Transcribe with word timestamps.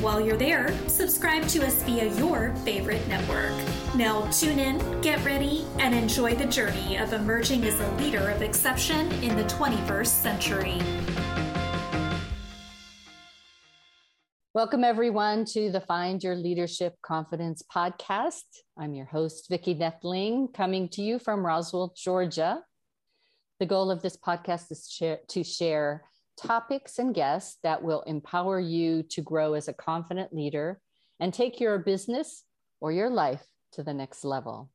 While 0.00 0.20
you're 0.20 0.36
there, 0.36 0.72
subscribe 0.86 1.48
to 1.48 1.66
us 1.66 1.82
via 1.82 2.14
your 2.14 2.54
favorite 2.64 3.04
network. 3.08 3.50
Now, 3.96 4.30
tune 4.30 4.60
in, 4.60 5.00
get 5.00 5.24
ready, 5.24 5.66
and 5.80 5.92
enjoy 5.92 6.36
the 6.36 6.44
journey 6.44 6.96
of 6.98 7.12
emerging 7.12 7.64
as 7.64 7.80
a 7.80 7.90
leader 7.96 8.30
of 8.30 8.40
exception 8.40 9.10
in 9.24 9.36
the 9.36 9.42
21st 9.42 10.06
century. 10.06 10.78
Welcome, 14.54 14.84
everyone, 14.84 15.44
to 15.46 15.72
the 15.72 15.80
Find 15.80 16.22
Your 16.22 16.36
Leadership 16.36 16.94
Confidence 17.02 17.64
podcast. 17.74 18.44
I'm 18.78 18.94
your 18.94 19.06
host, 19.06 19.48
Vicki 19.50 19.74
Nedling, 19.74 20.54
coming 20.54 20.88
to 20.90 21.02
you 21.02 21.18
from 21.18 21.44
Roswell, 21.44 21.92
Georgia. 21.96 22.62
The 23.58 23.66
goal 23.66 23.90
of 23.90 24.02
this 24.02 24.16
podcast 24.16 24.70
is 24.70 24.86
to 25.30 25.42
share 25.42 26.04
topics 26.38 26.98
and 26.98 27.14
guests 27.14 27.58
that 27.62 27.82
will 27.82 28.02
empower 28.02 28.60
you 28.60 29.02
to 29.02 29.20
grow 29.20 29.54
as 29.54 29.68
a 29.68 29.72
confident 29.72 30.32
leader 30.32 30.80
and 31.20 31.34
take 31.34 31.60
your 31.60 31.78
business 31.78 32.44
or 32.80 32.92
your 32.92 33.10
life 33.10 33.44
to 33.72 33.82
the 33.82 33.92
next 33.92 34.24
level. 34.24 34.70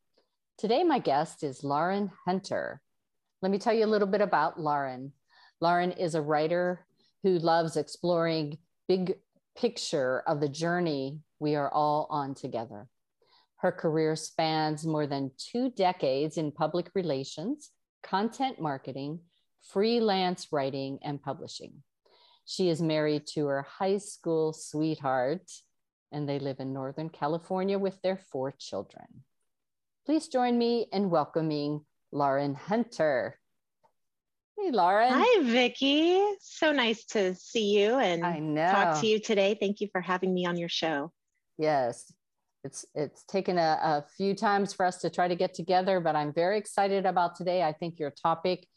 Today, 0.58 0.84
my 0.84 1.00
guest 1.00 1.44
is 1.44 1.64
Lauren 1.64 2.12
Hunter. 2.26 2.82
Let 3.42 3.52
me 3.52 3.58
tell 3.58 3.74
you 3.74 3.86
a 3.86 3.88
little 3.88 4.08
bit 4.08 4.22
about 4.22 4.60
Lauren. 4.60 5.14
Lauren 5.62 5.92
is 5.92 6.16
a 6.16 6.22
writer 6.22 6.86
who 7.24 7.40
loves 7.40 7.78
exploring 7.78 8.58
big 8.88 9.16
picture 9.58 10.24
of 10.28 10.42
the 10.42 10.50
journey 10.50 11.20
we 11.40 11.56
are 11.56 11.72
all 11.72 12.08
on 12.10 12.36
together. 12.36 12.88
Her 13.58 13.72
career 13.72 14.16
spans 14.18 14.86
more 14.86 15.08
than 15.08 15.32
two 15.38 15.70
decades 15.70 16.38
in 16.38 16.52
public 16.52 16.90
relations, 16.94 17.72
content 18.04 18.60
marketing, 18.60 19.20
freelance 19.64 20.48
writing, 20.52 21.00
and 21.04 21.22
publishing. 21.22 21.84
She 22.46 22.70
is 22.70 22.82
married 22.82 23.26
to 23.34 23.48
her 23.48 23.62
high 23.64 23.98
school 23.98 24.54
sweetheart, 24.54 25.50
and 26.12 26.28
they 26.28 26.40
live 26.40 26.60
in 26.60 26.74
Northern 26.74 27.10
California 27.10 27.80
with 27.80 28.02
their 28.02 28.18
four 28.18 28.54
children. 28.58 29.24
Please 30.06 30.28
join 30.28 30.58
me 30.58 30.88
in 30.92 31.10
welcoming 31.10 31.86
Lauren 32.12 32.56
Hunter. 32.56 33.40
Hey, 34.60 34.72
Lauren. 34.72 35.14
Hi, 35.14 35.44
Vicki. 35.44 36.22
So 36.42 36.72
nice 36.72 37.06
to 37.06 37.34
see 37.36 37.80
you 37.80 37.98
and 37.98 38.58
talk 38.58 39.02
to 39.02 39.08
you 39.08 39.20
today. 39.20 39.58
Thank 39.60 39.82
you 39.82 39.88
for 39.92 40.02
having 40.02 40.34
me 40.34 40.46
on 40.46 40.58
your 40.58 40.70
show. 40.70 41.12
Yes, 41.58 42.12
it's 42.64 42.86
it's 42.94 43.24
taken 43.26 43.58
a, 43.58 43.80
a 43.82 44.06
few 44.16 44.36
times 44.36 44.74
for 44.74 44.86
us 44.86 44.98
to 45.00 45.10
try 45.10 45.28
to 45.28 45.36
get 45.36 45.54
together, 45.54 46.00
but 46.00 46.16
I'm 46.16 46.34
very 46.34 46.58
excited 46.58 47.06
about 47.06 47.36
today. 47.36 47.64
I 47.64 47.74
think 47.74 48.00
your 48.00 48.12
topic 48.12 48.68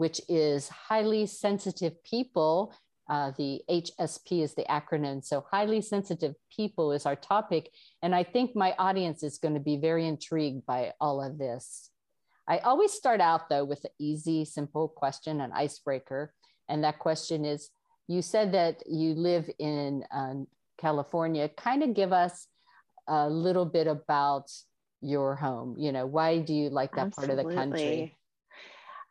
which 0.00 0.18
is 0.30 0.70
highly 0.70 1.26
sensitive 1.26 2.02
people. 2.04 2.72
Uh, 3.06 3.32
the 3.36 3.60
HSP 3.68 4.42
is 4.42 4.54
the 4.54 4.64
acronym. 4.64 5.22
So, 5.22 5.44
highly 5.50 5.82
sensitive 5.82 6.34
people 6.56 6.92
is 6.92 7.04
our 7.04 7.16
topic. 7.16 7.70
And 8.00 8.14
I 8.14 8.22
think 8.22 8.56
my 8.56 8.74
audience 8.78 9.22
is 9.22 9.36
going 9.36 9.52
to 9.52 9.60
be 9.60 9.76
very 9.76 10.06
intrigued 10.06 10.64
by 10.64 10.94
all 11.02 11.22
of 11.22 11.36
this. 11.36 11.90
I 12.48 12.58
always 12.58 12.92
start 12.94 13.20
out, 13.20 13.50
though, 13.50 13.66
with 13.66 13.84
an 13.84 13.90
easy, 13.98 14.46
simple 14.46 14.88
question, 14.88 15.42
an 15.42 15.52
icebreaker. 15.52 16.32
And 16.66 16.82
that 16.82 16.98
question 16.98 17.44
is 17.44 17.68
You 18.08 18.22
said 18.22 18.52
that 18.52 18.82
you 18.86 19.12
live 19.14 19.50
in 19.58 20.04
um, 20.10 20.46
California. 20.78 21.50
Kind 21.50 21.82
of 21.82 21.92
give 21.92 22.14
us 22.14 22.46
a 23.06 23.28
little 23.28 23.66
bit 23.66 23.86
about 23.86 24.50
your 25.02 25.34
home. 25.34 25.76
You 25.78 25.92
know, 25.92 26.06
why 26.06 26.38
do 26.38 26.54
you 26.54 26.70
like 26.70 26.92
that 26.92 27.08
Absolutely. 27.08 27.36
part 27.36 27.46
of 27.46 27.50
the 27.50 27.54
country? 27.54 28.16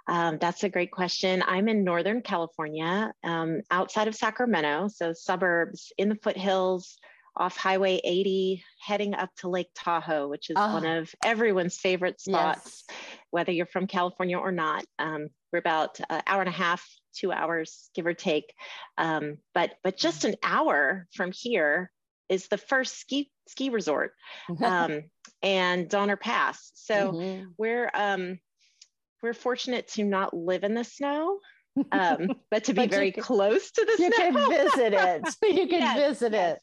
Um, 0.10 0.38
that's 0.40 0.64
a 0.64 0.70
great 0.70 0.92
question. 0.92 1.44
I'm 1.48 1.70
in 1.70 1.84
Northern 1.84 2.22
California, 2.22 3.14
um, 3.24 3.62
outside 3.70 4.08
of 4.08 4.16
Sacramento, 4.16 4.88
so 4.88 5.14
suburbs 5.14 5.94
in 5.98 6.10
the 6.10 6.16
foothills 6.16 6.98
off 7.38 7.56
Highway 7.56 8.02
80, 8.04 8.64
heading 8.82 9.14
up 9.14 9.30
to 9.38 9.50
Lake 9.50 9.70
Tahoe, 9.76 10.28
which 10.28 10.50
is 10.50 10.56
oh. 10.58 10.74
one 10.74 10.86
of 10.86 11.14
everyone's 11.24 11.78
favorite 11.78 12.20
spots, 12.20 12.84
yes. 12.90 12.98
whether 13.30 13.52
you're 13.52 13.66
from 13.68 13.88
California 13.88 14.38
or 14.38 14.52
not. 14.52 14.84
Um, 14.98 15.30
we're 15.54 15.60
about 15.60 16.00
an 16.10 16.22
hour 16.28 16.42
and 16.42 16.50
a 16.50 16.54
half, 16.54 16.86
two 17.16 17.32
hours, 17.32 17.90
give 17.96 18.06
or 18.06 18.14
take. 18.14 18.54
Um, 18.98 19.38
but 19.54 19.76
but 19.84 19.98
just 19.98 20.26
an 20.26 20.36
hour 20.44 21.08
from 21.14 21.32
here 21.32 21.92
is 22.30 22.48
the 22.48 22.58
first 22.58 23.00
ski 23.00 23.32
ski 23.48 23.70
resort, 23.70 24.14
um, 24.64 25.04
and 25.42 25.90
Donner 25.90 26.18
Pass. 26.18 26.72
So 26.74 27.14
mm-hmm. 27.14 27.46
we're 27.58 27.90
um, 27.94 28.40
we're 29.22 29.34
fortunate 29.34 29.88
to 29.90 30.04
not 30.04 30.34
live 30.34 30.64
in 30.64 30.74
the 30.74 30.84
snow, 30.84 31.40
um, 31.92 32.30
but 32.52 32.66
to 32.66 32.74
be 32.74 32.84
but 32.84 32.90
very 32.90 33.12
can, 33.12 33.24
close 33.24 33.72
to 33.72 33.86
the 33.86 34.04
you 34.04 34.12
snow. 34.12 34.26
You 34.26 34.34
can 34.34 34.50
visit 34.50 34.94
it. 34.94 35.36
you 35.56 35.68
can 35.68 35.80
yes, 35.80 35.98
visit 35.98 36.34
yes. 36.34 36.58
it. 36.58 36.62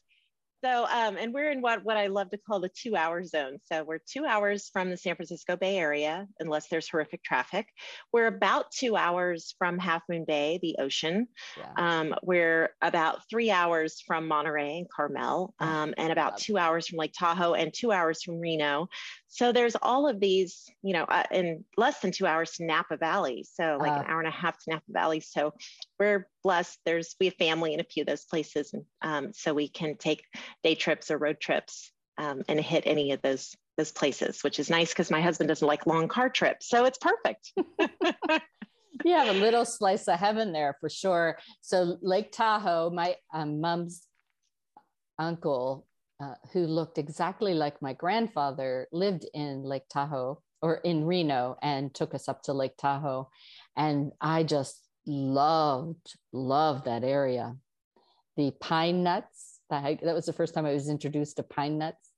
So, 0.63 0.85
um, 0.85 1.17
and 1.17 1.33
we're 1.33 1.51
in 1.51 1.61
what, 1.61 1.83
what 1.83 1.97
I 1.97 2.07
love 2.07 2.31
to 2.31 2.37
call 2.37 2.59
the 2.59 2.69
two 2.69 2.95
hour 2.95 3.23
zone. 3.23 3.59
So 3.71 3.83
we're 3.83 3.99
two 3.99 4.25
hours 4.25 4.69
from 4.73 4.89
the 4.89 4.97
San 4.97 5.15
Francisco 5.15 5.55
Bay 5.55 5.77
Area, 5.77 6.27
unless 6.39 6.67
there's 6.67 6.89
horrific 6.89 7.23
traffic. 7.23 7.67
We're 8.11 8.25
about 8.25 8.71
two 8.71 8.95
hours 8.95 9.53
from 9.59 9.77
Half 9.77 10.01
Moon 10.09 10.25
Bay, 10.25 10.57
the 10.61 10.77
ocean. 10.79 11.27
Yeah. 11.57 11.73
Um, 11.77 12.15
we're 12.23 12.69
about 12.81 13.19
three 13.29 13.51
hours 13.51 14.01
from 14.05 14.27
Monterey 14.27 14.79
and 14.79 14.87
Carmel, 14.89 15.53
oh, 15.59 15.65
um, 15.65 15.93
and 15.97 16.11
about 16.11 16.39
two 16.39 16.57
hours 16.57 16.87
from 16.87 16.97
Lake 16.97 17.13
Tahoe 17.17 17.53
and 17.53 17.71
two 17.71 17.91
hours 17.91 18.23
from 18.23 18.39
Reno. 18.39 18.89
So 19.29 19.51
there's 19.51 19.75
all 19.81 20.07
of 20.07 20.19
these, 20.19 20.69
you 20.81 20.93
know, 20.93 21.03
uh, 21.03 21.23
in 21.31 21.65
less 21.75 21.99
than 21.99 22.11
two 22.11 22.25
hours 22.25 22.51
to 22.53 22.65
Napa 22.65 22.97
Valley. 22.97 23.45
So 23.51 23.77
like 23.79 23.91
uh, 23.91 23.99
an 23.99 24.05
hour 24.07 24.19
and 24.19 24.27
a 24.27 24.31
half 24.31 24.57
to 24.63 24.71
Napa 24.71 24.85
Valley. 24.89 25.19
So 25.19 25.53
we're 25.99 26.27
blessed. 26.43 26.79
There's 26.85 27.15
we 27.19 27.27
have 27.27 27.35
family 27.35 27.73
in 27.73 27.79
a 27.79 27.83
few 27.83 28.01
of 28.01 28.07
those 28.07 28.25
places, 28.25 28.73
and 28.73 28.83
um, 29.01 29.33
so 29.33 29.53
we 29.53 29.67
can 29.67 29.97
take 29.97 30.23
day 30.63 30.75
trips 30.75 31.11
or 31.11 31.17
road 31.17 31.39
trips 31.39 31.91
um, 32.17 32.43
and 32.47 32.59
hit 32.59 32.83
any 32.85 33.11
of 33.11 33.21
those 33.21 33.55
those 33.77 33.91
places, 33.91 34.43
which 34.43 34.59
is 34.59 34.69
nice 34.69 34.89
because 34.89 35.11
my 35.11 35.21
husband 35.21 35.49
doesn't 35.49 35.67
like 35.67 35.85
long 35.85 36.07
car 36.07 36.29
trips, 36.29 36.67
so 36.69 36.85
it's 36.85 36.97
perfect. 36.97 37.51
you 39.05 39.13
have 39.13 39.27
a 39.27 39.39
little 39.39 39.65
slice 39.65 40.07
of 40.07 40.19
heaven 40.19 40.51
there 40.51 40.77
for 40.79 40.89
sure. 40.89 41.37
So 41.61 41.97
Lake 42.01 42.31
Tahoe, 42.31 42.89
my 42.89 43.15
um, 43.33 43.61
mom's 43.61 44.03
uncle 45.19 45.85
uh, 46.19 46.33
who 46.51 46.65
looked 46.65 46.97
exactly 46.97 47.53
like 47.53 47.81
my 47.81 47.93
grandfather, 47.93 48.87
lived 48.91 49.25
in 49.33 49.63
Lake 49.63 49.87
Tahoe 49.89 50.41
or 50.61 50.75
in 50.77 51.05
Reno 51.05 51.57
and 51.61 51.93
took 51.93 52.15
us 52.15 52.27
up 52.27 52.41
to 52.43 52.53
Lake 52.53 52.77
Tahoe. 52.77 53.29
And 53.75 54.11
I 54.19 54.43
just 54.43 54.87
loved, 55.05 56.15
loved 56.33 56.85
that 56.85 57.03
area. 57.03 57.55
The 58.35 58.51
pine 58.59 59.03
nuts, 59.03 59.59
that, 59.69 60.01
that 60.03 60.15
was 60.15 60.25
the 60.25 60.33
first 60.33 60.53
time 60.53 60.65
I 60.65 60.73
was 60.73 60.89
introduced 60.89 61.37
to 61.37 61.43
pine 61.43 61.77
nuts. 61.77 62.11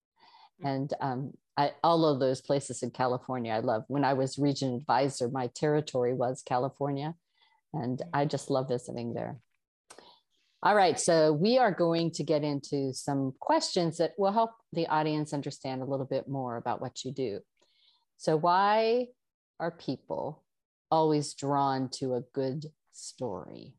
And 0.63 0.93
um, 1.01 1.31
I, 1.57 1.73
all 1.83 2.05
of 2.05 2.19
those 2.19 2.41
places 2.41 2.83
in 2.83 2.91
California, 2.91 3.53
I 3.53 3.59
love. 3.59 3.83
When 3.87 4.05
I 4.05 4.13
was 4.13 4.37
region 4.37 4.75
advisor, 4.75 5.29
my 5.29 5.47
territory 5.55 6.13
was 6.13 6.41
California. 6.41 7.15
And 7.73 8.01
I 8.13 8.25
just 8.25 8.49
love 8.49 8.69
visiting 8.69 9.13
there. 9.13 9.39
All 10.61 10.75
right, 10.75 10.99
so 10.99 11.31
we 11.31 11.57
are 11.57 11.71
going 11.71 12.11
to 12.11 12.23
get 12.23 12.43
into 12.43 12.93
some 12.93 13.33
questions 13.39 13.97
that 13.97 14.11
will 14.17 14.33
help 14.33 14.51
the 14.73 14.87
audience 14.87 15.33
understand 15.33 15.81
a 15.81 15.85
little 15.85 16.05
bit 16.05 16.27
more 16.27 16.57
about 16.57 16.81
what 16.81 17.05
you 17.05 17.13
do. 17.13 17.39
So, 18.17 18.35
why 18.35 19.07
are 19.61 19.71
people 19.71 20.43
always 20.91 21.33
drawn 21.33 21.87
to 21.93 22.15
a 22.15 22.23
good 22.33 22.65
story? 22.91 23.75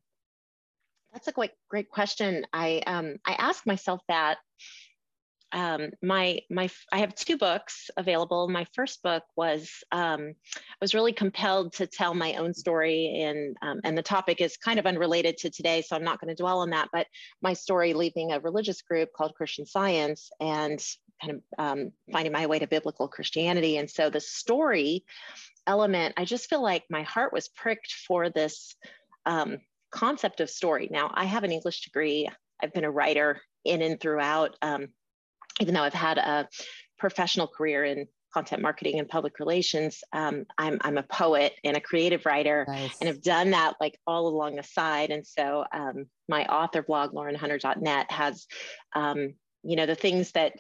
That's 1.12 1.29
a 1.29 1.32
great, 1.32 1.50
great 1.69 1.91
question. 1.91 2.47
I 2.53 2.83
um, 2.87 3.17
I 3.26 3.35
asked 3.35 3.67
myself 3.67 4.00
that 4.09 4.38
um, 5.52 5.91
my 6.02 6.41
my 6.50 6.70
I 6.93 6.99
have 6.99 7.14
two 7.14 7.37
books 7.37 7.91
available. 7.97 8.49
My 8.49 8.67
first 8.75 9.02
book 9.02 9.25
was 9.37 9.70
um, 9.91 10.32
I 10.56 10.76
was 10.81 10.94
really 10.94 11.12
compelled 11.12 11.73
to 11.75 11.87
tell 11.87 12.14
my 12.14 12.35
own 12.35 12.55
story, 12.55 13.23
and 13.23 13.56
um, 13.62 13.81
and 13.85 13.97
the 13.97 14.02
topic 14.02 14.41
is 14.41 14.56
kind 14.56 14.79
of 14.79 14.87
unrelated 14.87 15.38
to 15.38 15.50
today, 15.50 15.82
so 15.82 15.97
I'm 15.97 16.05
not 16.05 16.20
going 16.20 16.35
to 16.35 16.41
dwell 16.41 16.61
on 16.61 16.70
that. 16.70 16.88
But 16.93 17.06
my 17.43 17.52
story 17.52 17.94
leaving 17.94 18.32
a 18.32 18.41
religious 18.41 18.82
group 18.82 19.11
called 19.17 19.35
Christian 19.35 19.67
Science 19.67 20.31
and 20.41 20.81
kind 21.20 21.35
of 21.35 21.41
um, 21.58 21.93
finding 22.12 22.32
my 22.32 22.47
way 22.47 22.58
to 22.58 22.67
biblical 22.67 23.08
Christianity, 23.08 23.76
and 23.76 23.91
so 23.91 24.08
the 24.11 24.20
story 24.20 25.05
element, 25.67 26.14
I 26.17 26.25
just 26.25 26.49
feel 26.49 26.62
like 26.62 26.85
my 26.91 27.02
heart 27.02 27.32
was 27.32 27.49
pricked 27.49 27.93
for 27.93 28.31
this 28.31 28.75
um, 29.26 29.58
concept 29.91 30.41
of 30.41 30.49
story. 30.49 30.88
Now 30.91 31.11
I 31.12 31.25
have 31.25 31.44
an 31.44 31.52
English 31.52 31.82
degree. 31.82 32.29
I've 32.62 32.73
been 32.73 32.85
a 32.85 32.91
writer 32.91 33.41
in 33.64 33.82
and 33.82 34.00
throughout. 34.00 34.56
Um, 34.62 34.88
even 35.61 35.75
though 35.75 35.83
I've 35.83 35.95
had 35.95 36.19
a 36.19 36.49
professional 36.99 37.47
career 37.47 37.85
in 37.85 38.07
content 38.33 38.62
marketing 38.62 38.99
and 38.99 39.09
public 39.09 39.39
relations, 39.39 40.03
um, 40.12 40.45
I'm, 40.57 40.79
I'm 40.83 40.99
a 40.99 41.03
poet 41.03 41.53
and 41.65 41.77
a 41.77 41.81
creative 41.81 42.25
writer 42.27 42.65
nice. 42.69 42.97
and 43.01 43.09
have 43.09 43.23
done 43.23 43.51
that 43.51 43.75
like 43.81 43.99
all 44.07 44.29
along 44.29 44.57
the 44.57 44.62
side. 44.62 45.11
And 45.11 45.27
so 45.27 45.65
um, 45.73 46.07
my 46.29 46.47
author 46.47 46.83
blog, 46.83 47.12
laurenhunter.net 47.12 48.11
has, 48.11 48.47
um, 48.95 49.35
you 49.62 49.77
know, 49.77 49.87
the 49.87 49.95
things 49.95 50.33
that 50.33 50.55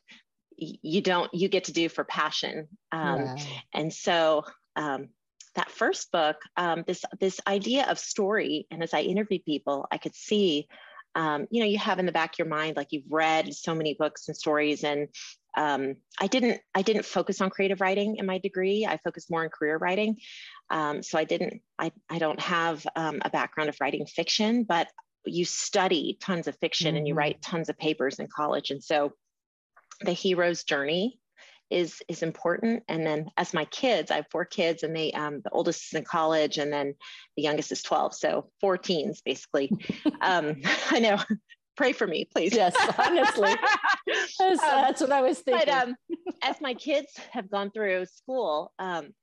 you 0.56 1.00
don't, 1.00 1.32
you 1.32 1.48
get 1.48 1.64
to 1.64 1.72
do 1.72 1.88
for 1.88 2.04
passion. 2.04 2.68
Um, 2.92 3.36
and 3.72 3.92
so 3.92 4.44
um, 4.76 5.08
that 5.54 5.70
first 5.70 6.12
book, 6.12 6.36
um, 6.56 6.84
this, 6.86 7.04
this 7.18 7.40
idea 7.46 7.86
of 7.86 7.98
story, 7.98 8.66
and 8.70 8.82
as 8.82 8.92
I 8.92 9.00
interviewed 9.00 9.44
people, 9.44 9.86
I 9.90 9.98
could 9.98 10.14
see 10.14 10.68
um, 11.14 11.46
you 11.50 11.60
know 11.60 11.66
you 11.66 11.78
have 11.78 11.98
in 11.98 12.06
the 12.06 12.12
back 12.12 12.34
of 12.34 12.38
your 12.38 12.48
mind 12.48 12.76
like 12.76 12.88
you've 12.90 13.10
read 13.10 13.52
so 13.54 13.74
many 13.74 13.94
books 13.98 14.28
and 14.28 14.36
stories 14.36 14.84
and 14.84 15.08
um, 15.56 15.96
I 16.20 16.26
didn't 16.26 16.60
I 16.74 16.82
didn't 16.82 17.04
focus 17.04 17.40
on 17.40 17.50
creative 17.50 17.80
writing 17.80 18.16
in 18.16 18.26
my 18.26 18.38
degree. 18.38 18.86
I 18.86 18.98
focused 18.98 19.30
more 19.30 19.42
on 19.42 19.48
career 19.48 19.78
writing. 19.78 20.16
Um, 20.70 21.02
so 21.02 21.18
I 21.18 21.24
didn't 21.24 21.62
I 21.78 21.92
I 22.08 22.18
don't 22.18 22.40
have 22.40 22.86
um, 22.96 23.20
a 23.24 23.30
background 23.30 23.68
of 23.68 23.76
writing 23.80 24.06
fiction, 24.06 24.64
but 24.64 24.88
you 25.26 25.44
study 25.44 26.18
tons 26.20 26.48
of 26.48 26.56
fiction 26.58 26.88
mm-hmm. 26.88 26.96
and 26.98 27.08
you 27.08 27.14
mm-hmm. 27.14 27.18
write 27.18 27.42
tons 27.42 27.68
of 27.68 27.78
papers 27.78 28.18
in 28.18 28.28
college, 28.34 28.70
and 28.70 28.82
so 28.82 29.12
the 30.02 30.12
hero's 30.12 30.64
journey 30.64 31.18
is 31.70 32.02
is 32.08 32.22
important. 32.22 32.82
And 32.88 33.06
then 33.06 33.30
as 33.36 33.54
my 33.54 33.64
kids, 33.66 34.10
I 34.10 34.16
have 34.16 34.30
four 34.30 34.44
kids, 34.44 34.82
and 34.82 34.94
they 34.94 35.12
um, 35.12 35.40
the 35.42 35.50
oldest 35.50 35.86
is 35.86 35.98
in 35.98 36.04
college, 36.04 36.58
and 36.58 36.72
then 36.72 36.94
the 37.36 37.42
youngest 37.42 37.72
is 37.72 37.82
twelve, 37.82 38.14
so 38.14 38.50
four 38.60 38.76
teens 38.76 39.22
basically. 39.24 39.70
um, 40.20 40.60
I 40.90 41.00
know 41.00 41.18
pray 41.80 41.92
for 41.94 42.06
me, 42.06 42.26
please. 42.26 42.52
Yes, 42.52 42.76
honestly, 42.98 43.54
that's, 44.06 44.40
um, 44.40 44.56
that's, 44.60 45.00
what 45.00 45.12
I 45.12 45.22
was 45.22 45.38
thinking. 45.38 45.66
But 45.66 45.88
um, 45.88 45.96
as 46.42 46.60
my 46.60 46.74
kids 46.74 47.18
have 47.30 47.50
gone 47.50 47.70
through 47.70 48.04
school, 48.04 48.72
um, 48.78 49.14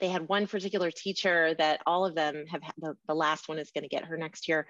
they 0.00 0.08
had 0.08 0.28
one 0.28 0.46
particular 0.46 0.90
teacher 0.90 1.54
that 1.58 1.80
all 1.86 2.04
of 2.04 2.14
them 2.14 2.44
have 2.48 2.62
the, 2.78 2.94
the 3.08 3.14
last 3.14 3.48
one 3.48 3.58
is 3.58 3.70
going 3.70 3.82
to 3.82 3.88
get 3.88 4.04
her 4.04 4.16
next 4.16 4.48
year 4.48 4.66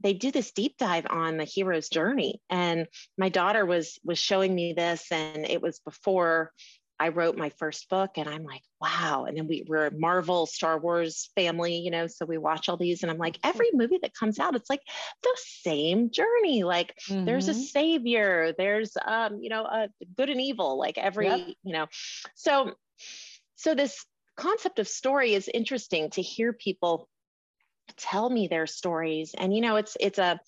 they 0.00 0.12
do 0.12 0.30
this 0.30 0.52
deep 0.52 0.76
dive 0.78 1.06
on 1.10 1.36
the 1.36 1.44
hero's 1.44 1.88
journey 1.88 2.40
and 2.50 2.86
my 3.18 3.28
daughter 3.28 3.64
was 3.64 3.98
was 4.04 4.18
showing 4.18 4.54
me 4.54 4.72
this 4.72 5.10
and 5.10 5.46
it 5.46 5.62
was 5.62 5.80
before 5.80 6.52
I 6.98 7.08
wrote 7.08 7.36
my 7.36 7.50
first 7.50 7.88
book 7.90 8.12
and 8.16 8.28
I'm 8.28 8.44
like, 8.44 8.62
wow. 8.80 9.26
And 9.28 9.36
then 9.36 9.46
we, 9.46 9.64
were 9.68 9.86
a 9.86 9.90
Marvel 9.94 10.46
Star 10.46 10.78
Wars 10.78 11.30
family, 11.36 11.76
you 11.76 11.90
know, 11.90 12.06
so 12.06 12.24
we 12.24 12.38
watch 12.38 12.68
all 12.68 12.78
these 12.78 13.02
and 13.02 13.10
I'm 13.10 13.18
like, 13.18 13.38
every 13.44 13.68
movie 13.74 13.98
that 14.00 14.14
comes 14.14 14.38
out, 14.38 14.56
it's 14.56 14.70
like 14.70 14.80
the 15.22 15.36
same 15.36 16.10
journey. 16.10 16.64
Like 16.64 16.94
mm-hmm. 17.08 17.26
there's 17.26 17.48
a 17.48 17.52
mm-hmm. 17.52 17.60
savior, 17.60 18.54
there's 18.56 18.96
um, 19.04 19.40
you 19.42 19.50
know, 19.50 19.64
a 19.64 19.88
good 20.16 20.30
and 20.30 20.40
evil, 20.40 20.78
like 20.78 20.96
every, 20.96 21.26
yep. 21.26 21.48
you 21.62 21.72
know. 21.74 21.86
So 22.34 22.72
so 23.56 23.74
this 23.74 24.04
concept 24.36 24.78
of 24.78 24.88
story 24.88 25.34
is 25.34 25.48
interesting 25.52 26.10
to 26.10 26.22
hear 26.22 26.52
people 26.52 27.08
tell 27.96 28.28
me 28.28 28.48
their 28.48 28.66
stories. 28.66 29.34
And 29.36 29.54
you 29.54 29.60
know, 29.60 29.76
it's 29.76 29.96
it's 30.00 30.18
a 30.18 30.40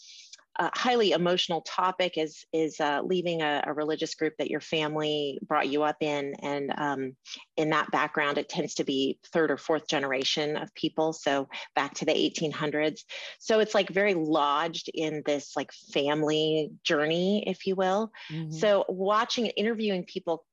a 0.61 0.77
highly 0.77 1.13
emotional 1.13 1.61
topic 1.61 2.19
is 2.19 2.45
is 2.53 2.81
uh, 2.81 3.01
leaving 3.05 3.43
a, 3.43 3.63
a, 3.67 3.73
religious 3.73 4.17
group 4.17 4.35
that 4.39 4.51
your 4.51 4.61
family 4.61 5.39
brought 5.47 5.69
you 5.69 5.85
up 5.85 5.97
in, 6.01 6.35
and 6.43 6.75
um, 6.77 7.17
in 7.57 7.71
that 7.71 7.91
background, 7.93 8.39
it 8.39 8.49
tends 8.49 8.75
to 8.75 8.85
be 8.85 9.19
third 9.33 9.53
or 9.53 9.57
fourth 9.57 9.87
generation 9.87 10.57
of 10.57 10.75
people. 10.75 11.13
So 11.13 11.49
back 11.77 11.95
to 11.95 12.05
the 12.05 12.13
1800s. 12.13 13.03
So 13.39 13.61
it's 13.61 13.75
like 13.75 13.89
very 13.91 14.15
lodged 14.15 14.91
in 14.93 15.23
this 15.25 15.53
like 15.57 15.71
family 15.93 16.71
journey, 16.83 17.45
if 17.47 17.67
you 17.67 17.77
will. 17.77 18.11
Mm-hmm. 18.33 18.51
So 18.51 18.85
watching 18.89 19.45
and 19.45 19.55
interviewing 19.57 20.05
people, 20.05 20.45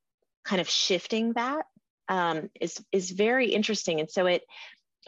kind 0.43 0.61
of 0.61 0.69
shifting 0.69 1.33
that 1.33 1.65
um, 2.07 2.49
is 2.59 2.83
is 2.91 3.11
very 3.11 3.51
interesting, 3.53 3.99
and 3.99 4.09
so 4.09 4.25
it 4.25 4.43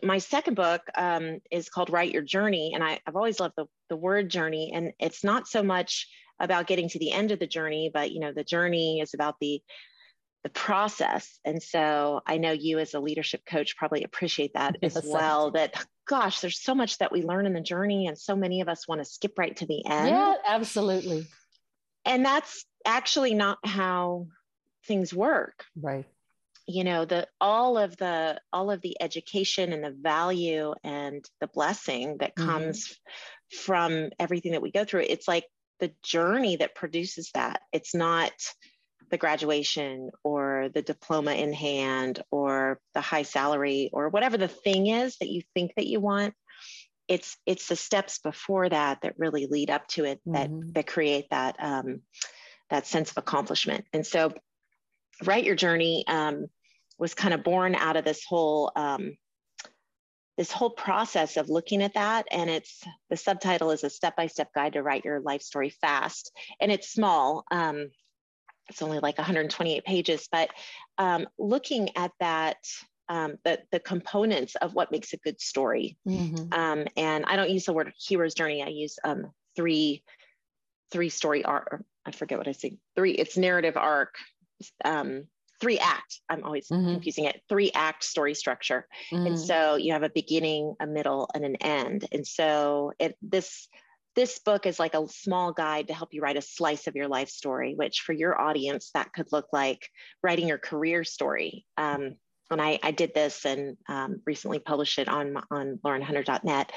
my 0.03 0.17
second 0.17 0.55
book 0.55 0.81
um, 0.95 1.39
is 1.51 1.69
called 1.69 1.89
Write 1.89 2.11
Your 2.11 2.21
Journey. 2.21 2.71
And 2.73 2.83
I, 2.83 2.99
have 3.05 3.15
always 3.15 3.39
loved 3.39 3.55
the, 3.57 3.65
the 3.89 3.95
word 3.95 4.29
journey. 4.29 4.71
And 4.73 4.93
it's 4.99 5.23
not 5.23 5.47
so 5.47 5.63
much 5.63 6.07
about 6.39 6.67
getting 6.67 6.87
to 6.89 6.99
the 6.99 7.11
end 7.11 7.31
of 7.31 7.39
the 7.39 7.47
journey, 7.47 7.89
but 7.91 8.11
you 8.11 8.19
know, 8.19 8.31
the 8.31 8.43
journey 8.43 8.99
is 8.99 9.13
about 9.13 9.35
the 9.39 9.61
the 10.43 10.49
process. 10.51 11.39
And 11.43 11.61
so 11.61 12.21
I 12.25 12.37
know 12.37 12.51
you 12.51 12.77
as 12.77 12.93
a 12.93 12.99
leadership 12.99 13.41
coach 13.45 13.75
probably 13.75 14.03
appreciate 14.03 14.53
that 14.53 14.77
as 14.83 15.01
well. 15.03 15.51
That 15.51 15.83
gosh, 16.07 16.41
there's 16.41 16.61
so 16.61 16.75
much 16.75 16.99
that 16.99 17.11
we 17.11 17.23
learn 17.23 17.47
in 17.47 17.53
the 17.53 17.61
journey, 17.61 18.05
and 18.05 18.17
so 18.17 18.35
many 18.35 18.61
of 18.61 18.69
us 18.69 18.87
want 18.87 19.01
to 19.01 19.05
skip 19.05 19.33
right 19.37 19.55
to 19.57 19.65
the 19.65 19.83
end. 19.85 20.09
Yeah, 20.09 20.35
absolutely. 20.47 21.27
And 22.05 22.23
that's 22.23 22.63
actually 22.85 23.33
not 23.33 23.57
how 23.65 24.27
things 24.85 25.11
work. 25.11 25.65
Right 25.75 26.05
you 26.67 26.83
know 26.83 27.05
the 27.05 27.27
all 27.39 27.77
of 27.77 27.95
the 27.97 28.39
all 28.51 28.69
of 28.69 28.81
the 28.81 29.01
education 29.01 29.71
and 29.71 29.83
the 29.83 29.95
value 29.99 30.73
and 30.83 31.25
the 31.39 31.47
blessing 31.47 32.17
that 32.19 32.35
mm-hmm. 32.35 32.49
comes 32.49 32.87
mm-hmm. 32.87 33.57
from 33.57 34.09
everything 34.19 34.51
that 34.51 34.61
we 34.61 34.71
go 34.71 34.83
through 34.83 35.03
it's 35.07 35.27
like 35.27 35.45
the 35.79 35.91
journey 36.03 36.57
that 36.57 36.75
produces 36.75 37.31
that 37.33 37.61
it's 37.71 37.95
not 37.95 38.31
the 39.09 39.17
graduation 39.17 40.09
or 40.23 40.69
the 40.73 40.81
diploma 40.81 41.31
in 41.31 41.53
hand 41.53 42.21
or 42.31 42.79
the 42.93 43.01
high 43.01 43.23
salary 43.23 43.89
or 43.93 44.09
whatever 44.09 44.37
the 44.37 44.47
thing 44.49 44.87
is 44.87 45.15
that 45.19 45.29
you 45.29 45.41
think 45.53 45.71
that 45.75 45.87
you 45.87 45.99
want 45.99 46.33
it's 47.07 47.37
it's 47.45 47.69
the 47.69 47.75
steps 47.75 48.19
before 48.19 48.67
that 48.67 48.99
that 49.01 49.17
really 49.17 49.47
lead 49.47 49.69
up 49.69 49.87
to 49.87 50.03
it 50.03 50.19
that 50.25 50.49
mm-hmm. 50.49 50.71
that 50.73 50.87
create 50.87 51.29
that 51.29 51.55
um, 51.59 52.01
that 52.69 52.85
sense 52.85 53.11
of 53.11 53.17
accomplishment 53.17 53.85
and 53.93 54.05
so 54.05 54.33
write 55.23 55.45
your 55.45 55.55
journey 55.55 56.03
um, 56.07 56.47
was 56.97 57.13
kind 57.13 57.33
of 57.33 57.43
born 57.43 57.75
out 57.75 57.95
of 57.95 58.05
this 58.05 58.23
whole 58.23 58.71
um, 58.75 59.17
this 60.37 60.51
whole 60.51 60.69
process 60.69 61.35
of 61.35 61.49
looking 61.49 61.81
at 61.81 61.95
that. 61.95 62.27
And 62.29 62.47
it's 62.49 62.83
the 63.09 63.17
subtitle 63.17 63.71
is 63.71 63.83
a 63.83 63.89
step-by-step 63.89 64.53
guide 64.53 64.73
to 64.73 64.83
write 64.83 65.03
your 65.03 65.19
life 65.19 65.41
story 65.41 65.71
fast. 65.71 66.31
And 66.59 66.71
it's 66.71 66.91
small 66.91 67.43
um, 67.51 67.89
it's 68.69 68.81
only 68.81 68.99
like 68.99 69.17
128 69.17 69.85
pages 69.85 70.27
but 70.31 70.49
um, 70.97 71.27
looking 71.37 71.95
at 71.95 72.11
that 72.19 72.57
um, 73.09 73.37
the, 73.45 73.59
the 73.71 73.79
components 73.79 74.55
of 74.55 74.73
what 74.73 74.91
makes 74.91 75.13
a 75.13 75.17
good 75.17 75.39
story. 75.39 75.97
Mm-hmm. 76.07 76.51
um, 76.51 76.85
and 76.97 77.25
i 77.25 77.35
don't 77.35 77.49
use 77.49 77.65
the 77.65 77.73
word 77.73 77.93
hero's 77.97 78.33
journey. 78.33 78.63
I 78.63 78.67
use 78.67 78.99
um, 79.03 79.31
three 79.55 80.03
three 80.91 81.09
story 81.09 81.43
arc 81.43 81.83
i 82.05 82.11
forget 82.11 82.37
what 82.37 82.47
i 82.47 82.53
say 82.53 82.77
three 82.95 83.11
it's 83.11 83.37
narrative 83.37 83.77
arc 83.77 84.15
um, 84.85 85.27
three 85.59 85.79
act 85.79 86.21
i'm 86.29 86.43
always 86.43 86.67
mm-hmm. 86.67 86.93
confusing 86.93 87.25
it 87.25 87.41
three 87.49 87.71
act 87.73 88.03
story 88.03 88.33
structure 88.33 88.87
mm-hmm. 89.11 89.27
and 89.27 89.39
so 89.39 89.75
you 89.75 89.93
have 89.93 90.03
a 90.03 90.09
beginning 90.09 90.75
a 90.79 90.87
middle 90.87 91.29
and 91.33 91.45
an 91.45 91.55
end 91.57 92.05
and 92.11 92.25
so 92.25 92.91
it 92.99 93.15
this 93.21 93.67
this 94.15 94.39
book 94.39 94.65
is 94.65 94.79
like 94.79 94.95
a 94.95 95.07
small 95.07 95.53
guide 95.53 95.87
to 95.87 95.93
help 95.93 96.11
you 96.11 96.21
write 96.21 96.37
a 96.37 96.41
slice 96.41 96.87
of 96.87 96.95
your 96.95 97.07
life 97.07 97.29
story 97.29 97.75
which 97.75 98.01
for 98.01 98.13
your 98.13 98.39
audience 98.39 98.89
that 98.93 99.13
could 99.13 99.27
look 99.31 99.47
like 99.53 99.89
writing 100.23 100.47
your 100.47 100.57
career 100.57 101.03
story 101.03 101.65
um, 101.77 102.15
and 102.49 102.61
I, 102.61 102.79
I, 102.81 102.91
did 102.91 103.13
this 103.13 103.45
and 103.45 103.75
um, 103.89 104.21
recently 104.25 104.59
published 104.59 104.99
it 104.99 105.09
on 105.09 105.35
on 105.51 105.79
laurenhunter.net 105.83 106.71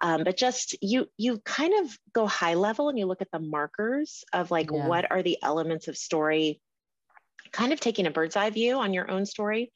um, 0.00 0.24
but 0.24 0.36
just 0.36 0.76
you 0.82 1.06
you 1.16 1.38
kind 1.38 1.74
of 1.84 1.96
go 2.12 2.26
high 2.26 2.54
level 2.54 2.88
and 2.88 2.98
you 2.98 3.06
look 3.06 3.22
at 3.22 3.30
the 3.32 3.38
markers 3.38 4.24
of 4.32 4.50
like 4.50 4.70
yeah. 4.72 4.86
what 4.86 5.10
are 5.10 5.22
the 5.22 5.38
elements 5.42 5.88
of 5.88 5.96
story 5.96 6.60
kind 7.52 7.72
of 7.72 7.80
taking 7.80 8.06
a 8.06 8.10
bird's 8.10 8.36
eye 8.36 8.50
view 8.50 8.76
on 8.76 8.94
your 8.94 9.10
own 9.10 9.26
story. 9.26 9.72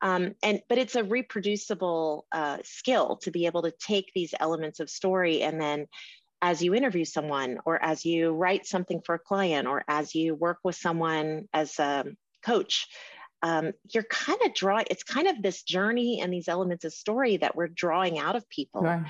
Um, 0.00 0.34
and 0.42 0.60
but 0.68 0.78
it's 0.78 0.94
a 0.94 1.04
reproducible 1.04 2.26
uh, 2.30 2.58
skill 2.64 3.16
to 3.22 3.30
be 3.30 3.46
able 3.46 3.62
to 3.62 3.72
take 3.72 4.12
these 4.14 4.34
elements 4.38 4.80
of 4.80 4.90
story 4.90 5.42
and 5.42 5.60
then 5.60 5.86
as 6.40 6.62
you 6.62 6.74
interview 6.74 7.04
someone 7.04 7.58
or 7.64 7.82
as 7.82 8.04
you 8.04 8.30
write 8.30 8.64
something 8.64 9.00
for 9.04 9.16
a 9.16 9.18
client 9.18 9.66
or 9.66 9.82
as 9.88 10.14
you 10.14 10.34
work 10.34 10.58
with 10.62 10.76
someone 10.76 11.48
as 11.52 11.78
a 11.78 12.04
coach 12.44 12.86
um, 13.42 13.72
you're 13.92 14.04
kind 14.04 14.38
of 14.44 14.54
drawing 14.54 14.86
it's 14.90 15.02
kind 15.02 15.26
of 15.26 15.42
this 15.42 15.62
journey 15.62 16.20
and 16.20 16.32
these 16.32 16.48
elements 16.48 16.84
of 16.84 16.92
story 16.92 17.36
that 17.36 17.56
we're 17.56 17.68
drawing 17.68 18.18
out 18.18 18.36
of 18.36 18.48
people 18.48 18.82
right. 18.82 19.04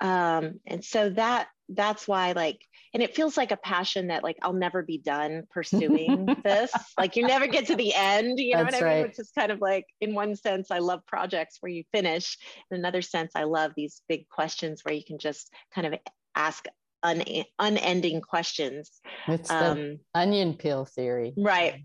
Um, 0.00 0.60
and 0.66 0.84
so 0.84 1.10
that 1.10 1.48
that's 1.68 2.06
why 2.06 2.32
like 2.32 2.60
and 2.94 3.02
it 3.02 3.16
feels 3.16 3.36
like 3.36 3.50
a 3.50 3.56
passion 3.56 4.06
that 4.06 4.22
like 4.22 4.36
I'll 4.42 4.52
never 4.52 4.82
be 4.82 4.98
done 4.98 5.44
pursuing 5.50 6.34
this. 6.44 6.72
Like 6.96 7.16
you 7.16 7.26
never 7.26 7.46
get 7.46 7.66
to 7.66 7.76
the 7.76 7.92
end, 7.94 8.38
you 8.38 8.54
know 8.54 8.64
That's 8.64 8.74
what 8.76 8.82
I 8.82 8.86
mean? 8.86 8.96
Right. 8.98 9.08
Which 9.08 9.18
is 9.18 9.30
kind 9.36 9.52
of 9.52 9.60
like 9.60 9.84
in 10.00 10.14
one 10.14 10.34
sense, 10.36 10.70
I 10.70 10.78
love 10.78 11.04
projects 11.06 11.58
where 11.60 11.70
you 11.70 11.84
finish. 11.92 12.38
In 12.70 12.78
another 12.78 13.02
sense, 13.02 13.32
I 13.34 13.44
love 13.44 13.72
these 13.76 14.02
big 14.08 14.28
questions 14.28 14.82
where 14.82 14.94
you 14.94 15.04
can 15.04 15.18
just 15.18 15.52
kind 15.74 15.86
of 15.86 16.00
ask 16.34 16.66
un- 17.02 17.44
unending 17.58 18.20
questions. 18.20 19.00
It's 19.28 19.48
the 19.48 19.72
um, 19.72 19.98
onion 20.14 20.54
peel 20.54 20.84
theory. 20.84 21.34
Right. 21.36 21.84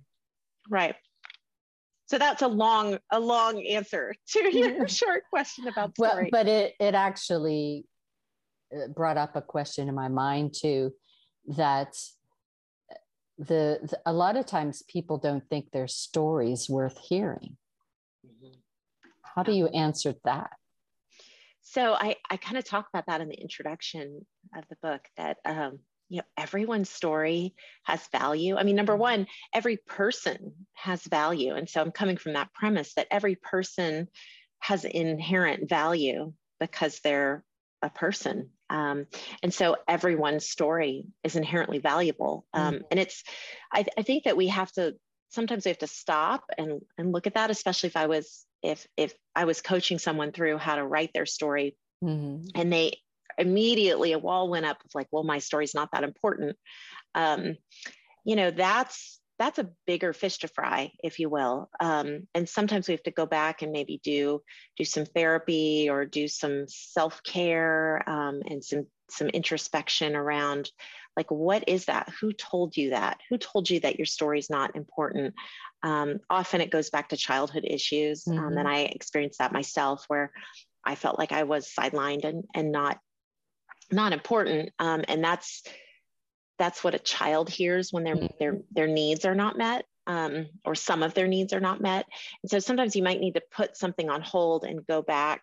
Right. 0.69 0.95
So 2.07 2.17
that's 2.17 2.41
a 2.41 2.47
long, 2.47 2.99
a 3.09 3.19
long 3.19 3.65
answer 3.65 4.13
to 4.31 4.57
your 4.57 4.87
short 4.87 5.23
question 5.29 5.67
about 5.67 5.95
story. 5.95 6.29
Well, 6.31 6.43
but 6.43 6.47
it 6.47 6.75
it 6.79 6.93
actually 6.93 7.85
brought 8.95 9.17
up 9.17 9.35
a 9.35 9.41
question 9.41 9.89
in 9.89 9.95
my 9.95 10.07
mind 10.07 10.53
too 10.53 10.93
that 11.47 11.95
the, 13.37 13.79
the, 13.83 13.99
a 14.05 14.13
lot 14.13 14.37
of 14.37 14.45
times 14.45 14.83
people 14.87 15.17
don't 15.17 15.47
think 15.49 15.71
their 15.71 15.87
stories 15.87 16.69
worth 16.69 16.97
hearing. 16.99 17.57
Mm-hmm. 18.25 18.53
How 19.35 19.43
do 19.43 19.51
you 19.51 19.67
answer 19.67 20.13
that? 20.25 20.51
So 21.63 21.93
I, 21.93 22.17
I 22.29 22.37
kind 22.37 22.57
of 22.57 22.65
talk 22.65 22.87
about 22.93 23.05
that 23.07 23.21
in 23.21 23.29
the 23.29 23.41
introduction 23.41 24.25
of 24.55 24.65
the 24.69 24.75
book 24.81 25.01
that 25.17 25.37
um, 25.45 25.79
you 26.09 26.17
know 26.17 26.23
everyone's 26.37 26.89
story 26.89 27.55
has 27.83 28.05
value. 28.11 28.57
I 28.57 28.63
mean, 28.63 28.75
number 28.75 28.93
mm-hmm. 28.93 29.01
one, 29.01 29.27
every 29.53 29.77
person 29.77 30.53
has 30.73 31.01
value, 31.03 31.53
and 31.53 31.69
so 31.69 31.81
I'm 31.81 31.91
coming 31.91 32.17
from 32.17 32.33
that 32.33 32.53
premise 32.53 32.93
that 32.95 33.07
every 33.09 33.35
person 33.35 34.07
has 34.59 34.83
inherent 34.83 35.69
value 35.69 36.33
because 36.59 36.99
they're 37.03 37.43
a 37.81 37.89
person. 37.89 38.49
Um, 38.71 39.05
and 39.43 39.53
so 39.53 39.75
everyone's 39.87 40.47
story 40.47 41.05
is 41.23 41.35
inherently 41.35 41.79
valuable. 41.79 42.45
Um, 42.53 42.75
mm. 42.75 42.81
And 42.89 42.99
it's, 42.99 43.23
I, 43.71 43.85
I, 43.97 44.01
think 44.03 44.23
that 44.23 44.37
we 44.37 44.47
have 44.47 44.71
to, 44.73 44.95
sometimes 45.29 45.65
we 45.65 45.69
have 45.69 45.79
to 45.79 45.87
stop 45.87 46.45
and, 46.57 46.81
and 46.97 47.11
look 47.11 47.27
at 47.27 47.33
that, 47.33 47.51
especially 47.51 47.87
if 47.87 47.97
I 47.97 48.07
was, 48.07 48.45
if, 48.63 48.87
if 48.95 49.13
I 49.35 49.43
was 49.43 49.61
coaching 49.61 49.99
someone 49.99 50.31
through 50.31 50.57
how 50.57 50.75
to 50.75 50.87
write 50.87 51.11
their 51.13 51.25
story 51.25 51.75
mm-hmm. 52.01 52.47
and 52.55 52.71
they 52.71 52.97
immediately, 53.37 54.13
a 54.13 54.19
wall 54.19 54.49
went 54.49 54.65
up 54.65 54.77
of 54.85 54.91
like, 54.95 55.07
well, 55.11 55.23
my 55.23 55.39
story's 55.39 55.75
not 55.75 55.89
that 55.91 56.05
important. 56.05 56.55
Um, 57.13 57.57
you 58.23 58.37
know, 58.37 58.51
that's, 58.51 59.20
that's 59.41 59.57
a 59.57 59.69
bigger 59.87 60.13
fish 60.13 60.37
to 60.37 60.47
fry, 60.47 60.91
if 61.03 61.17
you 61.17 61.27
will. 61.27 61.67
Um, 61.79 62.27
and 62.35 62.47
sometimes 62.47 62.87
we 62.87 62.91
have 62.91 63.01
to 63.03 63.11
go 63.11 63.25
back 63.25 63.63
and 63.63 63.71
maybe 63.71 63.99
do 64.03 64.43
do 64.77 64.85
some 64.85 65.05
therapy 65.05 65.89
or 65.89 66.05
do 66.05 66.27
some 66.27 66.65
self 66.67 67.23
care 67.23 68.07
um, 68.07 68.43
and 68.47 68.63
some 68.63 68.85
some 69.09 69.29
introspection 69.29 70.15
around 70.15 70.69
like 71.17 71.31
what 71.31 71.63
is 71.67 71.85
that? 71.85 72.07
Who 72.21 72.33
told 72.33 72.77
you 72.77 72.91
that? 72.91 73.17
Who 73.29 73.39
told 73.39 73.67
you 73.67 73.79
that 73.79 73.97
your 73.97 74.05
story 74.05 74.37
is 74.37 74.49
not 74.49 74.75
important? 74.75 75.33
Um, 75.81 76.19
often 76.29 76.61
it 76.61 76.69
goes 76.69 76.91
back 76.91 77.09
to 77.09 77.17
childhood 77.17 77.65
issues, 77.67 78.27
um, 78.27 78.37
mm-hmm. 78.37 78.57
and 78.59 78.67
I 78.67 78.81
experienced 78.81 79.39
that 79.39 79.51
myself, 79.51 80.05
where 80.07 80.31
I 80.85 80.93
felt 80.93 81.17
like 81.17 81.31
I 81.31 81.43
was 81.43 81.67
sidelined 81.67 82.25
and 82.25 82.43
and 82.53 82.71
not 82.71 82.99
not 83.91 84.13
important, 84.13 84.69
um, 84.77 85.03
and 85.07 85.23
that's 85.23 85.63
that's 86.61 86.83
what 86.83 86.93
a 86.93 86.99
child 86.99 87.49
hears 87.49 87.91
when 87.91 88.03
their 88.03 88.15
mm-hmm. 88.15 88.35
their 88.39 88.59
their 88.71 88.87
needs 88.87 89.25
are 89.25 89.33
not 89.33 89.57
met 89.57 89.83
um, 90.05 90.45
or 90.63 90.75
some 90.75 91.01
of 91.01 91.15
their 91.15 91.27
needs 91.27 91.53
are 91.53 91.59
not 91.59 91.81
met. 91.81 92.05
And 92.43 92.51
so 92.51 92.59
sometimes 92.59 92.95
you 92.95 93.01
might 93.01 93.19
need 93.19 93.33
to 93.33 93.41
put 93.51 93.75
something 93.75 94.11
on 94.11 94.21
hold 94.21 94.63
and 94.63 94.85
go 94.85 95.01
back 95.01 95.41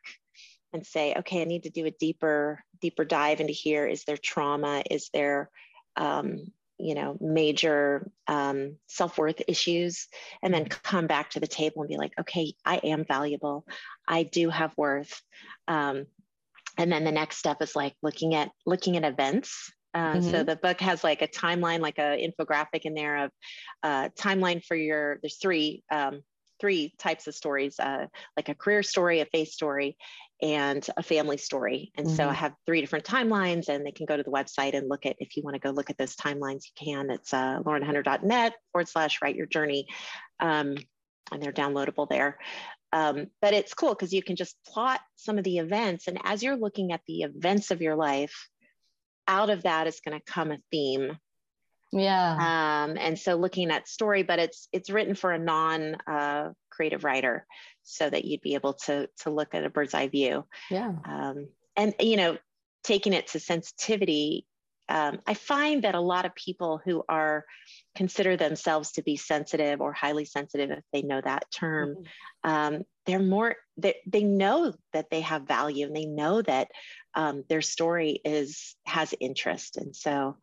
and 0.72 0.86
say 0.86 1.14
okay 1.18 1.40
i 1.40 1.44
need 1.44 1.62
to 1.62 1.70
do 1.70 1.86
a 1.86 1.90
deeper 1.90 2.62
deeper 2.80 3.04
dive 3.04 3.40
into 3.40 3.52
here. 3.52 3.84
Is 3.84 4.04
there 4.04 4.16
trauma? 4.16 4.84
Is 4.88 5.10
there 5.12 5.50
um, 5.96 6.52
you 6.78 6.94
know 6.94 7.16
major 7.20 8.08
um, 8.28 8.76
self-worth 8.86 9.42
issues? 9.48 10.06
And 10.40 10.54
then 10.54 10.66
mm-hmm. 10.66 10.78
come 10.84 11.08
back 11.08 11.30
to 11.30 11.40
the 11.40 11.48
table 11.48 11.82
and 11.82 11.88
be 11.88 11.96
like 11.96 12.12
okay 12.20 12.54
i 12.64 12.76
am 12.76 13.04
valuable. 13.04 13.66
I 14.06 14.22
do 14.22 14.50
have 14.50 14.72
worth. 14.76 15.20
Um, 15.66 16.06
and 16.76 16.92
then 16.92 17.02
the 17.02 17.10
next 17.10 17.38
step 17.38 17.60
is 17.60 17.74
like 17.74 17.96
looking 18.02 18.36
at 18.36 18.52
looking 18.64 18.96
at 18.96 19.02
events 19.02 19.72
uh, 19.98 20.14
mm-hmm. 20.14 20.30
So 20.30 20.44
the 20.44 20.54
book 20.54 20.80
has 20.80 21.02
like 21.02 21.22
a 21.22 21.28
timeline, 21.28 21.80
like 21.80 21.98
a 21.98 22.24
infographic 22.24 22.82
in 22.82 22.94
there 22.94 23.24
of 23.24 23.30
uh, 23.82 24.08
timeline 24.16 24.64
for 24.64 24.76
your. 24.76 25.18
There's 25.22 25.38
three 25.38 25.82
um, 25.90 26.22
three 26.60 26.94
types 26.98 27.26
of 27.26 27.34
stories, 27.34 27.80
uh, 27.80 28.06
like 28.36 28.48
a 28.48 28.54
career 28.54 28.84
story, 28.84 29.20
a 29.20 29.26
faith 29.26 29.48
story, 29.48 29.96
and 30.40 30.86
a 30.96 31.02
family 31.02 31.36
story. 31.36 31.90
And 31.96 32.06
mm-hmm. 32.06 32.16
so 32.16 32.28
I 32.28 32.32
have 32.32 32.54
three 32.64 32.80
different 32.80 33.06
timelines, 33.06 33.68
and 33.68 33.84
they 33.84 33.90
can 33.90 34.06
go 34.06 34.16
to 34.16 34.22
the 34.22 34.30
website 34.30 34.74
and 34.74 34.88
look 34.88 35.04
at 35.04 35.16
if 35.18 35.36
you 35.36 35.42
want 35.42 35.54
to 35.54 35.60
go 35.60 35.70
look 35.70 35.90
at 35.90 35.98
those 35.98 36.14
timelines. 36.14 36.62
You 36.66 36.86
can. 36.86 37.10
It's 37.10 37.34
uh, 37.34 37.60
laurenhunter.net 37.64 38.54
forward 38.72 38.88
slash 38.88 39.18
write 39.20 39.34
your 39.34 39.46
journey, 39.46 39.86
um, 40.38 40.76
and 41.32 41.42
they're 41.42 41.52
downloadable 41.52 42.08
there. 42.08 42.38
Um, 42.92 43.26
but 43.42 43.52
it's 43.52 43.74
cool 43.74 43.90
because 43.90 44.12
you 44.12 44.22
can 44.22 44.36
just 44.36 44.56
plot 44.64 45.00
some 45.16 45.38
of 45.38 45.44
the 45.44 45.58
events, 45.58 46.06
and 46.06 46.20
as 46.22 46.40
you're 46.40 46.56
looking 46.56 46.92
at 46.92 47.00
the 47.08 47.22
events 47.22 47.72
of 47.72 47.82
your 47.82 47.96
life 47.96 48.48
out 49.28 49.50
of 49.50 49.62
that 49.62 49.86
is 49.86 50.00
going 50.00 50.18
to 50.18 50.32
come 50.32 50.50
a 50.50 50.58
theme. 50.72 51.18
Yeah. 51.92 52.32
Um, 52.32 52.96
and 52.98 53.18
so 53.18 53.36
looking 53.36 53.70
at 53.70 53.88
story 53.88 54.22
but 54.22 54.38
it's 54.38 54.68
it's 54.72 54.90
written 54.90 55.14
for 55.14 55.32
a 55.32 55.38
non 55.38 55.96
uh, 56.06 56.50
creative 56.70 57.04
writer 57.04 57.46
so 57.82 58.10
that 58.10 58.24
you'd 58.24 58.42
be 58.42 58.54
able 58.54 58.74
to 58.84 59.08
to 59.20 59.30
look 59.30 59.54
at 59.54 59.64
a 59.64 59.70
bird's 59.70 59.94
eye 59.94 60.08
view. 60.08 60.44
Yeah. 60.70 60.92
Um, 61.04 61.48
and 61.78 61.94
you 62.00 62.16
know 62.16 62.36
taking 62.84 63.14
it 63.14 63.28
to 63.28 63.40
sensitivity 63.40 64.44
um, 64.90 65.20
i 65.26 65.34
find 65.34 65.84
that 65.84 65.94
a 65.94 66.00
lot 66.00 66.26
of 66.26 66.34
people 66.34 66.80
who 66.84 67.02
are 67.08 67.44
consider 67.94 68.36
themselves 68.36 68.92
to 68.92 69.02
be 69.02 69.16
sensitive 69.16 69.80
or 69.80 69.92
highly 69.92 70.24
sensitive 70.24 70.70
if 70.70 70.84
they 70.92 71.02
know 71.02 71.20
that 71.20 71.44
term 71.50 71.96
mm-hmm. 72.44 72.76
They're 73.08 73.18
more 73.18 73.56
they, 73.78 73.96
they 74.06 74.22
know 74.22 74.74
that 74.92 75.08
they 75.10 75.22
have 75.22 75.48
value 75.48 75.86
and 75.86 75.96
they 75.96 76.04
know 76.04 76.42
that 76.42 76.68
um, 77.14 77.42
their 77.48 77.62
story 77.62 78.20
is 78.24 78.76
has 78.84 79.14
interest 79.18 79.78
and 79.78 79.96
so 79.96 80.36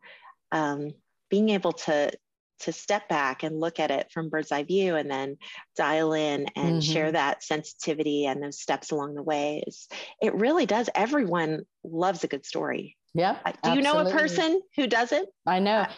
um, 0.52 0.90
being 1.30 1.50
able 1.50 1.72
to 1.72 2.10
to 2.58 2.72
step 2.72 3.06
back 3.08 3.42
and 3.42 3.60
look 3.60 3.78
at 3.78 3.90
it 3.90 4.10
from 4.10 4.30
bird's 4.30 4.50
eye 4.50 4.64
view 4.64 4.96
and 4.96 5.10
then 5.10 5.36
dial 5.76 6.12
in 6.12 6.46
and 6.56 6.82
mm-hmm. 6.82 6.92
share 6.92 7.12
that 7.12 7.44
sensitivity 7.44 8.26
and 8.26 8.42
those 8.42 8.60
steps 8.60 8.90
along 8.90 9.14
the 9.14 9.22
way 9.22 9.62
is 9.66 9.86
it 10.20 10.34
really 10.34 10.66
does 10.66 10.90
everyone 10.94 11.60
loves 11.84 12.24
a 12.24 12.28
good 12.28 12.44
story 12.44 12.96
yeah 13.14 13.34
do 13.34 13.40
absolutely. 13.44 13.78
you 13.78 13.84
know 13.84 13.98
a 14.00 14.10
person 14.10 14.60
who 14.74 14.86
doesn't 14.86 15.28
i 15.46 15.60
know 15.60 15.80
uh, 15.80 15.90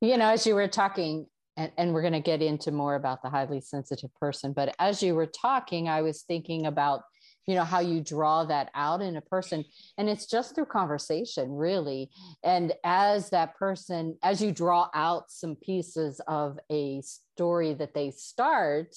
you 0.00 0.18
know 0.18 0.28
as 0.28 0.46
you 0.46 0.54
were 0.54 0.68
talking 0.68 1.26
and, 1.56 1.72
and 1.76 1.92
we're 1.92 2.02
going 2.02 2.12
to 2.12 2.20
get 2.20 2.42
into 2.42 2.70
more 2.70 2.94
about 2.94 3.22
the 3.22 3.30
highly 3.30 3.60
sensitive 3.60 4.14
person 4.14 4.52
but 4.52 4.74
as 4.78 5.02
you 5.02 5.14
were 5.14 5.26
talking 5.26 5.88
i 5.88 6.02
was 6.02 6.22
thinking 6.22 6.66
about 6.66 7.02
you 7.46 7.54
know 7.54 7.64
how 7.64 7.80
you 7.80 8.00
draw 8.00 8.44
that 8.44 8.70
out 8.74 9.02
in 9.02 9.16
a 9.16 9.20
person 9.20 9.64
and 9.98 10.08
it's 10.08 10.26
just 10.26 10.54
through 10.54 10.66
conversation 10.66 11.50
really 11.50 12.10
and 12.44 12.72
as 12.84 13.30
that 13.30 13.56
person 13.56 14.16
as 14.22 14.40
you 14.40 14.52
draw 14.52 14.88
out 14.94 15.24
some 15.30 15.56
pieces 15.56 16.20
of 16.28 16.58
a 16.70 17.02
story 17.02 17.74
that 17.74 17.94
they 17.94 18.10
start 18.10 18.94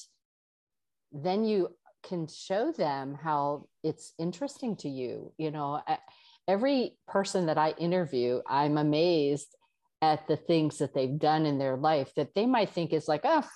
then 1.11 1.43
you 1.43 1.69
can 2.03 2.27
show 2.27 2.71
them 2.71 3.17
how 3.21 3.65
it's 3.83 4.13
interesting 4.19 4.75
to 4.75 4.89
you 4.89 5.31
you 5.37 5.49
know 5.49 5.81
every 6.47 6.97
person 7.07 7.45
that 7.47 7.57
i 7.57 7.71
interview 7.79 8.41
i'm 8.47 8.77
amazed 8.77 9.55
at 10.03 10.27
the 10.27 10.35
things 10.35 10.79
that 10.79 10.93
they've 10.93 11.17
done 11.17 11.45
in 11.45 11.57
their 11.57 11.77
life 11.77 12.11
that 12.15 12.35
they 12.35 12.45
might 12.45 12.69
think 12.69 12.91
is 12.91 13.07
like 13.07 13.21
oh 13.23 13.47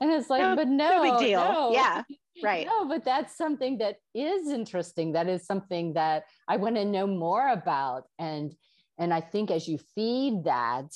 and 0.00 0.10
it's 0.10 0.28
like 0.28 0.42
no, 0.42 0.56
but 0.56 0.66
no, 0.66 0.88
no 0.88 1.02
big 1.02 1.28
deal. 1.28 1.44
no. 1.44 1.72
yeah 1.72 2.02
right. 2.42 2.66
No 2.66 2.88
but 2.88 3.04
that's 3.04 3.36
something 3.36 3.78
that 3.78 3.96
is 4.14 4.48
interesting. 4.48 5.12
That 5.12 5.28
is 5.28 5.46
something 5.46 5.92
that 5.92 6.24
i 6.48 6.56
want 6.56 6.74
to 6.76 6.84
know 6.84 7.06
more 7.06 7.48
about. 7.48 8.04
And 8.18 8.52
and 8.98 9.14
i 9.14 9.20
think 9.20 9.50
as 9.50 9.68
you 9.68 9.78
feed 9.94 10.44
that 10.44 10.90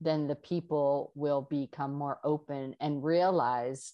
then 0.00 0.26
the 0.26 0.34
people 0.34 1.12
will 1.14 1.42
become 1.42 1.94
more 1.94 2.18
open 2.24 2.74
and 2.80 3.04
realize 3.04 3.92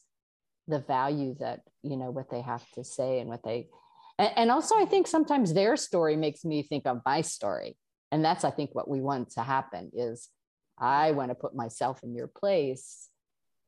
the 0.69 0.79
value 0.79 1.35
that 1.41 1.61
you 1.83 1.97
know 1.97 2.11
what 2.11 2.31
they 2.31 2.41
have 2.41 2.65
to 2.73 2.85
say 2.85 3.21
and 3.21 3.29
what 3.29 3.43
they 3.45 3.69
and, 4.19 4.33
and 4.37 4.51
also 4.51 4.75
i 4.77 4.87
think 4.87 5.07
sometimes 5.07 5.53
their 5.53 5.77
story 5.77 6.17
makes 6.17 6.45
me 6.45 6.63
think 6.63 6.87
of 6.87 7.03
my 7.05 7.21
story 7.21 7.77
and 8.13 8.25
that's 8.25 8.45
i 8.45 8.51
think 8.51 8.75
what 8.75 8.89
we 8.89 9.01
want 9.01 9.31
to 9.31 9.43
happen 9.43 9.91
is 9.95 10.29
i 10.79 11.13
want 11.13 11.31
to 11.31 11.35
put 11.35 11.55
myself 11.55 12.03
in 12.03 12.15
your 12.15 12.29
place 12.29 13.09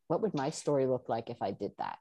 what 0.09 0.23
would 0.23 0.35
my 0.35 0.51
story 0.51 0.87
look 0.87 1.09
like 1.09 1.31
if 1.31 1.41
i 1.43 1.51
did 1.51 1.73
that 1.79 1.99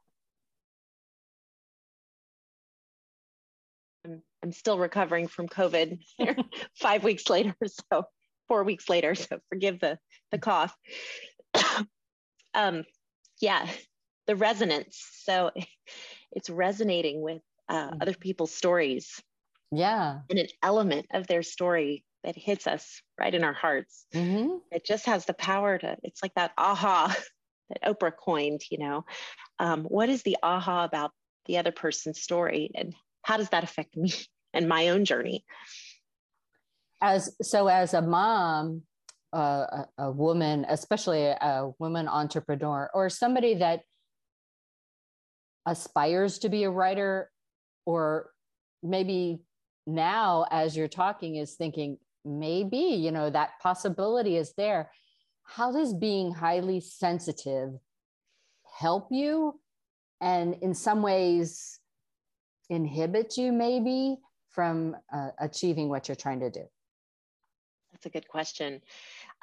I'm, 4.07 4.21
I'm 4.43 4.51
still 4.51 4.77
recovering 4.77 5.27
from 5.27 5.47
COVID 5.47 5.99
five 6.75 7.03
weeks 7.03 7.29
later. 7.29 7.55
So 7.91 8.05
four 8.47 8.63
weeks 8.63 8.89
later. 8.89 9.13
So 9.13 9.39
forgive 9.49 9.79
the, 9.79 9.99
the 10.31 10.37
cough. 10.37 10.73
um, 12.53 12.83
yeah, 13.41 13.67
the 14.25 14.35
resonance. 14.35 15.05
So 15.23 15.51
it's 16.31 16.49
resonating 16.49 17.21
with 17.21 17.41
uh, 17.69 17.91
mm. 17.91 18.01
other 18.01 18.13
people's 18.13 18.53
stories. 18.53 19.21
Yeah. 19.71 20.19
And 20.29 20.39
an 20.39 20.47
element 20.63 21.07
of 21.11 21.27
their 21.27 21.43
story 21.43 22.05
that 22.27 22.35
hits 22.35 22.67
us 22.67 23.01
right 23.17 23.33
in 23.33 23.45
our 23.45 23.53
hearts. 23.53 24.05
Mm-hmm. 24.13 24.57
It 24.69 24.85
just 24.85 25.05
has 25.05 25.25
the 25.25 25.33
power 25.33 25.77
to, 25.77 25.95
it's 26.03 26.21
like 26.21 26.33
that 26.35 26.51
aha 26.57 27.15
that 27.69 27.83
Oprah 27.83 28.11
coined, 28.11 28.61
you 28.69 28.79
know. 28.79 29.05
Um, 29.59 29.85
what 29.85 30.09
is 30.09 30.23
the 30.23 30.35
aha 30.43 30.83
about 30.83 31.11
the 31.45 31.57
other 31.57 31.71
person's 31.71 32.21
story 32.21 32.69
and 32.75 32.93
how 33.21 33.37
does 33.37 33.49
that 33.49 33.63
affect 33.63 33.95
me 33.95 34.13
and 34.53 34.67
my 34.67 34.89
own 34.89 35.05
journey 35.05 35.45
as 37.01 37.35
so 37.41 37.67
as 37.67 37.93
a 37.93 38.01
mom 38.01 38.81
uh, 39.33 39.37
a, 39.37 39.87
a, 39.99 40.11
woman 40.11 40.65
especially 40.67 41.23
a 41.23 41.69
woman 41.79 42.07
entrepreneur 42.07 42.89
or 42.93 43.09
somebody 43.09 43.55
that 43.55 43.81
aspires 45.65 46.39
to 46.39 46.49
be 46.49 46.63
a 46.63 46.69
writer 46.69 47.29
or 47.85 48.31
maybe 48.81 49.39
now 49.85 50.45
as 50.51 50.75
you're 50.75 50.87
talking 50.87 51.35
is 51.35 51.55
thinking 51.55 51.97
maybe 52.27 52.77
you 52.77 53.11
know 53.11 53.29
that 53.29 53.51
possibility 53.61 54.37
is 54.37 54.53
there. 54.57 54.91
How 55.43 55.71
does 55.71 55.93
being 55.93 56.33
highly 56.33 56.81
sensitive 56.81 57.71
help 58.79 59.07
you 59.11 59.59
and 60.19 60.55
in 60.61 60.73
some 60.73 61.01
ways 61.01 61.79
inhibit 62.69 63.37
you 63.37 63.51
maybe 63.51 64.17
from 64.49 64.95
uh, 65.13 65.29
achieving 65.39 65.89
what 65.89 66.07
you're 66.07 66.15
trying 66.15 66.41
to 66.41 66.49
do? 66.49 66.63
That's 67.91 68.05
a 68.05 68.09
good 68.09 68.27
question. 68.27 68.81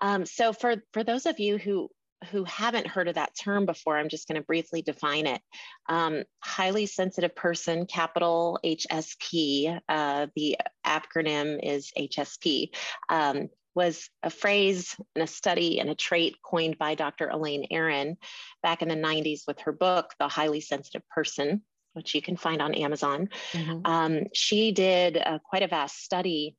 Um, 0.00 0.26
so 0.26 0.52
for 0.52 0.76
for 0.92 1.02
those 1.02 1.26
of 1.26 1.40
you 1.40 1.58
who 1.58 1.88
who 2.30 2.44
haven't 2.44 2.86
heard 2.86 3.08
of 3.08 3.16
that 3.16 3.36
term 3.38 3.66
before, 3.66 3.98
I'm 3.98 4.08
just 4.08 4.28
going 4.28 4.40
to 4.40 4.46
briefly 4.46 4.82
define 4.82 5.26
it. 5.26 5.42
Um, 5.88 6.24
highly 6.40 6.86
sensitive 6.86 7.34
person, 7.34 7.86
capital 7.86 8.58
HSP, 8.64 9.78
uh, 9.88 10.26
the 10.34 10.56
acronym 10.84 11.58
is 11.62 11.92
HSP, 11.98 12.70
um, 13.08 13.48
was 13.74 14.08
a 14.22 14.30
phrase 14.30 14.96
and 15.14 15.24
a 15.24 15.26
study 15.26 15.80
and 15.80 15.90
a 15.90 15.94
trait 15.94 16.36
coined 16.44 16.78
by 16.78 16.94
Dr. 16.94 17.28
Elaine 17.28 17.66
Aron 17.70 18.16
back 18.62 18.82
in 18.82 18.88
the 18.88 18.94
90s 18.94 19.42
with 19.46 19.60
her 19.60 19.72
book, 19.72 20.14
The 20.18 20.28
Highly 20.28 20.60
Sensitive 20.60 21.02
Person, 21.08 21.62
which 21.94 22.14
you 22.14 22.22
can 22.22 22.36
find 22.36 22.62
on 22.62 22.74
Amazon. 22.74 23.28
Mm-hmm. 23.52 23.80
Um, 23.84 24.20
she 24.32 24.72
did 24.72 25.16
uh, 25.16 25.38
quite 25.44 25.62
a 25.62 25.68
vast 25.68 26.02
study 26.02 26.56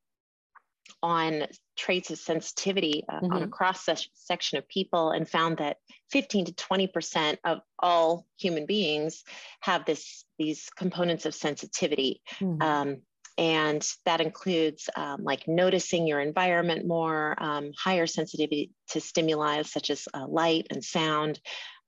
on 1.02 1.46
traits 1.76 2.12
of 2.12 2.18
sensitivity 2.18 3.04
uh, 3.10 3.20
mm-hmm. 3.20 3.34
on 3.34 3.44
a 3.44 3.48
cross 3.48 3.88
section 4.14 4.58
of 4.58 4.68
people 4.68 5.12
and 5.12 5.28
found 5.28 5.58
that 5.58 5.78
15 6.12 6.46
to 6.46 6.54
20% 6.54 7.38
of 7.44 7.60
all 7.80 8.26
human 8.38 8.66
beings 8.66 9.24
have 9.62 9.86
this 9.86 10.26
these 10.38 10.70
components 10.76 11.26
of 11.26 11.34
sensitivity 11.34 12.22
mm-hmm. 12.40 12.62
um, 12.62 12.98
and 13.38 13.86
that 14.06 14.22
includes 14.22 14.90
um, 14.96 15.24
like 15.24 15.48
noticing 15.48 16.08
your 16.08 16.22
environment 16.22 16.88
more 16.88 17.36
um, 17.38 17.72
higher 17.78 18.08
sensitivity 18.08 18.72
to 18.90 19.02
stimuli 19.02 19.62
such 19.64 19.90
as 19.90 20.08
uh, 20.14 20.26
light 20.28 20.68
and 20.70 20.84
sound 20.84 21.40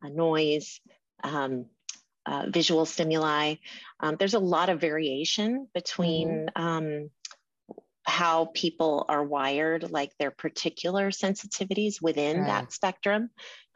uh, 0.04 0.10
noise 0.10 0.82
um, 1.24 1.66
uh, 2.26 2.46
visual 2.50 2.86
stimuli. 2.86 3.56
Um, 4.02 4.18
there's 4.20 4.34
a 4.34 4.40
lot 4.40 4.70
of 4.70 4.82
variation 4.82 5.68
between 5.74 6.50
mm-hmm. 6.56 6.62
um, 6.62 7.10
how 8.08 8.46
people 8.54 9.06
are 9.10 9.24
wired, 9.24 9.92
like 9.92 10.14
their 10.18 10.32
particular 10.32 11.12
sensitivities 11.12 12.02
within 12.02 12.38
right. 12.38 12.48
that 12.48 12.72
spectrum. 12.72 13.30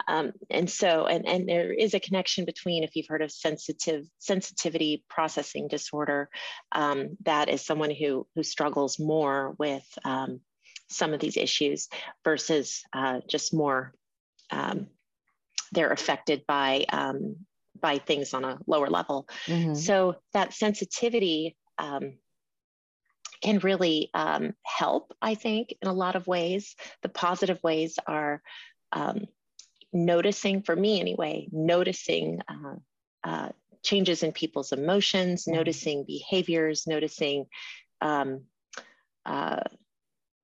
Um, 0.08 0.32
and 0.50 0.70
so, 0.70 1.06
and, 1.06 1.28
and 1.28 1.48
there 1.48 1.72
is 1.72 1.94
a 1.94 2.00
connection 2.00 2.46
between, 2.46 2.84
if 2.84 2.96
you've 2.96 3.10
heard 3.10 3.22
of 3.22 3.32
sensitive 3.32 4.06
sensitivity 4.20 5.04
processing 5.10 5.68
disorder, 5.68 6.30
um, 6.72 7.18
that 7.26 7.50
is 7.50 7.66
someone 7.66 7.92
who 7.92 8.26
who 8.34 8.42
struggles 8.42 8.98
more 9.00 9.54
with 9.60 9.86
um, 10.06 10.40
some 10.90 11.14
of 11.14 11.20
these 11.20 11.38
issues 11.38 11.90
versus 12.24 12.84
uh, 12.94 13.20
just 13.28 13.54
more. 13.54 13.94
Um, 14.50 14.88
they're 15.74 15.92
affected 15.92 16.44
by 16.48 16.86
um, 16.90 17.36
by 17.80 17.98
things 17.98 18.34
on 18.34 18.46
a 18.46 18.60
lower 18.66 18.88
level. 18.88 19.28
Mm-hmm. 19.46 19.74
So 19.74 20.16
that 20.34 20.54
sensitivity 20.54 21.58
um, 21.78 22.14
can 23.42 23.60
really 23.60 24.10
um, 24.14 24.54
help, 24.64 25.14
I 25.22 25.36
think, 25.36 25.74
in 25.82 25.88
a 25.88 25.94
lot 25.94 26.16
of 26.16 26.28
ways. 26.28 26.76
The 27.02 27.10
positive 27.10 27.60
ways 27.64 27.98
are 28.08 28.42
um, 28.92 29.26
noticing, 29.92 30.62
for 30.64 30.76
me 30.76 31.00
anyway, 31.00 31.48
noticing 31.52 32.42
uh, 32.48 32.76
uh, 33.24 33.50
changes 33.84 34.24
in 34.24 34.32
people's 34.32 34.72
emotions, 34.72 35.44
mm-hmm. 35.44 35.58
noticing 35.58 36.06
behaviors, 36.06 36.88
noticing 36.88 37.48
um, 38.02 38.44
uh, 39.26 39.62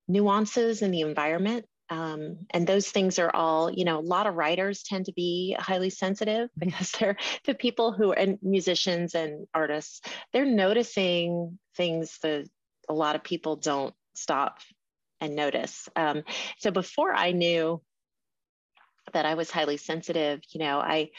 nuances 0.08 0.82
in 0.82 0.92
the 0.92 1.02
environment. 1.02 1.66
Um, 1.90 2.40
and 2.50 2.68
those 2.68 2.90
things 2.90 3.18
are 3.18 3.34
all, 3.34 3.72
you 3.72 3.86
know, 3.86 4.00
a 4.00 4.02
lot 4.02 4.28
of 4.28 4.36
writers 4.36 4.84
tend 4.84 5.06
to 5.06 5.14
be 5.14 5.56
highly 5.58 5.90
sensitive 5.90 6.50
because 6.58 6.92
they're 6.92 7.16
the 7.46 7.54
people 7.54 7.94
who 7.94 8.12
are 8.12 8.20
and 8.20 8.40
musicians 8.42 9.16
and 9.16 9.48
artists, 9.54 10.02
they're 10.34 10.46
noticing 10.46 11.58
things, 11.76 12.18
the 12.22 12.48
a 12.90 12.94
lot 12.94 13.16
of 13.16 13.24
people 13.24 13.56
don't 13.56 13.94
stop 14.16 14.60
and 15.20 15.36
notice. 15.36 15.90
Um, 15.96 16.24
so 16.60 16.72
before 16.72 17.14
I 17.14 17.32
knew 17.32 17.82
that 19.14 19.26
I 19.26 19.36
was 19.36 19.50
highly 19.50 19.78
sensitive, 19.78 20.42
you 20.54 20.60
know, 20.60 20.80
I, 20.80 21.10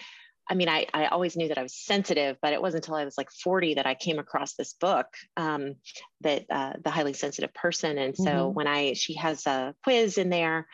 I 0.50 0.54
mean, 0.54 0.68
I, 0.68 0.86
I 0.94 1.06
always 1.06 1.36
knew 1.36 1.48
that 1.48 1.58
I 1.58 1.62
was 1.62 1.74
sensitive, 1.74 2.38
but 2.40 2.52
it 2.52 2.62
wasn't 2.62 2.84
until 2.84 2.96
I 2.96 3.04
was 3.04 3.18
like 3.18 3.30
40 3.30 3.74
that 3.74 3.86
I 3.86 3.94
came 3.94 4.18
across 4.18 4.54
this 4.54 4.72
book, 4.72 5.06
um, 5.36 5.74
that 6.22 6.46
uh, 6.48 6.74
the 6.82 6.90
highly 6.90 7.12
sensitive 7.12 7.52
person. 7.52 7.98
And 7.98 8.16
so 8.16 8.24
mm-hmm. 8.24 8.54
when 8.54 8.66
I, 8.66 8.94
she 8.94 9.14
has 9.14 9.46
a 9.46 9.74
quiz 9.84 10.16
in 10.16 10.30
there 10.30 10.66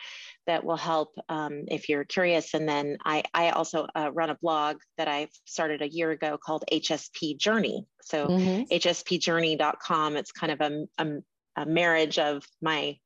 that 0.46 0.64
will 0.64 0.76
help 0.76 1.14
um, 1.28 1.64
if 1.68 1.88
you're 1.88 2.04
curious. 2.04 2.54
And 2.54 2.68
then 2.68 2.98
I, 3.04 3.22
I 3.32 3.50
also 3.50 3.86
uh, 3.94 4.10
run 4.12 4.30
a 4.30 4.36
blog 4.36 4.76
that 4.98 5.08
I 5.08 5.28
started 5.44 5.82
a 5.82 5.88
year 5.88 6.10
ago 6.10 6.38
called 6.42 6.64
HSP 6.70 7.38
Journey. 7.38 7.86
So 8.02 8.28
mm-hmm. 8.28 8.62
hspjourney.com. 8.74 10.16
It's 10.16 10.32
kind 10.32 10.52
of 10.52 10.60
a, 10.60 10.86
a, 10.98 11.62
a 11.62 11.66
marriage 11.66 12.18
of 12.18 12.44
my 12.60 12.98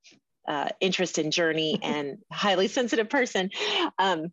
uh, 0.49 0.71
interest 0.81 1.19
in 1.19 1.31
journey 1.31 1.79
and 1.83 2.19
highly 2.33 2.67
sensitive 2.67 3.09
person. 3.09 3.51
Um, 3.99 4.33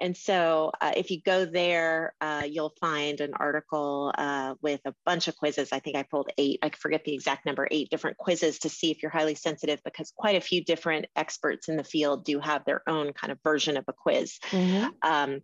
and 0.00 0.16
so 0.16 0.70
uh, 0.80 0.92
if 0.96 1.10
you 1.10 1.20
go 1.20 1.44
there, 1.44 2.14
uh, 2.20 2.44
you'll 2.48 2.74
find 2.80 3.20
an 3.20 3.32
article 3.34 4.14
uh, 4.16 4.54
with 4.62 4.80
a 4.84 4.94
bunch 5.04 5.26
of 5.26 5.36
quizzes. 5.36 5.72
I 5.72 5.80
think 5.80 5.96
I 5.96 6.04
pulled 6.04 6.30
eight, 6.38 6.60
I 6.62 6.70
forget 6.70 7.04
the 7.04 7.14
exact 7.14 7.44
number, 7.46 7.66
eight 7.70 7.90
different 7.90 8.16
quizzes 8.16 8.60
to 8.60 8.68
see 8.68 8.90
if 8.90 9.02
you're 9.02 9.10
highly 9.10 9.34
sensitive 9.34 9.80
because 9.84 10.12
quite 10.16 10.36
a 10.36 10.40
few 10.40 10.62
different 10.62 11.06
experts 11.16 11.68
in 11.68 11.76
the 11.76 11.84
field 11.84 12.24
do 12.24 12.38
have 12.38 12.64
their 12.64 12.82
own 12.88 13.12
kind 13.12 13.32
of 13.32 13.38
version 13.42 13.76
of 13.76 13.84
a 13.88 13.92
quiz. 13.92 14.38
Mm-hmm. 14.50 14.88
Um, 15.02 15.40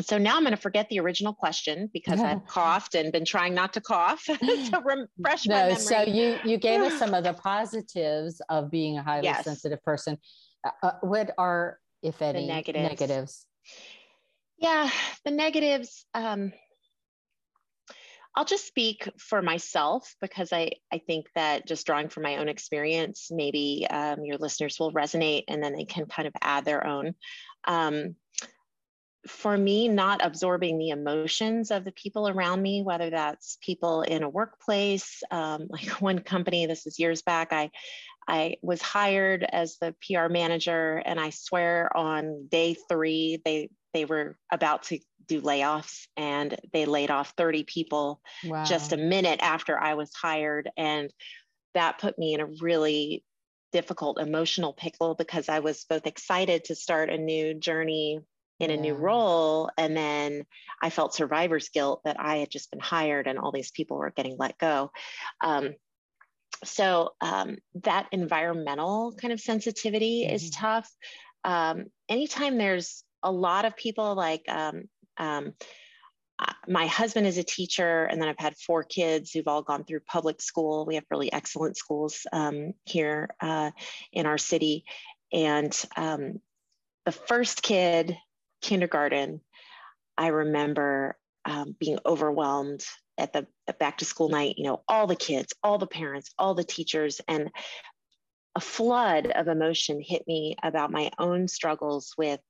so 0.00 0.18
now 0.18 0.36
I'm 0.36 0.42
going 0.42 0.54
to 0.54 0.60
forget 0.60 0.88
the 0.88 1.00
original 1.00 1.32
question 1.32 1.88
because 1.92 2.20
I've 2.20 2.46
coughed 2.46 2.94
and 2.94 3.10
been 3.12 3.24
trying 3.24 3.54
not 3.54 3.72
to 3.74 3.80
cough 3.80 4.24
to 4.24 4.36
refresh 4.84 5.46
no, 5.46 5.54
my 5.54 5.62
memory. 5.68 5.76
So 5.76 6.02
you 6.02 6.38
you 6.44 6.58
gave 6.58 6.82
us 6.82 6.98
some 6.98 7.14
of 7.14 7.24
the 7.24 7.32
positives 7.42 8.42
of 8.48 8.70
being 8.70 8.98
a 8.98 9.02
highly 9.02 9.24
yes. 9.24 9.44
sensitive 9.44 9.82
person. 9.82 10.18
Uh, 10.64 10.70
uh, 10.82 10.92
what 11.00 11.32
are, 11.38 11.78
if 12.02 12.20
any, 12.20 12.42
the 12.42 12.46
negatives? 12.46 12.88
negatives? 12.88 13.46
Yeah, 14.58 14.90
the 15.24 15.30
negatives. 15.30 16.04
Um, 16.14 16.52
I'll 18.34 18.44
just 18.44 18.66
speak 18.66 19.08
for 19.18 19.40
myself 19.40 20.14
because 20.20 20.52
I, 20.52 20.72
I 20.92 20.98
think 20.98 21.26
that 21.34 21.66
just 21.66 21.86
drawing 21.86 22.10
from 22.10 22.22
my 22.22 22.36
own 22.36 22.50
experience, 22.50 23.28
maybe 23.30 23.86
um, 23.88 24.24
your 24.24 24.36
listeners 24.36 24.78
will 24.78 24.92
resonate 24.92 25.44
and 25.48 25.62
then 25.62 25.72
they 25.72 25.86
can 25.86 26.04
kind 26.04 26.28
of 26.28 26.34
add 26.42 26.66
their 26.66 26.86
own. 26.86 27.14
Um, 27.66 28.14
for 29.26 29.56
me, 29.56 29.88
not 29.88 30.24
absorbing 30.24 30.78
the 30.78 30.90
emotions 30.90 31.70
of 31.70 31.84
the 31.84 31.92
people 31.92 32.28
around 32.28 32.62
me, 32.62 32.82
whether 32.82 33.10
that's 33.10 33.58
people 33.60 34.02
in 34.02 34.22
a 34.22 34.28
workplace, 34.28 35.22
um, 35.30 35.66
like 35.70 36.00
one 36.00 36.20
company, 36.20 36.66
this 36.66 36.86
is 36.86 36.98
years 36.98 37.22
back, 37.22 37.52
I, 37.52 37.70
I 38.28 38.56
was 38.62 38.82
hired 38.82 39.44
as 39.44 39.78
the 39.78 39.94
PR 40.06 40.28
manager, 40.28 41.02
and 41.04 41.20
I 41.20 41.30
swear 41.30 41.94
on 41.96 42.48
day 42.48 42.76
three, 42.88 43.40
they 43.44 43.70
they 43.94 44.04
were 44.04 44.36
about 44.52 44.82
to 44.84 44.98
do 45.26 45.40
layoffs, 45.40 46.06
and 46.16 46.56
they 46.72 46.84
laid 46.86 47.10
off 47.10 47.34
30 47.36 47.64
people 47.64 48.20
wow. 48.44 48.64
just 48.64 48.92
a 48.92 48.96
minute 48.96 49.40
after 49.42 49.78
I 49.78 49.94
was 49.94 50.12
hired, 50.14 50.68
and 50.76 51.12
that 51.74 51.98
put 51.98 52.18
me 52.18 52.34
in 52.34 52.40
a 52.40 52.48
really 52.60 53.24
difficult 53.72 54.18
emotional 54.18 54.72
pickle 54.72 55.14
because 55.14 55.48
I 55.48 55.60
was 55.60 55.84
both 55.88 56.06
excited 56.06 56.64
to 56.64 56.74
start 56.74 57.10
a 57.10 57.18
new 57.18 57.54
journey 57.54 58.20
in 58.58 58.70
a 58.70 58.76
new 58.76 58.94
role. 58.94 59.70
And 59.76 59.96
then 59.96 60.44
I 60.82 60.90
felt 60.90 61.14
survivor's 61.14 61.68
guilt 61.68 62.02
that 62.04 62.16
I 62.18 62.36
had 62.36 62.50
just 62.50 62.70
been 62.70 62.80
hired 62.80 63.26
and 63.26 63.38
all 63.38 63.52
these 63.52 63.70
people 63.70 63.98
were 63.98 64.10
getting 64.10 64.36
let 64.38 64.58
go. 64.58 64.90
Um, 65.42 65.74
so 66.64 67.10
um, 67.20 67.58
that 67.84 68.08
environmental 68.12 69.12
kind 69.20 69.32
of 69.32 69.40
sensitivity 69.40 70.24
mm-hmm. 70.24 70.34
is 70.34 70.50
tough. 70.50 70.90
Um, 71.44 71.86
anytime 72.08 72.58
there's 72.58 73.04
a 73.22 73.30
lot 73.30 73.64
of 73.64 73.76
people 73.76 74.14
like 74.14 74.42
um, 74.48 74.84
um, 75.18 75.52
uh, 76.38 76.52
my 76.68 76.86
husband 76.86 77.26
is 77.26 77.38
a 77.38 77.44
teacher, 77.44 78.04
and 78.04 78.20
then 78.20 78.28
I've 78.28 78.38
had 78.38 78.56
four 78.58 78.84
kids 78.84 79.30
who've 79.30 79.48
all 79.48 79.62
gone 79.62 79.84
through 79.84 80.00
public 80.00 80.42
school. 80.42 80.84
We 80.84 80.96
have 80.96 81.04
really 81.10 81.32
excellent 81.32 81.78
schools 81.78 82.26
um, 82.32 82.72
here 82.84 83.30
uh, 83.40 83.70
in 84.12 84.26
our 84.26 84.36
city. 84.36 84.84
And 85.32 85.74
um, 85.96 86.40
the 87.06 87.12
first 87.12 87.62
kid 87.62 88.18
kindergarten, 88.60 89.40
I 90.16 90.28
remember 90.28 91.16
um, 91.44 91.76
being 91.78 91.98
overwhelmed 92.04 92.84
at 93.18 93.32
the 93.32 93.46
back 93.78 93.98
to 93.98 94.04
school 94.04 94.28
night, 94.28 94.56
you 94.58 94.64
know, 94.64 94.82
all 94.88 95.06
the 95.06 95.16
kids, 95.16 95.54
all 95.62 95.78
the 95.78 95.86
parents, 95.86 96.32
all 96.38 96.54
the 96.54 96.64
teachers, 96.64 97.20
and 97.28 97.50
a 98.54 98.60
flood 98.60 99.26
of 99.26 99.48
emotion 99.48 100.00
hit 100.00 100.26
me 100.26 100.56
about 100.62 100.90
my 100.90 101.10
own 101.18 101.46
struggles 101.46 102.14
with 102.16 102.40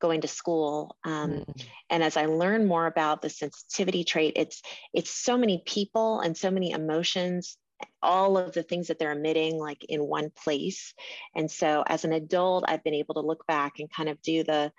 going 0.00 0.20
to 0.20 0.28
school. 0.28 0.96
Um, 1.04 1.30
mm. 1.30 1.66
And 1.88 2.02
as 2.02 2.16
I 2.16 2.26
learn 2.26 2.66
more 2.66 2.86
about 2.86 3.22
the 3.22 3.30
sensitivity 3.30 4.04
trait, 4.04 4.34
it's 4.36 4.62
it's 4.92 5.10
so 5.10 5.38
many 5.38 5.62
people 5.64 6.20
and 6.20 6.36
so 6.36 6.50
many 6.50 6.70
emotions 6.70 7.56
all 8.02 8.36
of 8.38 8.52
the 8.52 8.62
things 8.62 8.88
that 8.88 8.98
they're 8.98 9.12
emitting 9.12 9.58
like 9.58 9.84
in 9.88 10.02
one 10.04 10.30
place 10.30 10.94
and 11.34 11.50
so 11.50 11.82
as 11.86 12.04
an 12.04 12.12
adult 12.12 12.64
i've 12.68 12.84
been 12.84 12.94
able 12.94 13.14
to 13.14 13.20
look 13.20 13.46
back 13.46 13.78
and 13.78 13.90
kind 13.90 14.08
of 14.08 14.20
do 14.22 14.44
the 14.44 14.70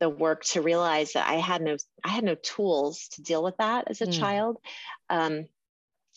the 0.00 0.08
work 0.08 0.44
to 0.44 0.60
realize 0.60 1.12
that 1.12 1.28
i 1.28 1.34
had 1.34 1.62
no 1.62 1.76
i 2.04 2.08
had 2.08 2.24
no 2.24 2.34
tools 2.34 3.08
to 3.12 3.22
deal 3.22 3.42
with 3.42 3.56
that 3.58 3.84
as 3.88 4.00
a 4.00 4.06
mm. 4.06 4.18
child 4.18 4.58
um, 5.10 5.44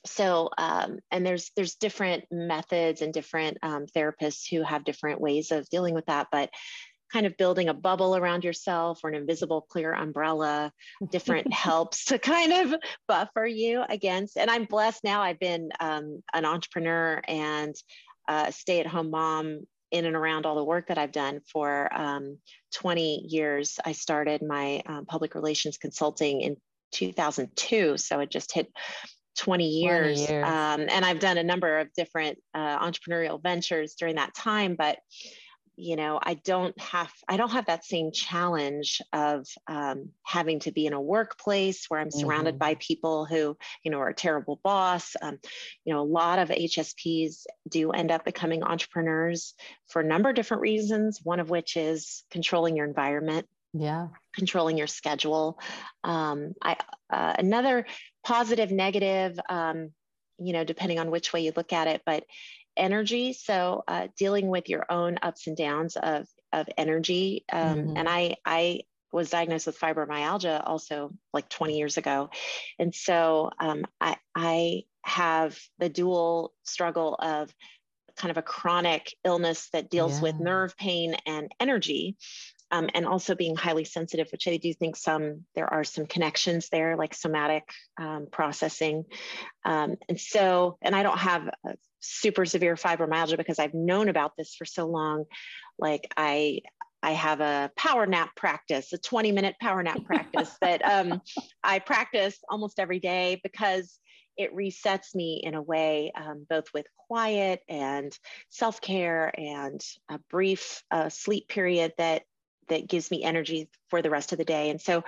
so 0.06 0.50
um, 0.58 1.00
and 1.12 1.26
there's 1.26 1.52
there's 1.56 1.76
different 1.76 2.26
methods 2.32 3.02
and 3.02 3.14
different 3.14 3.58
um, 3.62 3.86
therapists 3.96 4.50
who 4.50 4.64
have 4.64 4.84
different 4.84 5.22
ways 5.22 5.52
of 5.52 5.70
dealing 5.70 5.94
with 5.94 6.06
that 6.06 6.28
but 6.32 6.50
kind 7.12 7.26
of 7.26 7.38
building 7.38 7.70
a 7.70 7.74
bubble 7.74 8.18
around 8.18 8.44
yourself 8.44 9.00
or 9.04 9.10
an 9.10 9.16
invisible 9.16 9.62
clear 9.70 9.94
umbrella 9.94 10.72
different 11.10 11.52
helps 11.54 12.06
to 12.06 12.20
kind 12.20 12.52
of 12.52 12.80
buffer 13.08 13.46
you 13.46 13.84
against 13.90 14.38
and 14.38 14.50
i'm 14.50 14.66
blessed 14.66 15.04
now 15.04 15.22
i've 15.22 15.40
been 15.40 15.70
um, 15.80 16.22
an 16.34 16.46
entrepreneur 16.46 17.22
and 17.28 17.76
a 18.28 18.52
stay-at-home 18.52 19.10
mom 19.10 19.62
in 19.92 20.06
and 20.06 20.16
around 20.16 20.46
all 20.46 20.56
the 20.56 20.64
work 20.64 20.88
that 20.88 20.98
i've 20.98 21.12
done 21.12 21.40
for 21.52 21.94
um, 21.94 22.38
20 22.74 23.26
years 23.28 23.80
i 23.86 23.92
started 23.92 24.42
my 24.42 24.82
um, 24.86 25.06
public 25.06 25.36
relations 25.36 25.78
consulting 25.78 26.42
in 26.42 26.58
2002 26.92 27.98
so 27.98 28.20
it 28.20 28.30
just 28.30 28.54
hit 28.54 28.72
20 29.38 29.68
years, 29.68 30.26
20 30.26 30.32
years. 30.32 30.46
Um, 30.46 30.88
and 30.90 31.06
i've 31.06 31.20
done 31.20 31.38
a 31.38 31.44
number 31.44 31.80
of 31.80 31.94
different 31.94 32.38
uh, 32.54 32.80
entrepreneurial 32.80 33.42
ventures 33.42 33.96
during 33.96 34.16
that 34.16 34.34
time 34.36 34.76
but 34.78 34.98
you 35.78 35.96
know 35.96 36.20
i 36.22 36.34
don't 36.34 36.78
have 36.82 37.12
i 37.30 37.38
don't 37.38 37.52
have 37.52 37.68
that 37.68 37.86
same 37.86 38.12
challenge 38.12 39.02
of 39.14 39.48
um, 39.68 40.10
having 40.24 40.60
to 40.60 40.72
be 40.72 40.86
in 40.88 40.94
a 40.94 41.02
workplace 41.02 41.86
where 41.88 42.00
i'm 42.00 42.12
surrounded 42.12 42.56
mm-hmm. 42.56 42.72
by 42.72 42.76
people 42.76 43.26
who 43.26 43.56
you 43.84 43.92
know 43.92 44.00
are 44.00 44.10
a 44.10 44.14
terrible 44.14 44.60
boss. 44.64 45.16
Um, 45.22 45.38
you 45.86 45.94
know 45.94 46.02
a 46.02 46.04
lot 46.04 46.40
of 46.40 46.50
hsps 46.50 47.46
do 47.70 47.92
end 47.92 48.12
up 48.12 48.26
becoming 48.26 48.64
entrepreneurs 48.64 49.54
for 49.88 50.02
a 50.02 50.06
number 50.06 50.30
of 50.30 50.36
different 50.36 50.62
reasons 50.62 51.20
one 51.24 51.40
of 51.40 51.50
which 51.50 51.78
is 51.78 52.24
controlling 52.32 52.76
your 52.76 52.88
environment 52.88 53.48
yeah. 53.74 54.08
controlling 54.34 54.78
your 54.78 54.88
schedule. 54.88 55.60
Um, 56.04 56.54
I, 56.64 56.78
uh, 57.12 57.36
another 57.38 57.86
positive 58.24 58.72
negative 58.72 59.40
um, 59.50 59.92
you 60.40 60.54
know 60.54 60.64
depending 60.64 61.00
on 61.00 61.12
which 61.12 61.34
way 61.34 61.42
you 61.42 61.52
look 61.56 61.74
at 61.74 61.88
it 61.88 62.02
but 62.06 62.24
energy. 62.78 63.34
So 63.34 63.84
uh, 63.88 64.08
dealing 64.18 64.48
with 64.48 64.70
your 64.70 64.86
own 64.90 65.18
ups 65.22 65.48
and 65.48 65.58
downs 65.58 65.96
of 65.96 66.28
of 66.54 66.68
energy. 66.78 67.46
Um, 67.52 67.78
mm-hmm. 67.78 67.98
And 67.98 68.10
I 68.10 68.36
I 68.46 68.82
was 69.12 69.30
diagnosed 69.30 69.68
with 69.68 69.80
fibromyalgia 69.80 70.64
also 70.66 71.14
like 71.34 71.50
20 71.50 71.78
years 71.78 71.98
ago, 71.98 72.30
and 72.80 72.94
so 72.94 73.52
um, 73.60 73.86
I 74.00 74.18
I 74.36 74.84
have 75.04 75.58
the 75.80 75.90
dual 75.90 76.54
struggle 76.64 77.16
of 77.16 77.54
kind 78.18 78.32
of 78.32 78.38
a 78.38 78.42
chronic 78.42 79.16
illness 79.24 79.70
that 79.72 79.90
deals 79.90 80.18
yeah. 80.18 80.24
with 80.24 80.40
nerve 80.40 80.76
pain 80.76 81.16
and 81.26 81.52
energy 81.60 82.18
um, 82.72 82.90
and 82.94 83.06
also 83.06 83.36
being 83.36 83.56
highly 83.56 83.86
sensitive, 83.86 84.28
which 84.32 84.48
I 84.48 84.58
do 84.58 84.74
think 84.74 84.96
some 84.96 85.46
there 85.56 85.72
are 85.72 85.84
some 85.84 86.06
connections 86.06 86.70
there, 86.70 86.98
like 86.98 87.14
somatic 87.14 87.64
um, 87.98 88.28
processing. 88.32 89.06
Um, 89.64 89.96
and 90.10 90.20
so, 90.20 90.78
and 90.82 90.96
I 90.96 91.04
don't 91.04 91.18
have 91.18 91.50
super 92.08 92.46
severe 92.46 92.76
fibromyalgia 92.76 93.38
because 93.38 93.60
I've 93.60 93.74
known 93.74 94.10
about 94.10 94.34
this 94.38 94.56
for 94.56 94.66
so 94.66 94.88
long. 94.88 95.26
Like 95.78 96.12
I, 96.16 96.62
I 97.04 97.12
have 97.12 97.42
a 97.42 97.72
power 97.76 98.06
nap 98.06 98.36
practice, 98.36 98.94
a 98.94 98.98
20 98.98 99.32
minute 99.32 99.56
power 99.62 99.84
nap 99.84 100.04
practice 100.06 100.56
that 100.62 100.84
um, 100.84 101.22
I 101.64 101.80
practice 101.80 102.38
almost 102.50 102.80
every 102.80 103.00
day 103.00 103.40
because 103.44 104.00
it 104.38 104.56
resets 104.56 105.16
me 105.16 105.42
in 105.44 105.56
a 105.56 105.62
way, 105.62 106.12
um, 106.16 106.46
both 106.50 106.66
with 106.74 106.86
quiet 107.08 107.62
and 107.68 108.18
self 108.50 108.82
care 108.82 109.32
and 109.38 109.82
a 110.10 110.20
brief 110.30 110.84
uh, 110.92 111.10
sleep 111.10 111.48
period 111.48 111.94
that 111.98 112.24
that 112.70 112.88
gives 112.88 113.10
me 113.10 113.24
energy 113.24 113.70
for 113.90 114.02
the 114.02 114.10
rest 114.10 114.32
of 114.32 114.38
the 114.38 114.46
day. 114.46 114.70
And 114.70 114.82
so 114.82 115.04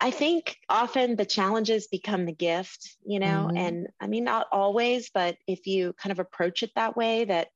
I 0.00 0.10
think 0.10 0.56
often 0.68 1.16
the 1.16 1.24
challenges 1.24 1.86
become 1.86 2.24
the 2.24 2.32
gift, 2.32 2.96
you 3.04 3.20
know, 3.20 3.46
mm-hmm. 3.48 3.56
and 3.56 3.86
I 4.00 4.06
mean, 4.06 4.24
not 4.24 4.46
always, 4.50 5.10
but 5.12 5.36
if 5.46 5.66
you 5.66 5.92
kind 5.92 6.10
of 6.10 6.18
approach 6.18 6.62
it 6.62 6.70
that 6.74 6.96
way, 6.96 7.24
that 7.24 7.48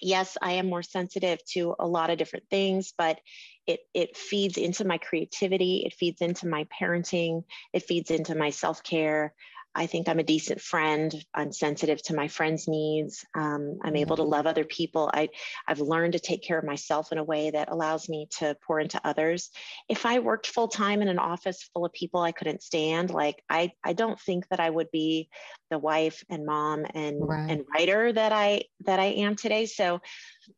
yes, 0.00 0.36
I 0.40 0.52
am 0.52 0.68
more 0.68 0.82
sensitive 0.82 1.38
to 1.52 1.74
a 1.78 1.86
lot 1.86 2.10
of 2.10 2.18
different 2.18 2.46
things, 2.50 2.92
but 2.96 3.20
it, 3.66 3.80
it 3.94 4.16
feeds 4.16 4.58
into 4.58 4.84
my 4.84 4.98
creativity, 4.98 5.84
it 5.86 5.94
feeds 5.94 6.20
into 6.20 6.48
my 6.48 6.66
parenting, 6.80 7.44
it 7.72 7.84
feeds 7.84 8.10
into 8.10 8.34
my 8.34 8.50
self 8.50 8.82
care. 8.82 9.34
I 9.74 9.86
think 9.86 10.08
I'm 10.08 10.18
a 10.18 10.24
decent 10.24 10.60
friend. 10.60 11.14
I'm 11.34 11.52
sensitive 11.52 12.02
to 12.04 12.14
my 12.14 12.28
friends' 12.28 12.68
needs. 12.68 13.24
Um, 13.34 13.78
I'm 13.82 13.96
able 13.96 14.16
to 14.16 14.22
mm-hmm. 14.22 14.32
love 14.32 14.46
other 14.46 14.64
people. 14.64 15.10
I, 15.12 15.30
I've 15.66 15.80
learned 15.80 16.12
to 16.12 16.18
take 16.18 16.42
care 16.42 16.58
of 16.58 16.64
myself 16.64 17.10
in 17.10 17.18
a 17.18 17.24
way 17.24 17.50
that 17.50 17.70
allows 17.70 18.08
me 18.08 18.28
to 18.38 18.56
pour 18.66 18.80
into 18.80 19.00
others. 19.02 19.50
If 19.88 20.04
I 20.04 20.18
worked 20.18 20.46
full 20.46 20.68
time 20.68 21.00
in 21.00 21.08
an 21.08 21.18
office 21.18 21.68
full 21.72 21.86
of 21.86 21.92
people 21.92 22.20
I 22.20 22.32
couldn't 22.32 22.62
stand, 22.62 23.10
like 23.10 23.42
I, 23.48 23.72
I 23.82 23.94
don't 23.94 24.20
think 24.20 24.46
that 24.48 24.60
I 24.60 24.68
would 24.68 24.90
be 24.90 25.30
the 25.70 25.78
wife 25.78 26.22
and 26.28 26.44
mom 26.44 26.84
and 26.92 27.16
right. 27.26 27.50
and 27.50 27.64
writer 27.74 28.12
that 28.12 28.30
I 28.30 28.64
that 28.84 29.00
I 29.00 29.06
am 29.06 29.36
today. 29.36 29.64
So, 29.64 30.00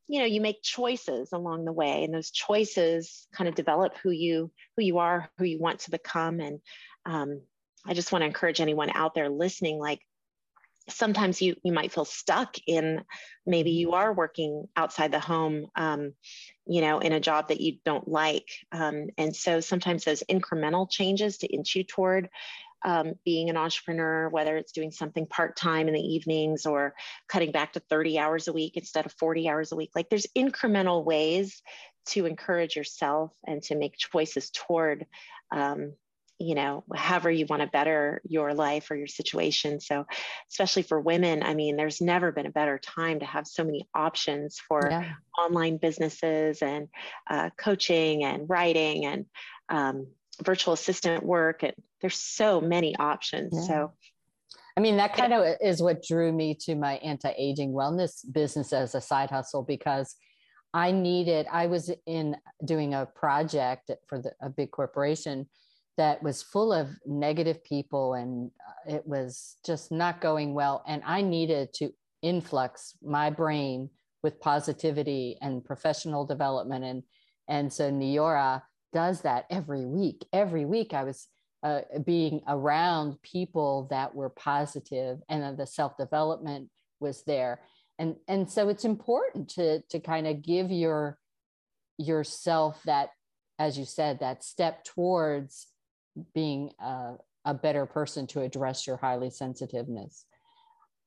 you 0.08 0.18
know, 0.18 0.26
you 0.26 0.40
make 0.40 0.60
choices 0.62 1.30
along 1.32 1.64
the 1.64 1.72
way, 1.72 2.02
and 2.02 2.12
those 2.12 2.32
choices 2.32 3.28
kind 3.32 3.48
of 3.48 3.54
develop 3.54 3.96
who 4.02 4.10
you 4.10 4.50
who 4.76 4.82
you 4.82 4.98
are, 4.98 5.30
who 5.38 5.44
you 5.44 5.60
want 5.60 5.80
to 5.80 5.92
become, 5.92 6.40
and 6.40 6.60
um, 7.06 7.42
I 7.86 7.94
just 7.94 8.12
want 8.12 8.22
to 8.22 8.26
encourage 8.26 8.60
anyone 8.60 8.90
out 8.94 9.14
there 9.14 9.28
listening 9.28 9.78
like 9.78 10.00
sometimes 10.88 11.40
you 11.40 11.56
you 11.62 11.72
might 11.72 11.92
feel 11.92 12.04
stuck 12.04 12.56
in 12.66 13.02
maybe 13.46 13.70
you 13.70 13.92
are 13.92 14.12
working 14.12 14.68
outside 14.76 15.12
the 15.12 15.20
home 15.20 15.66
um, 15.76 16.12
you 16.66 16.80
know 16.80 16.98
in 16.98 17.12
a 17.12 17.20
job 17.20 17.48
that 17.48 17.60
you 17.60 17.78
don't 17.84 18.08
like. 18.08 18.48
Um, 18.72 19.08
and 19.16 19.34
so 19.34 19.60
sometimes 19.60 20.04
those 20.04 20.22
incremental 20.30 20.90
changes 20.90 21.38
to 21.38 21.46
inch 21.46 21.74
you 21.74 21.84
toward 21.84 22.28
um, 22.84 23.14
being 23.24 23.48
an 23.48 23.56
entrepreneur 23.56 24.28
whether 24.28 24.56
it's 24.56 24.72
doing 24.72 24.90
something 24.90 25.26
part-time 25.26 25.88
in 25.88 25.94
the 25.94 26.00
evenings 26.00 26.66
or 26.66 26.94
cutting 27.28 27.50
back 27.50 27.72
to 27.72 27.80
30 27.80 28.18
hours 28.18 28.48
a 28.48 28.52
week 28.52 28.76
instead 28.76 29.06
of 29.06 29.12
40 29.12 29.48
hours 29.48 29.72
a 29.72 29.76
week 29.76 29.90
like 29.94 30.10
there's 30.10 30.26
incremental 30.36 31.02
ways 31.02 31.62
to 32.06 32.26
encourage 32.26 32.76
yourself 32.76 33.32
and 33.46 33.62
to 33.62 33.74
make 33.74 33.96
choices 33.96 34.50
toward 34.50 35.06
um, 35.50 35.94
you 36.38 36.54
know 36.54 36.84
however 36.94 37.30
you 37.30 37.46
want 37.46 37.62
to 37.62 37.68
better 37.68 38.20
your 38.24 38.54
life 38.54 38.90
or 38.90 38.96
your 38.96 39.06
situation 39.06 39.80
so 39.80 40.04
especially 40.50 40.82
for 40.82 41.00
women 41.00 41.42
i 41.42 41.54
mean 41.54 41.76
there's 41.76 42.00
never 42.00 42.32
been 42.32 42.46
a 42.46 42.50
better 42.50 42.78
time 42.78 43.20
to 43.20 43.26
have 43.26 43.46
so 43.46 43.64
many 43.64 43.88
options 43.94 44.58
for 44.68 44.88
yeah. 44.90 45.12
online 45.38 45.76
businesses 45.76 46.60
and 46.60 46.88
uh, 47.30 47.50
coaching 47.56 48.24
and 48.24 48.48
writing 48.48 49.06
and 49.06 49.26
um, 49.68 50.06
virtual 50.42 50.74
assistant 50.74 51.24
work 51.24 51.62
and 51.62 51.74
there's 52.00 52.18
so 52.18 52.60
many 52.60 52.96
options 52.96 53.52
yeah. 53.54 53.62
so 53.62 53.92
I 54.76 54.80
mean, 54.80 54.96
that 54.96 55.14
kind 55.14 55.32
of 55.32 55.46
is 55.60 55.80
what 55.80 56.02
drew 56.02 56.32
me 56.32 56.56
to 56.62 56.74
my 56.74 56.94
anti 56.94 57.32
aging 57.38 57.72
wellness 57.72 58.24
business 58.32 58.72
as 58.72 58.96
a 58.96 59.00
side 59.00 59.30
hustle 59.30 59.62
because 59.62 60.16
I 60.72 60.90
needed, 60.90 61.46
I 61.52 61.66
was 61.66 61.92
in 62.06 62.36
doing 62.64 62.94
a 62.94 63.06
project 63.06 63.92
for 64.08 64.20
the, 64.20 64.32
a 64.42 64.50
big 64.50 64.72
corporation 64.72 65.48
that 65.96 66.22
was 66.22 66.42
full 66.42 66.72
of 66.72 66.88
negative 67.06 67.62
people 67.64 68.14
and 68.14 68.50
uh, 68.68 68.96
it 68.96 69.06
was 69.06 69.56
just 69.64 69.92
not 69.92 70.20
going 70.20 70.54
well 70.54 70.82
and 70.86 71.02
i 71.06 71.20
needed 71.22 71.72
to 71.72 71.90
influx 72.22 72.96
my 73.02 73.30
brain 73.30 73.88
with 74.22 74.40
positivity 74.40 75.36
and 75.42 75.64
professional 75.64 76.24
development 76.24 76.84
and 76.84 77.02
and 77.48 77.72
so 77.72 77.90
neora 77.90 78.62
does 78.94 79.22
that 79.22 79.44
every 79.50 79.84
week. 79.84 80.24
Every 80.32 80.64
week 80.64 80.94
i 80.94 81.04
was 81.04 81.28
uh, 81.62 81.80
being 82.04 82.42
around 82.46 83.20
people 83.22 83.88
that 83.90 84.14
were 84.14 84.30
positive 84.30 85.18
and 85.28 85.58
the 85.58 85.66
self 85.66 85.96
development 85.98 86.70
was 87.00 87.22
there. 87.24 87.60
And 87.98 88.16
and 88.28 88.50
so 88.50 88.68
it's 88.68 88.84
important 88.84 89.50
to 89.50 89.82
to 89.90 90.00
kind 90.00 90.26
of 90.26 90.42
give 90.42 90.70
your 90.70 91.18
yourself 91.98 92.80
that 92.86 93.10
as 93.58 93.78
you 93.78 93.84
said 93.84 94.20
that 94.20 94.42
step 94.42 94.84
towards 94.84 95.68
being 96.34 96.70
a, 96.80 97.14
a 97.44 97.54
better 97.54 97.86
person 97.86 98.26
to 98.28 98.40
address 98.40 98.86
your 98.86 98.96
highly 98.96 99.30
sensitiveness. 99.30 100.26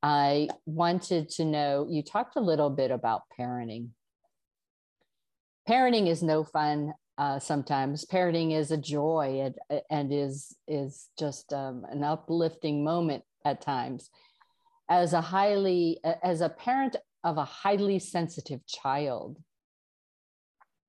I 0.04 0.50
wanted 0.66 1.30
to 1.32 1.46
know 1.46 1.88
you 1.90 2.04
talked 2.04 2.36
a 2.36 2.42
little 2.42 2.70
bit 2.70 2.92
about 2.92 3.24
parenting. 3.40 3.90
Parenting 5.68 6.08
is 6.08 6.22
no 6.24 6.44
fun 6.44 6.94
uh, 7.18 7.40
sometimes. 7.40 8.06
Parenting 8.06 8.54
is 8.56 8.72
a 8.72 8.78
joy 8.78 9.52
and, 9.70 9.82
and 9.90 10.14
is 10.14 10.56
is 10.68 11.10
just 11.18 11.52
um, 11.52 11.86
an 11.90 12.04
uplifting 12.04 12.84
moment 12.84 13.24
at 13.44 13.62
times. 13.62 14.10
As 14.90 15.14
a 15.14 15.22
highly 15.22 16.00
as 16.24 16.42
a 16.42 16.50
parent 16.50 16.96
of 17.24 17.38
a 17.38 17.44
highly 17.44 18.00
sensitive 18.00 18.66
child, 18.68 19.38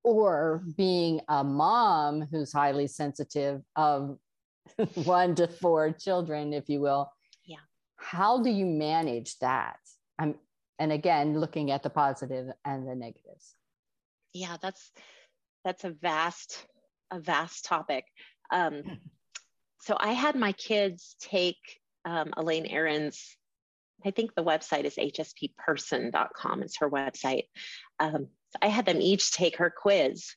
or 0.08 0.62
being 0.76 1.20
a 1.28 1.44
mom 1.44 2.22
who's 2.30 2.52
highly 2.52 2.86
sensitive 2.86 3.62
of 3.76 4.18
one 5.04 5.34
to 5.34 5.46
four 5.48 5.92
children, 5.92 6.52
if 6.52 6.68
you 6.68 6.80
will. 6.80 7.10
Yeah. 7.44 7.56
how 7.96 8.42
do 8.42 8.50
you 8.50 8.66
manage 8.66 9.38
that 9.38 9.78
i'm 10.18 10.34
and 10.78 10.92
again 10.92 11.38
looking 11.40 11.70
at 11.70 11.82
the 11.82 11.90
positive 11.90 12.46
and 12.64 12.86
the 12.88 12.94
negatives 12.94 13.54
yeah 14.32 14.56
that's 14.60 14.92
that's 15.64 15.84
a 15.84 15.90
vast 15.90 16.66
a 17.10 17.18
vast 17.20 17.64
topic 17.64 18.04
um, 18.52 18.82
so 19.80 19.96
i 19.98 20.12
had 20.12 20.36
my 20.36 20.52
kids 20.52 21.16
take 21.20 21.56
um, 22.04 22.32
elaine 22.36 22.66
Aron's. 22.66 23.36
i 24.04 24.10
think 24.10 24.34
the 24.34 24.44
website 24.44 24.84
is 24.84 24.96
hspperson.com 24.96 26.62
It's 26.62 26.78
her 26.78 26.90
website 26.90 27.44
um, 28.00 28.28
so 28.50 28.58
i 28.62 28.68
had 28.68 28.86
them 28.86 29.00
each 29.00 29.32
take 29.32 29.56
her 29.56 29.72
quiz 29.74 30.34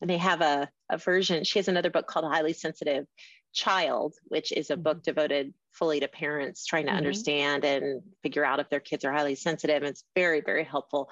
and 0.00 0.08
they 0.08 0.18
have 0.18 0.40
a, 0.40 0.68
a 0.90 0.98
version 0.98 1.44
she 1.44 1.58
has 1.58 1.68
another 1.68 1.90
book 1.90 2.06
called 2.06 2.24
highly 2.24 2.52
sensitive 2.52 3.06
child 3.52 4.14
which 4.28 4.52
is 4.52 4.70
a 4.70 4.76
book 4.76 4.98
mm-hmm. 4.98 5.10
devoted 5.10 5.54
fully 5.72 6.00
to 6.00 6.08
parents 6.08 6.66
trying 6.66 6.84
to 6.84 6.90
mm-hmm. 6.90 6.98
understand 6.98 7.64
and 7.64 8.02
figure 8.22 8.44
out 8.44 8.60
if 8.60 8.68
their 8.68 8.80
kids 8.80 9.04
are 9.04 9.12
highly 9.12 9.34
sensitive. 9.34 9.82
It's 9.82 10.04
very, 10.14 10.40
very 10.40 10.64
helpful. 10.64 11.10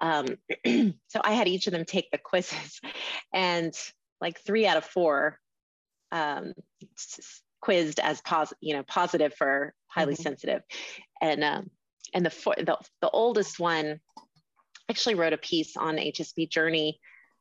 Um, 0.00 0.26
so 0.66 1.20
I 1.22 1.32
had 1.32 1.48
each 1.48 1.66
of 1.66 1.72
them 1.72 1.84
take 1.84 2.10
the 2.10 2.18
quizzes, 2.18 2.80
and 3.34 3.74
like 4.20 4.40
three 4.40 4.66
out 4.66 4.76
of 4.76 4.84
four 4.84 5.38
um, 6.10 6.54
quizzed 7.60 8.00
as 8.00 8.20
positive, 8.22 8.58
you 8.60 8.74
know, 8.74 8.82
positive 8.82 9.34
for 9.34 9.74
highly 9.88 10.14
mm-hmm. 10.14 10.22
sensitive, 10.22 10.62
and 11.20 11.44
um, 11.44 11.70
and 12.14 12.24
the, 12.24 12.30
for- 12.30 12.56
the 12.56 12.78
the 13.02 13.10
oldest 13.10 13.60
one 13.60 14.00
actually 14.88 15.14
wrote 15.14 15.32
a 15.32 15.38
piece 15.38 15.76
on 15.76 15.96
HSP 15.96 16.48
Journey. 16.48 17.00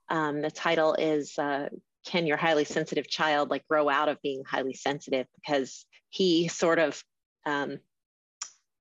Um, 0.10 0.42
the 0.42 0.52
title 0.52 0.94
is 0.94 1.38
uh, 1.38 1.70
can 2.08 2.26
your 2.26 2.38
highly 2.38 2.64
sensitive 2.64 3.10
child 3.10 3.50
like 3.50 3.68
grow 3.68 3.90
out 3.90 4.10
of 4.10 4.22
being 4.22 4.44
highly 4.46 4.74
sensitive 4.74 5.28
because 5.36 5.86
he 6.10 6.48
sort 6.48 6.80
of 6.80 7.04
um, 7.46 7.80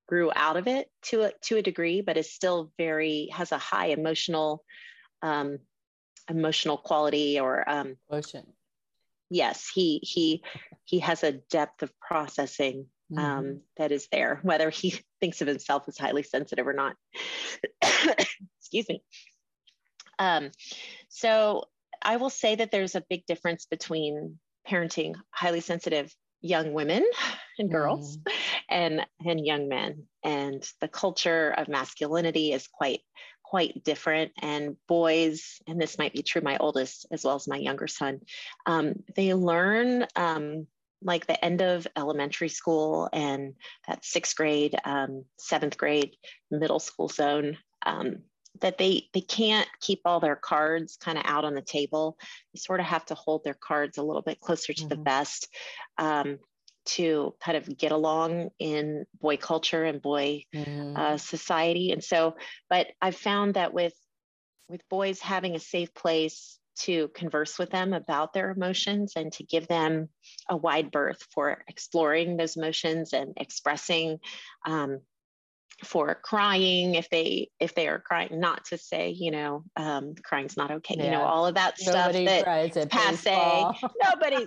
grew 0.07 0.31
out 0.35 0.57
of 0.57 0.69
it 0.69 0.89
to 1.03 1.23
a, 1.23 1.33
to 1.43 1.57
a 1.57 1.63
degree 1.63 2.01
but 2.01 2.17
is 2.17 2.33
still 2.33 2.73
very 2.79 3.29
has 3.33 3.51
a 3.51 3.59
high 3.59 3.87
emotional 3.87 4.65
um, 5.23 5.59
emotional 6.31 6.77
quality 6.77 7.41
or 7.41 7.69
um, 7.69 7.97
emotion 8.11 8.45
yes 9.29 9.69
he 9.75 9.99
he 10.03 10.43
he 10.85 11.01
has 11.01 11.25
a 11.25 11.33
depth 11.33 11.83
of 11.83 11.93
processing 11.99 12.87
um, 13.17 13.45
mm-hmm. 13.45 13.57
that 13.77 13.93
is 13.93 14.09
there 14.11 14.41
whether 14.43 14.71
he 14.71 14.95
thinks 15.21 15.41
of 15.41 15.49
himself 15.49 15.85
as 15.89 15.99
highly 15.99 16.23
sensitive 16.23 16.67
or 16.67 16.73
not 16.73 16.97
excuse 18.61 18.89
me 18.89 19.03
um, 20.19 20.51
so 21.09 21.65
I 22.03 22.17
will 22.17 22.31
say 22.31 22.55
that 22.55 22.71
there's 22.71 22.95
a 22.95 23.05
big 23.09 23.27
difference 23.27 23.67
between 23.67 24.39
parenting 24.67 25.15
highly 25.31 25.61
sensitive 25.61 26.15
young 26.41 26.73
women 26.73 27.05
and 27.59 27.71
girls 27.71 28.19
mm. 28.19 28.33
and 28.69 29.07
and 29.25 29.45
young 29.45 29.69
men 29.69 30.05
and 30.23 30.69
the 30.81 30.89
culture 30.89 31.51
of 31.57 31.69
masculinity 31.69 32.53
is 32.53 32.67
quite 32.67 33.01
quite 33.45 33.85
different 33.85 34.33
and 34.43 34.77
boys 34.89 35.61
and 35.69 35.81
this 35.81 35.99
might 35.99 36.13
be 36.13 36.23
true 36.23 36.43
my 36.43 36.57
oldest 36.59 37.07
as 37.13 37.25
well 37.25 37.37
as 37.37 37.47
my 37.47 37.57
younger 37.57 37.87
son 37.87 38.21
um, 38.67 38.95
they 39.15 39.35
learn 39.35 40.05
um, 40.17 40.67
like 41.03 41.27
the 41.27 41.43
end 41.45 41.61
of 41.63 41.87
elementary 41.97 42.49
school 42.49 43.09
and 43.13 43.55
that 43.87 44.05
sixth 44.05 44.37
grade 44.37 44.75
um, 44.85 45.25
seventh 45.39 45.77
grade 45.77 46.17
middle 46.51 46.79
school 46.79 47.09
zone 47.09 47.59
um, 47.85 48.17
that 48.61 48.79
they 48.79 49.09
they 49.13 49.21
can't 49.21 49.69
keep 49.81 50.01
all 50.05 50.21
their 50.21 50.37
cards 50.37 50.97
kind 50.97 51.19
of 51.19 51.25
out 51.27 51.45
on 51.45 51.55
the 51.55 51.63
table. 51.63 52.17
They 52.53 52.59
sort 52.59 52.81
of 52.81 52.87
have 52.87 53.05
to 53.07 53.15
hold 53.15 53.45
their 53.45 53.55
cards 53.59 53.99
a 53.99 54.03
little 54.03 54.23
bit 54.23 54.41
closer 54.41 54.73
to 54.73 54.81
mm-hmm. 54.81 54.89
the 54.89 55.03
vest 55.03 55.49
um, 55.99 56.39
to 56.87 57.35
kind 57.41 57.57
of 57.57 57.77
get 57.77 57.93
along 57.93 58.51
in 58.59 59.05
boy 59.21 59.37
culture 59.37 59.85
and 59.85 60.01
boy 60.01 60.45
mm-hmm. 60.55 60.97
uh, 60.97 61.17
society. 61.19 61.93
And 61.93 62.03
so, 62.03 62.37
but 62.71 62.89
I've 63.03 63.17
found 63.17 63.55
that 63.55 63.75
with 63.75 63.95
with 64.69 64.89
boys 64.89 65.21
having 65.21 65.55
a 65.55 65.61
safe 65.61 65.95
place 65.95 66.59
to 66.77 67.09
converse 67.09 67.59
with 67.59 67.71
them 67.71 67.93
about 67.93 68.33
their 68.33 68.51
emotions 68.51 69.13
and 69.17 69.33
to 69.33 69.45
give 69.45 69.67
them 69.69 70.09
a 70.49 70.57
wide 70.57 70.91
berth 70.91 71.27
for 71.33 71.65
exploring 71.69 72.37
those 72.37 72.57
emotions 72.57 73.13
and 73.13 73.33
expressing 73.37 74.19
um, 74.67 75.01
for 75.85 76.15
crying 76.15 76.95
if 76.95 77.11
they 77.11 77.51
if 77.61 77.75
they 77.75 77.87
are 77.87 77.99
crying 77.99 78.41
not 78.41 78.65
to 78.65 78.79
say 78.79 79.11
you 79.11 79.31
know 79.31 79.63
um 79.77 80.15
crying's 80.25 80.57
not 80.57 80.71
okay 80.71 80.95
yeah. 80.97 81.05
you 81.05 81.11
know 81.11 81.23
all 81.23 81.47
of 81.47 81.55
that 81.55 81.75
Nobody 81.85 82.27
stuff 82.27 82.73
that 82.73 82.91
passe 82.91 83.67
nobody 84.03 84.47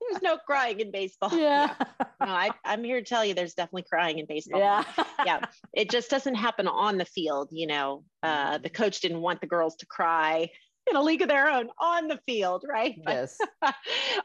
there's 0.00 0.22
no 0.22 0.38
crying 0.38 0.78
in 0.78 0.92
baseball. 0.92 1.30
Yeah, 1.32 1.74
yeah. 1.78 2.06
no 2.20 2.32
I, 2.32 2.50
i'm 2.64 2.84
here 2.84 3.00
to 3.00 3.04
tell 3.04 3.24
you 3.24 3.34
there's 3.34 3.54
definitely 3.54 3.86
crying 3.90 4.18
in 4.18 4.26
baseball. 4.26 4.60
Yeah. 4.60 4.84
Yeah. 5.26 5.40
It 5.74 5.90
just 5.90 6.08
doesn't 6.08 6.36
happen 6.36 6.68
on 6.68 6.98
the 6.98 7.04
field 7.04 7.48
you 7.50 7.66
know. 7.66 8.04
Uh 8.22 8.58
the 8.58 8.70
coach 8.70 9.00
didn't 9.00 9.20
want 9.20 9.40
the 9.40 9.48
girls 9.48 9.76
to 9.76 9.86
cry 9.86 10.50
in 10.90 10.96
a 10.96 11.02
league 11.02 11.22
of 11.22 11.28
their 11.28 11.48
own 11.48 11.68
on 11.78 12.08
the 12.08 12.20
field, 12.26 12.64
right? 12.68 12.96
Yes. 13.08 13.38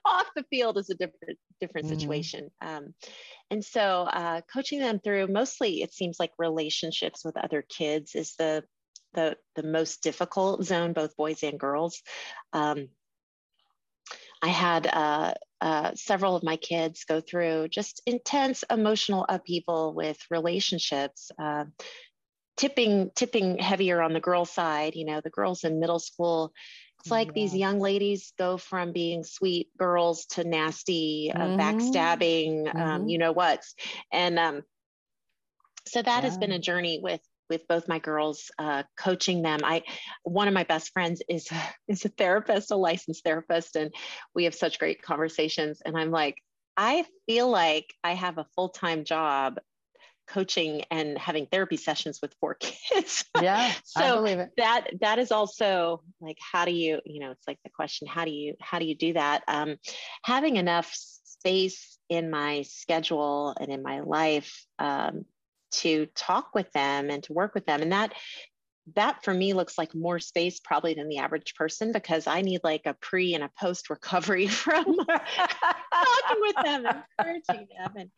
off 0.06 0.28
the 0.36 0.45
field 0.49 0.78
is 0.78 0.89
a 0.89 0.95
different 0.95 1.38
different 1.60 1.88
mm-hmm. 1.88 1.99
situation. 1.99 2.52
Um, 2.62 2.93
and 3.49 3.63
so 3.63 3.82
uh, 3.82 4.41
coaching 4.54 4.80
them 4.80 4.99
through 4.99 5.28
mostly 5.28 5.82
it 5.82 5.93
seems 5.93 6.17
like 6.19 6.32
relationships 6.38 7.23
with 7.23 7.38
other 7.38 7.62
kids 7.62 8.15
is 8.15 8.36
the 8.38 8.63
the 9.13 9.38
the 9.56 9.63
most 9.63 10.04
difficult 10.04 10.63
zone, 10.63 10.93
both 10.93 11.15
boys 11.15 11.43
and 11.43 11.60
girls. 11.60 12.02
Um, 12.52 12.89
I 14.41 14.49
had 14.49 14.88
uh, 14.88 15.34
uh, 15.62 15.91
several 15.95 16.36
of 16.36 16.43
my 16.43 16.58
kids 16.58 17.06
go 17.06 17.21
through 17.21 17.69
just 17.69 18.02
intense 18.06 18.65
emotional 18.69 19.26
upheaval 19.30 19.93
with 19.93 20.17
relationships. 20.30 21.32
Uh, 21.39 21.65
tipping 22.58 23.12
tipping 23.16 23.58
heavier 23.58 24.02
on 24.02 24.13
the 24.13 24.20
girl 24.20 24.46
side 24.46 24.96
you 24.96 25.06
know 25.06 25.22
the 25.22 25.30
girls 25.30 25.63
in 25.63 25.80
middle 25.80 26.00
school 26.00 26.54
it's 27.00 27.12
like 27.12 27.28
yeah. 27.28 27.34
these 27.34 27.56
young 27.56 27.80
ladies 27.80 28.32
go 28.38 28.58
from 28.58 28.94
being 28.94 29.24
sweet 29.24 29.70
girls 29.78 30.26
to 30.26 30.44
nasty 30.44 31.32
uh, 31.34 31.39
mm-hmm. 31.39 31.60
backstabbing 31.60 32.68
um, 32.68 32.74
mm-hmm. 32.74 32.82
um, 32.82 33.08
you 33.10 33.18
know 33.18 33.32
what's 33.32 33.76
and 34.12 34.39
um, 34.39 34.62
so 35.86 36.02
that 36.02 36.24
yeah. 36.24 36.30
has 36.30 36.38
been 36.38 36.52
a 36.52 36.60
journey 36.60 37.00
with 37.02 37.22
with 37.50 37.68
both 37.68 37.88
my 37.88 38.00
girls 38.00 38.52
uh, 38.58 38.84
coaching 38.98 39.42
them 39.42 39.60
i 39.63 39.84
one 40.24 40.48
of 40.48 40.54
my 40.54 40.63
best 40.63 40.92
friends 40.94 41.22
is 41.28 41.50
is 41.88 42.06
a 42.06 42.10
therapist 42.10 42.72
a 42.72 42.76
licensed 42.76 43.24
therapist 43.24 43.76
and 43.76 43.94
we 44.34 44.46
have 44.46 44.56
such 44.56 44.80
great 44.80 45.02
conversations 45.02 45.82
and 45.84 45.98
i'm 45.98 46.12
like 46.12 46.38
i 46.78 47.06
feel 47.26 47.50
like 47.50 47.94
i 48.04 48.13
have 48.13 48.38
a 48.38 48.48
full-time 48.56 49.04
job 49.04 49.60
coaching 50.34 50.84
and 50.89 51.17
having 51.17 51.46
therapy 51.46 51.78
sessions 51.78 52.19
with 52.22 52.34
four 52.39 52.56
kids. 52.60 53.26
Yeah. 53.41 53.72
so 53.84 54.48
that 54.58 54.88
that 55.02 55.19
is 55.19 55.32
also 55.32 56.02
like 56.19 56.38
how 56.39 56.65
do 56.65 56.72
you, 56.72 57.00
you 57.06 57.19
know, 57.19 57.32
it's 57.32 57.48
like 57.48 57.60
the 57.63 57.69
question, 57.69 58.08
how 58.08 58.26
do 58.26 58.32
you 58.32 58.56
how 58.60 58.80
do 58.80 58.86
you 58.86 58.96
do 58.96 59.13
that? 59.13 59.43
Um, 59.48 59.78
having 60.24 60.56
enough 60.56 60.91
space 60.93 62.00
in 62.10 62.30
my 62.30 62.63
schedule 62.63 63.56
and 63.60 63.72
in 63.72 63.84
my 63.84 64.00
life 64.02 64.65
um, 64.80 65.26
to 65.72 66.08
talk 66.15 66.50
with 66.54 66.72
them 66.72 67.10
and 67.10 67.24
to 67.24 67.34
work 67.34 67.54
with 67.54 67.65
them. 67.65 67.82
And 67.82 67.91
that 67.91 68.13
that 68.96 69.24
for 69.24 69.34
me 69.34 69.54
looks 69.54 69.78
like 69.78 69.96
more 69.96 70.19
space 70.19 70.60
probably 70.60 70.93
than 70.93 71.08
the 71.08 71.19
average 71.19 71.56
person 71.56 71.93
because 71.93 72.28
I 72.28 72.41
need 72.41 72.62
like 72.63 72.82
a 72.86 72.96
pre 72.96 73.34
and 73.34 73.43
a 73.43 73.52
post 73.60 73.89
recovery 73.89 74.48
from 74.63 74.98
talking 76.21 76.41
with 76.41 76.56
them, 76.63 77.04
encouraging 77.19 77.67
them, 77.78 77.93
and 77.95 78.10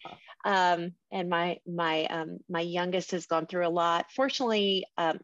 um, 0.45 0.91
and 1.11 1.29
my 1.29 1.57
my 1.67 2.05
um, 2.05 2.39
my 2.49 2.61
youngest 2.61 3.11
has 3.11 3.25
gone 3.25 3.47
through 3.47 3.67
a 3.67 3.69
lot. 3.69 4.05
Fortunately, 4.15 4.85
um, 4.97 5.19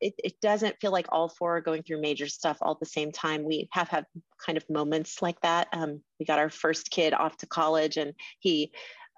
it, 0.00 0.14
it 0.22 0.40
doesn't 0.40 0.80
feel 0.80 0.92
like 0.92 1.06
all 1.10 1.28
four 1.28 1.56
are 1.56 1.60
going 1.60 1.82
through 1.82 2.00
major 2.00 2.26
stuff 2.26 2.58
all 2.60 2.72
at 2.72 2.80
the 2.80 2.86
same 2.86 3.12
time. 3.12 3.44
We 3.44 3.68
have 3.72 3.88
had 3.88 4.06
kind 4.44 4.58
of 4.58 4.68
moments 4.68 5.22
like 5.22 5.40
that. 5.42 5.68
Um, 5.72 6.02
we 6.18 6.26
got 6.26 6.38
our 6.38 6.50
first 6.50 6.90
kid 6.90 7.14
off 7.14 7.36
to 7.38 7.46
college, 7.46 7.96
and 7.96 8.12
he 8.40 8.72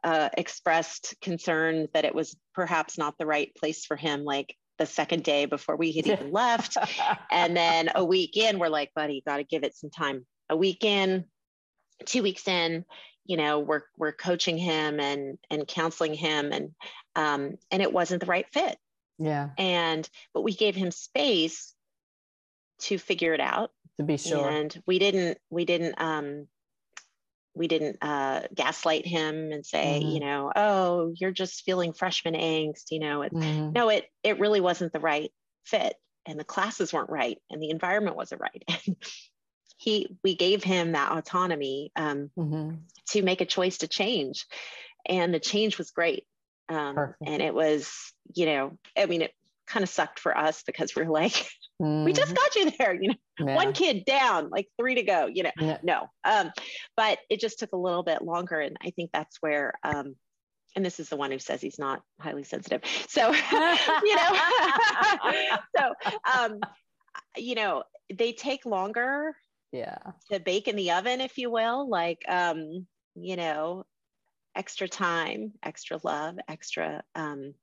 uh, 0.04 0.28
expressed 0.36 1.14
concern 1.22 1.88
that 1.94 2.04
it 2.04 2.14
was 2.14 2.36
perhaps 2.54 2.98
not 2.98 3.16
the 3.18 3.26
right 3.26 3.54
place 3.56 3.84
for 3.86 3.96
him. 3.96 4.24
Like 4.24 4.54
the 4.78 4.86
second 4.86 5.22
day 5.22 5.46
before 5.46 5.76
we 5.76 5.92
had 5.92 6.06
even 6.06 6.32
left. 6.32 6.76
And 7.30 7.56
then 7.56 7.90
a 7.94 8.04
week 8.04 8.36
in, 8.36 8.58
we're 8.58 8.68
like, 8.68 8.92
buddy, 8.94 9.22
got 9.26 9.38
to 9.38 9.44
give 9.44 9.64
it 9.64 9.76
some 9.76 9.90
time. 9.90 10.24
A 10.50 10.56
week 10.56 10.84
in, 10.84 11.24
two 12.04 12.22
weeks 12.22 12.46
in, 12.48 12.84
you 13.26 13.36
know, 13.36 13.60
we're 13.60 13.82
we're 13.96 14.12
coaching 14.12 14.58
him 14.58 15.00
and 15.00 15.38
and 15.50 15.66
counseling 15.66 16.14
him, 16.14 16.52
and 16.52 16.70
um, 17.16 17.56
and 17.70 17.82
it 17.82 17.92
wasn't 17.92 18.20
the 18.20 18.26
right 18.26 18.46
fit. 18.52 18.76
Yeah. 19.18 19.50
And 19.56 20.08
but 20.32 20.42
we 20.42 20.54
gave 20.54 20.74
him 20.74 20.90
space 20.90 21.74
to 22.80 22.98
figure 22.98 23.32
it 23.34 23.40
out. 23.40 23.70
To 23.98 24.04
be 24.04 24.16
sure. 24.16 24.48
And 24.48 24.76
we 24.86 24.98
didn't 24.98 25.38
we 25.50 25.64
didn't 25.64 26.00
um 26.00 26.48
we 27.54 27.68
didn't 27.68 27.98
uh, 28.02 28.42
gaslight 28.52 29.06
him 29.06 29.52
and 29.52 29.64
say, 29.64 30.00
mm-hmm. 30.00 30.10
you 30.10 30.20
know, 30.20 30.50
oh, 30.54 31.14
you're 31.16 31.30
just 31.30 31.62
feeling 31.62 31.92
freshman 31.92 32.34
angst. 32.34 32.90
You 32.90 32.98
know, 32.98 33.22
it, 33.22 33.32
mm-hmm. 33.32 33.72
no, 33.72 33.88
it 33.88 34.06
it 34.22 34.40
really 34.40 34.60
wasn't 34.60 34.92
the 34.92 35.00
right 35.00 35.30
fit, 35.64 35.94
and 36.26 36.38
the 36.38 36.44
classes 36.44 36.92
weren't 36.92 37.10
right, 37.10 37.38
and 37.50 37.62
the 37.62 37.70
environment 37.70 38.16
wasn't 38.16 38.40
right. 38.40 38.64
He, 39.76 40.16
we 40.22 40.36
gave 40.36 40.62
him 40.62 40.92
that 40.92 41.12
autonomy 41.12 41.90
um, 41.96 42.30
mm-hmm. 42.38 42.76
to 43.10 43.22
make 43.22 43.40
a 43.40 43.46
choice 43.46 43.78
to 43.78 43.88
change, 43.88 44.46
and 45.06 45.34
the 45.34 45.40
change 45.40 45.78
was 45.78 45.90
great. 45.90 46.24
Um, 46.68 47.14
and 47.24 47.42
it 47.42 47.54
was, 47.54 47.92
you 48.34 48.46
know, 48.46 48.78
I 48.96 49.06
mean, 49.06 49.22
it 49.22 49.32
kind 49.66 49.82
of 49.82 49.88
sucked 49.88 50.18
for 50.18 50.36
us 50.36 50.62
because 50.62 50.94
we're 50.94 51.10
like, 51.10 51.32
mm-hmm. 51.80 52.04
we 52.04 52.12
just 52.12 52.34
mm-hmm. 52.34 52.34
got 52.34 52.56
you 52.56 52.72
there, 52.78 52.94
you 52.94 53.08
know, 53.08 53.46
yeah. 53.46 53.54
one 53.56 53.72
kid 53.72 54.04
down, 54.04 54.50
like 54.50 54.68
three 54.78 54.94
to 54.96 55.02
go, 55.02 55.26
you 55.26 55.42
know, 55.42 55.50
yeah. 55.58 55.78
no. 55.82 56.06
Um, 56.24 56.50
but 56.96 57.18
it 57.30 57.40
just 57.40 57.58
took 57.58 57.72
a 57.72 57.78
little 57.78 58.02
bit 58.02 58.22
longer. 58.22 58.60
And 58.60 58.76
I 58.82 58.90
think 58.90 59.10
that's 59.12 59.38
where, 59.40 59.74
um, 59.82 60.16
and 60.76 60.84
this 60.84 60.98
is 60.98 61.08
the 61.08 61.16
one 61.16 61.30
who 61.30 61.38
says 61.38 61.60
he's 61.60 61.78
not 61.78 62.02
highly 62.20 62.44
sensitive. 62.44 62.82
So, 63.08 63.32
you 63.52 64.16
know, 64.16 64.40
so, 65.76 65.94
um, 66.36 66.60
you 67.36 67.54
know, 67.54 67.84
they 68.12 68.32
take 68.32 68.66
longer 68.66 69.34
yeah 69.74 69.98
to 70.30 70.38
bake 70.38 70.68
in 70.68 70.76
the 70.76 70.92
oven 70.92 71.20
if 71.20 71.36
you 71.36 71.50
will 71.50 71.88
like 71.88 72.24
um 72.28 72.86
you 73.16 73.36
know 73.36 73.84
extra 74.54 74.88
time 74.88 75.52
extra 75.62 75.98
love 76.04 76.36
extra 76.48 77.02
um 77.14 77.54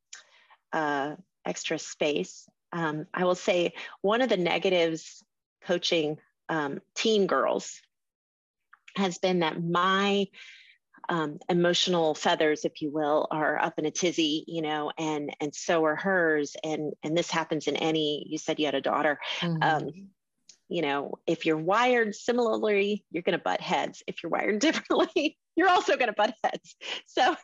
uh 0.73 1.15
extra 1.45 1.79
space 1.79 2.47
um, 2.73 3.05
i 3.13 3.23
will 3.23 3.35
say 3.35 3.73
one 4.01 4.21
of 4.21 4.29
the 4.29 4.37
negatives 4.37 5.23
coaching 5.63 6.17
um, 6.49 6.81
teen 6.95 7.27
girls 7.27 7.81
has 8.95 9.17
been 9.17 9.39
that 9.39 9.63
my 9.63 10.27
um, 11.09 11.39
emotional 11.49 12.13
feathers, 12.13 12.65
if 12.65 12.81
you 12.81 12.91
will, 12.91 13.27
are 13.31 13.59
up 13.59 13.79
in 13.79 13.85
a 13.85 13.91
tizzy, 13.91 14.43
you 14.47 14.61
know, 14.61 14.91
and 14.97 15.35
and 15.39 15.53
so 15.53 15.83
are 15.85 15.95
hers. 15.95 16.55
And 16.63 16.93
and 17.03 17.17
this 17.17 17.31
happens 17.31 17.67
in 17.67 17.75
any. 17.75 18.25
You 18.29 18.37
said 18.37 18.59
you 18.59 18.65
had 18.65 18.75
a 18.75 18.81
daughter. 18.81 19.19
Mm-hmm. 19.39 19.63
Um, 19.63 19.89
you 20.71 20.81
know, 20.81 21.15
if 21.27 21.45
you're 21.45 21.57
wired 21.57 22.15
similarly, 22.15 23.03
you're 23.11 23.23
going 23.23 23.37
to 23.37 23.43
butt 23.43 23.59
heads. 23.59 24.01
If 24.07 24.23
you're 24.23 24.29
wired 24.29 24.59
differently, 24.59 25.37
you're 25.55 25.69
also 25.69 25.97
going 25.97 26.07
to 26.07 26.13
butt 26.13 26.33
heads. 26.41 26.75
So, 27.07 27.35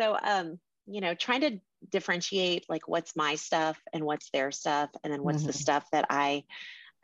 so, 0.00 0.16
um, 0.20 0.58
you 0.86 1.02
know, 1.02 1.14
trying 1.14 1.42
to 1.42 1.60
differentiate 1.90 2.64
like 2.70 2.88
what's 2.88 3.14
my 3.14 3.34
stuff 3.34 3.78
and 3.92 4.04
what's 4.04 4.30
their 4.30 4.50
stuff, 4.50 4.88
and 5.04 5.12
then 5.12 5.22
what's 5.22 5.38
mm-hmm. 5.38 5.48
the 5.48 5.52
stuff 5.52 5.86
that 5.92 6.06
I 6.08 6.44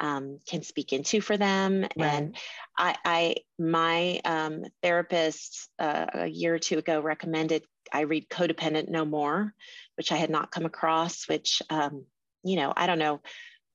um, 0.01 0.39
can 0.49 0.63
speak 0.63 0.95
into 0.95 1.21
for 1.21 1.37
them. 1.37 1.83
Right. 1.83 1.93
And 1.99 2.37
I, 2.79 2.97
I, 3.05 3.35
my 3.59 4.21
um, 4.25 4.65
therapist 4.83 5.69
uh, 5.79 6.07
a 6.15 6.27
year 6.27 6.55
or 6.55 6.59
two 6.59 6.79
ago 6.79 7.01
recommended 7.01 7.63
I 7.93 8.01
read 8.01 8.31
Codependent 8.31 8.89
No 8.89 9.05
More, 9.05 9.53
which 9.97 10.13
I 10.13 10.17
had 10.17 10.31
not 10.31 10.51
come 10.51 10.65
across. 10.65 11.29
Which, 11.29 11.61
um, 11.69 12.07
you 12.43 12.57
know, 12.57 12.73
I 12.75 12.87
don't 12.87 12.99
know 12.99 13.21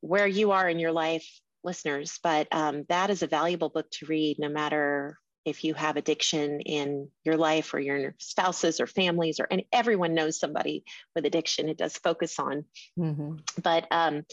where 0.01 0.27
you 0.27 0.51
are 0.51 0.67
in 0.67 0.79
your 0.79 0.91
life 0.91 1.27
listeners, 1.63 2.19
but 2.23 2.47
um, 2.51 2.85
that 2.89 3.09
is 3.09 3.23
a 3.23 3.27
valuable 3.27 3.69
book 3.69 3.89
to 3.91 4.05
read 4.05 4.37
no 4.39 4.49
matter 4.49 5.17
if 5.45 5.63
you 5.63 5.73
have 5.73 5.97
addiction 5.97 6.61
in 6.61 7.09
your 7.23 7.37
life 7.37 7.73
or 7.73 7.79
your 7.79 8.15
spouses 8.17 8.79
or 8.79 8.87
families 8.87 9.39
or 9.39 9.47
and 9.49 9.63
everyone 9.71 10.13
knows 10.13 10.39
somebody 10.39 10.83
with 11.15 11.25
addiction 11.25 11.69
it 11.69 11.77
does 11.77 11.97
focus 11.97 12.39
on 12.39 12.65
mm-hmm. 12.97 13.35
but 13.61 13.87
um, 13.91 14.23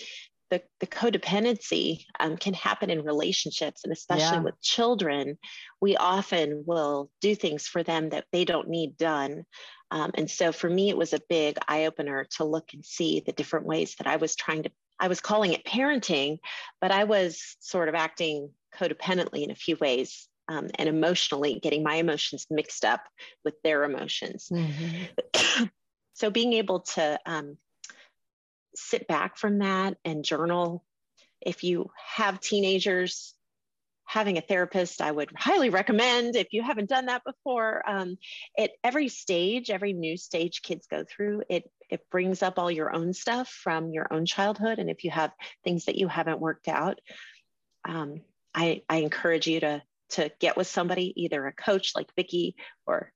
the, 0.50 0.62
the 0.80 0.86
codependency 0.86 2.04
um, 2.18 2.36
can 2.36 2.54
happen 2.54 2.90
in 2.90 3.04
relationships 3.04 3.82
and 3.84 3.92
especially 3.92 4.38
yeah. 4.38 4.42
with 4.42 4.60
children 4.60 5.38
we 5.80 5.96
often 5.96 6.64
will 6.66 7.10
do 7.20 7.34
things 7.34 7.66
for 7.66 7.82
them 7.82 8.10
that 8.10 8.24
they 8.32 8.44
don't 8.44 8.68
need 8.68 8.96
done 8.96 9.44
um, 9.90 10.10
and 10.14 10.30
so 10.30 10.52
for 10.52 10.70
me 10.70 10.90
it 10.90 10.96
was 10.96 11.12
a 11.12 11.20
big 11.28 11.56
eye-opener 11.66 12.26
to 12.36 12.44
look 12.44 12.72
and 12.72 12.84
see 12.84 13.22
the 13.24 13.32
different 13.32 13.66
ways 13.66 13.96
that 13.96 14.06
i 14.06 14.16
was 14.16 14.36
trying 14.36 14.62
to 14.62 14.70
I 15.00 15.08
was 15.08 15.20
calling 15.20 15.52
it 15.52 15.64
parenting, 15.64 16.38
but 16.80 16.92
I 16.92 17.04
was 17.04 17.56
sort 17.60 17.88
of 17.88 17.94
acting 17.94 18.50
codependently 18.78 19.42
in 19.42 19.50
a 19.50 19.56
few 19.56 19.76
ways 19.76 20.28
um, 20.48 20.68
and 20.76 20.88
emotionally 20.88 21.58
getting 21.60 21.82
my 21.82 21.94
emotions 21.96 22.46
mixed 22.50 22.84
up 22.84 23.02
with 23.44 23.54
their 23.62 23.84
emotions. 23.84 24.48
Mm-hmm. 24.52 25.64
so 26.14 26.30
being 26.30 26.52
able 26.52 26.80
to 26.80 27.18
um, 27.24 27.56
sit 28.74 29.06
back 29.06 29.38
from 29.38 29.58
that 29.58 29.96
and 30.04 30.24
journal. 30.24 30.84
If 31.40 31.64
you 31.64 31.90
have 32.16 32.40
teenagers, 32.40 33.34
having 34.04 34.38
a 34.38 34.42
therapist, 34.42 35.00
I 35.00 35.10
would 35.10 35.30
highly 35.36 35.70
recommend 35.70 36.34
if 36.34 36.48
you 36.50 36.62
haven't 36.62 36.88
done 36.88 37.06
that 37.06 37.22
before. 37.24 37.88
Um, 37.88 38.18
at 38.58 38.72
every 38.82 39.08
stage, 39.08 39.70
every 39.70 39.92
new 39.92 40.16
stage 40.16 40.62
kids 40.62 40.86
go 40.90 41.04
through, 41.04 41.44
it 41.48 41.70
it 41.90 42.08
brings 42.10 42.42
up 42.42 42.58
all 42.58 42.70
your 42.70 42.94
own 42.94 43.12
stuff 43.12 43.48
from 43.48 43.90
your 43.90 44.06
own 44.12 44.26
childhood. 44.26 44.78
And 44.78 44.88
if 44.88 45.04
you 45.04 45.10
have 45.10 45.32
things 45.64 45.86
that 45.86 45.96
you 45.96 46.08
haven't 46.08 46.40
worked 46.40 46.68
out, 46.68 47.00
um, 47.84 48.22
I, 48.54 48.82
I 48.88 48.98
encourage 48.98 49.46
you 49.46 49.60
to, 49.60 49.82
to 50.10 50.30
get 50.40 50.56
with 50.56 50.66
somebody, 50.66 51.12
either 51.16 51.46
a 51.46 51.52
coach 51.52 51.92
like 51.94 52.14
Vicki 52.16 52.56
or 52.86 53.12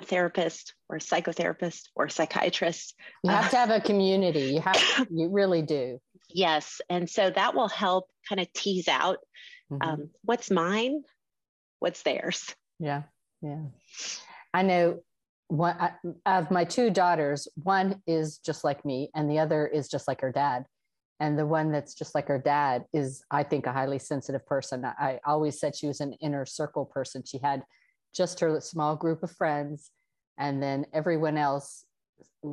a 0.00 0.04
therapist 0.04 0.74
or 0.88 0.96
a 0.96 1.00
psychotherapist 1.00 1.88
or 1.94 2.06
a 2.06 2.10
psychiatrist. 2.10 2.94
You 3.22 3.30
have 3.30 3.46
uh, 3.46 3.50
to 3.50 3.56
have 3.56 3.70
a 3.70 3.80
community. 3.80 4.54
You 4.54 4.60
have, 4.60 5.06
you 5.10 5.28
really 5.30 5.62
do. 5.62 6.00
Yes. 6.28 6.80
And 6.88 7.08
so 7.10 7.30
that 7.30 7.54
will 7.54 7.68
help 7.68 8.08
kind 8.28 8.40
of 8.40 8.52
tease 8.52 8.88
out 8.88 9.18
mm-hmm. 9.70 9.88
um, 9.88 10.10
what's 10.22 10.50
mine, 10.50 11.02
what's 11.78 12.02
theirs. 12.02 12.54
Yeah. 12.78 13.02
Yeah. 13.40 13.64
I 14.54 14.62
know 14.62 15.00
one 15.52 15.76
of 16.24 16.50
my 16.50 16.64
two 16.64 16.88
daughters, 16.88 17.46
one 17.56 18.00
is 18.06 18.38
just 18.38 18.64
like 18.64 18.86
me, 18.86 19.10
and 19.14 19.30
the 19.30 19.38
other 19.38 19.66
is 19.66 19.86
just 19.86 20.08
like 20.08 20.22
her 20.22 20.32
dad. 20.32 20.64
And 21.20 21.38
the 21.38 21.44
one 21.44 21.70
that's 21.70 21.92
just 21.92 22.14
like 22.14 22.26
her 22.28 22.38
dad 22.38 22.86
is, 22.94 23.22
I 23.30 23.42
think, 23.42 23.66
a 23.66 23.72
highly 23.72 23.98
sensitive 23.98 24.46
person. 24.46 24.82
I 24.86 25.20
always 25.26 25.60
said 25.60 25.76
she 25.76 25.86
was 25.86 26.00
an 26.00 26.14
inner 26.22 26.46
circle 26.46 26.86
person. 26.86 27.22
She 27.26 27.36
had 27.36 27.64
just 28.16 28.40
her 28.40 28.62
small 28.62 28.96
group 28.96 29.22
of 29.22 29.30
friends, 29.30 29.90
and 30.38 30.62
then 30.62 30.86
everyone 30.94 31.36
else 31.36 31.84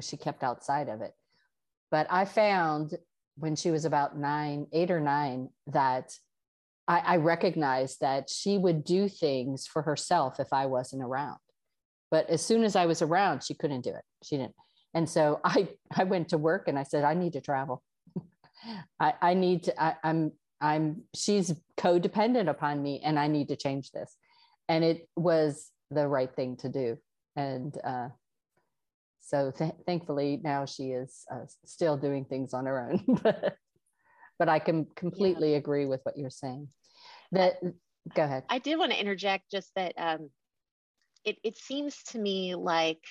she 0.01 0.17
kept 0.17 0.43
outside 0.43 0.89
of 0.89 1.01
it. 1.01 1.13
But 1.91 2.05
I 2.09 2.25
found 2.25 2.95
when 3.37 3.55
she 3.55 3.71
was 3.71 3.85
about 3.85 4.17
nine, 4.17 4.67
eight 4.73 4.91
or 4.91 4.99
nine, 4.99 5.51
that 5.67 6.11
I, 6.85 6.99
I 6.99 7.15
recognized 7.15 8.01
that 8.01 8.29
she 8.29 8.57
would 8.57 8.83
do 8.83 9.07
things 9.07 9.65
for 9.65 9.83
herself 9.83 10.37
if 10.41 10.51
I 10.51 10.65
wasn't 10.65 11.03
around 11.03 11.39
but 12.11 12.29
as 12.29 12.45
soon 12.45 12.63
as 12.63 12.75
I 12.75 12.85
was 12.85 13.01
around, 13.01 13.43
she 13.43 13.53
couldn't 13.53 13.81
do 13.81 13.91
it. 13.91 14.03
She 14.23 14.37
didn't. 14.37 14.55
And 14.93 15.07
so 15.09 15.39
I, 15.43 15.69
I 15.95 16.03
went 16.03 16.29
to 16.29 16.37
work 16.37 16.67
and 16.67 16.77
I 16.77 16.83
said, 16.83 17.03
I 17.03 17.13
need 17.13 17.33
to 17.33 17.41
travel. 17.41 17.83
I, 18.99 19.13
I 19.21 19.33
need 19.33 19.63
to, 19.63 19.83
I, 19.83 19.95
I'm, 20.03 20.31
I'm, 20.61 21.03
she's 21.15 21.53
codependent 21.77 22.49
upon 22.49 22.81
me 22.81 23.01
and 23.03 23.17
I 23.17 23.27
need 23.27 23.49
to 23.49 23.55
change 23.55 23.91
this. 23.91 24.15
And 24.67 24.83
it 24.83 25.07
was 25.15 25.71
the 25.89 26.07
right 26.07 26.33
thing 26.35 26.57
to 26.57 26.69
do. 26.69 26.97
And 27.35 27.75
uh, 27.83 28.09
so 29.21 29.51
th- 29.51 29.73
thankfully 29.85 30.39
now 30.43 30.65
she 30.65 30.91
is 30.91 31.23
uh, 31.31 31.45
still 31.65 31.97
doing 31.97 32.25
things 32.25 32.53
on 32.53 32.65
her 32.65 32.91
own. 32.91 33.21
but 34.39 34.49
I 34.49 34.59
can 34.59 34.87
completely 34.95 35.51
yeah. 35.51 35.57
agree 35.57 35.85
with 35.85 36.01
what 36.03 36.17
you're 36.17 36.29
saying. 36.29 36.67
That 37.31 37.61
go 38.15 38.23
ahead. 38.23 38.43
I 38.49 38.59
did 38.59 38.77
want 38.79 38.91
to 38.91 38.99
interject 38.99 39.51
just 39.51 39.71
that 39.75 39.93
um, 39.97 40.29
it, 41.25 41.37
it 41.43 41.57
seems 41.57 42.01
to 42.09 42.19
me 42.19 42.55
like, 42.55 43.01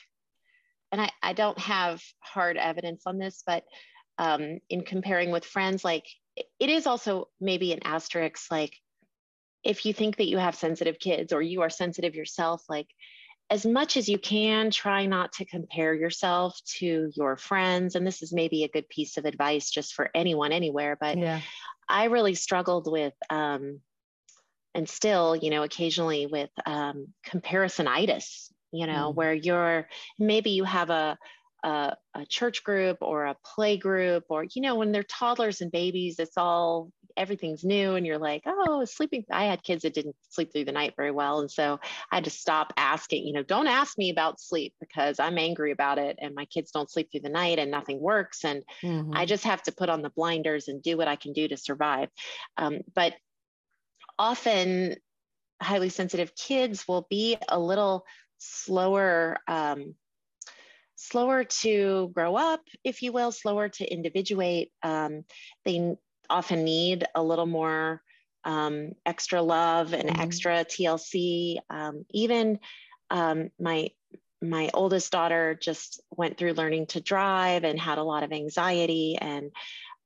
and 0.93 1.01
I, 1.01 1.11
I 1.23 1.33
don't 1.33 1.59
have 1.59 2.03
hard 2.21 2.57
evidence 2.57 3.03
on 3.07 3.19
this, 3.19 3.43
but 3.47 3.65
um, 4.19 4.59
in 4.69 4.83
comparing 4.83 5.31
with 5.31 5.45
friends, 5.45 5.85
like 5.85 6.07
it 6.37 6.71
is 6.71 6.87
also 6.87 7.29
maybe 7.41 7.73
an 7.73 7.81
asterisk, 7.85 8.51
like 8.51 8.75
if 9.65 9.85
you 9.85 9.93
think 9.93 10.17
that 10.17 10.29
you 10.29 10.39
have 10.39 10.55
sensitive 10.55 10.99
kids 10.99 11.33
or 11.33 11.43
you 11.43 11.63
are 11.63 11.71
sensitive 11.71 12.15
yourself, 12.15 12.65
like 12.69 12.89
as 13.51 13.65
much 13.65 13.97
as 13.97 14.09
you 14.09 14.19
can, 14.19 14.71
try 14.71 15.07
not 15.07 15.33
to 15.33 15.45
compare 15.45 15.95
yourself 15.95 16.59
to 16.79 17.11
your 17.15 17.37
friends. 17.37 17.95
And 17.95 18.07
this 18.07 18.23
is 18.23 18.33
maybe 18.33 18.65
a 18.65 18.69
good 18.69 18.89
piece 18.89 19.17
of 19.17 19.25
advice 19.25 19.71
just 19.71 19.95
for 19.95 20.11
anyone 20.15 20.53
anywhere. 20.53 20.97
But 21.01 21.19
yeah. 21.19 21.41
I 21.89 22.05
really 22.05 22.35
struggled 22.35 22.91
with 22.91 23.15
um, 23.31 23.81
and 24.79 24.89
still, 24.89 25.35
you 25.35 25.51
know, 25.51 25.65
occasionally 25.65 26.27
with 26.27 26.51
um, 26.65 27.09
comparisonitis, 27.27 28.51
you 28.71 28.87
know, 28.87 29.13
mm. 29.13 29.15
where 29.15 29.35
you're 29.35 29.89
maybe 30.21 30.51
you 30.51 30.63
have 30.63 30.89
a, 30.89 31.19
a, 31.65 31.97
a 32.15 32.27
church 32.27 32.63
group 32.63 32.99
or 33.01 33.27
a 33.27 33.37
play 33.45 33.77
group, 33.77 34.25
or 34.29 34.45
you 34.45 34.63
know, 34.63 34.77
when 34.77 34.93
they're 34.93 35.03
toddlers 35.03 35.61
and 35.61 35.73
babies, 35.73 36.21
it's 36.21 36.37
all 36.39 36.93
everything's 37.17 37.65
new, 37.65 37.97
and 37.97 38.07
you're 38.07 38.19
like, 38.19 38.43
oh, 38.47 38.85
sleeping. 38.85 39.25
I 39.33 39.47
had 39.47 39.65
kids 39.65 39.83
that 39.83 39.95
didn't 39.95 40.15
sleep 40.29 40.53
through 40.53 40.67
the 40.67 40.73
night 40.73 40.95
very 40.97 41.11
well, 41.11 41.41
and 41.41 41.51
so 41.51 41.81
I 42.13 42.17
had 42.17 42.25
to 42.25 42.31
stop 42.31 42.73
asking. 42.77 43.27
You 43.27 43.33
know, 43.33 43.43
don't 43.43 43.67
ask 43.67 43.99
me 43.99 44.11
about 44.11 44.41
sleep 44.41 44.75
because 44.79 45.19
I'm 45.19 45.39
angry 45.39 45.73
about 45.73 45.99
it, 45.99 46.21
and 46.23 46.37
my 46.37 46.45
kids 46.45 46.71
don't 46.71 46.89
sleep 46.89 47.11
through 47.11 47.23
the 47.23 47.31
night, 47.31 47.59
and 47.59 47.73
nothing 47.73 47.99
works, 47.99 48.45
and 48.45 48.63
mm-hmm. 48.81 49.11
I 49.13 49.27
just 49.27 49.43
have 49.43 49.65
to 49.65 49.73
put 49.73 49.89
on 49.89 50.03
the 50.03 50.11
blinders 50.11 50.69
and 50.69 50.81
do 50.81 50.97
what 50.97 51.09
I 51.09 51.17
can 51.17 51.33
do 51.33 51.49
to 51.49 51.57
survive. 51.57 52.11
Um, 52.57 52.83
but 52.95 53.15
often 54.19 54.97
highly 55.61 55.89
sensitive 55.89 56.35
kids 56.35 56.87
will 56.87 57.07
be 57.11 57.37
a 57.49 57.59
little 57.59 58.05
slower 58.39 59.39
um, 59.49 59.95
slower 60.97 61.45
to 61.45 62.11
grow 62.13 62.37
up 62.37 62.61
if 62.85 63.03
you 63.03 63.13
will 63.13 63.33
slower 63.33 63.69
to 63.69 63.91
individuate 63.93 64.71
um, 64.83 65.25
they 65.65 65.97
often 66.29 66.65
need 66.65 67.05
a 67.15 67.23
little 67.23 67.47
more 67.47 68.03
um, 68.45 68.93
extra 69.07 69.41
love 69.43 69.93
and 69.93 70.09
mm-hmm. 70.09 70.21
extra 70.21 70.65
tlc 70.65 71.57
um, 71.71 72.05
even 72.11 72.59
um, 73.11 73.51
my 73.59 73.91
my 74.41 74.71
oldest 74.73 75.11
daughter 75.11 75.59
just 75.61 76.01
went 76.11 76.39
through 76.39 76.53
learning 76.53 76.87
to 76.87 77.01
drive 77.01 77.65
and 77.65 77.79
had 77.79 77.99
a 77.99 78.05
lot 78.05 78.23
of 78.23 78.33
anxiety 78.33 79.17
and 79.21 79.51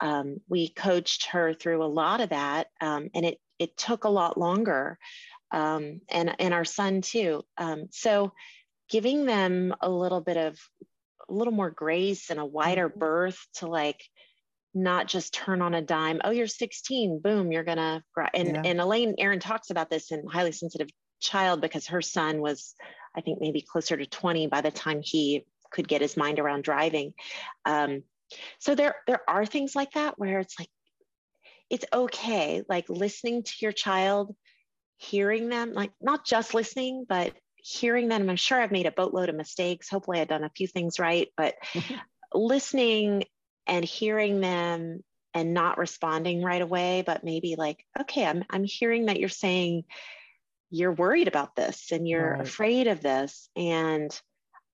um, 0.01 0.41
we 0.49 0.69
coached 0.69 1.27
her 1.27 1.55
through 1.55 1.85
a 1.85 1.87
lot 1.87 2.21
of 2.21 2.31
that 2.31 2.69
um, 2.81 3.09
and 3.15 3.27
it 3.27 3.39
it 3.63 3.77
took 3.77 4.05
a 4.05 4.09
lot 4.09 4.37
longer 4.37 4.99
um, 5.53 6.01
and 6.09 6.35
and 6.39 6.53
our 6.53 6.65
son 6.65 7.01
too 7.01 7.43
um, 7.59 7.87
so 7.91 8.33
giving 8.91 9.25
them 9.25 9.75
a 9.81 9.89
little 9.89 10.21
bit 10.21 10.37
of 10.37 10.59
a 11.29 11.33
little 11.33 11.53
more 11.53 11.71
grace 11.71 12.31
and 12.31 12.41
a 12.41 12.45
wider 12.45 12.89
mm-hmm. 12.89 12.99
berth 12.99 13.47
to 13.55 13.67
like 13.67 14.03
not 14.75 15.07
just 15.07 15.35
turn 15.35 15.63
on 15.63 15.75
a 15.75 15.83
dime 15.83 16.21
oh 16.25 16.31
you're 16.31 16.47
16 16.47 17.21
boom 17.23 17.53
you're 17.53 17.65
gonna 17.65 18.03
and 18.35 18.49
yeah. 18.49 18.63
and 18.65 18.81
elaine 18.81 19.15
Aron 19.19 19.39
talks 19.39 19.71
about 19.71 19.91
this 19.91 20.11
in 20.11 20.27
highly 20.27 20.53
sensitive 20.53 20.89
child 21.21 21.61
because 21.61 21.87
her 21.87 22.03
son 22.03 22.41
was 22.41 22.75
i 23.15 23.21
think 23.21 23.39
maybe 23.41 23.61
closer 23.61 23.97
to 23.97 24.07
20 24.07 24.47
by 24.47 24.63
the 24.63 24.71
time 24.71 25.01
he 25.03 25.45
could 25.71 25.87
get 25.87 26.01
his 26.01 26.17
mind 26.17 26.39
around 26.39 26.65
driving 26.65 27.13
um, 27.67 28.03
so 28.59 28.75
there 28.75 28.97
there 29.07 29.21
are 29.29 29.45
things 29.45 29.77
like 29.77 29.93
that 29.93 30.19
where 30.19 30.41
it's 30.41 30.59
like 30.59 30.71
it's 31.73 31.85
okay 31.93 32.63
like 32.69 32.89
listening 32.89 33.43
to 33.43 33.53
your 33.61 33.73
child 33.73 34.35
hearing 34.99 35.49
them 35.49 35.73
like 35.73 35.91
not 36.01 36.25
just 36.25 36.55
listening 36.55 37.05
but 37.09 37.33
hearing 37.57 38.09
them. 38.09 38.29
I'm 38.29 38.37
sure 38.37 38.61
i've 38.61 38.71
made 38.73 38.87
a 38.87 38.93
boatload 38.93 39.29
of 39.29 39.35
mistakes. 39.35 39.89
Hopefully 39.89 40.21
i've 40.21 40.29
done 40.29 40.45
a 40.45 40.53
few 40.57 40.69
things 40.69 41.01
right 41.01 41.29
but 41.37 41.55
listening 42.35 43.25
and 43.67 43.85
hearing 43.85 44.41
them 44.41 45.01
and 45.35 45.55
not 45.55 45.79
responding 45.79 46.43
right 46.43 46.63
away 46.63 47.03
but 47.05 47.25
maybe 47.25 47.55
like 47.57 47.85
okay 47.99 48.27
i'm 48.27 48.45
i'm 48.51 48.65
hearing 48.65 49.07
that 49.07 49.19
you're 49.19 49.29
saying 49.29 49.85
you're 50.73 50.93
worried 50.93 51.29
about 51.29 51.55
this 51.55 51.93
and 51.93 52.09
you're 52.09 52.33
right. 52.33 52.41
afraid 52.41 52.87
of 52.89 53.03
this. 53.03 53.51
And 53.55 54.11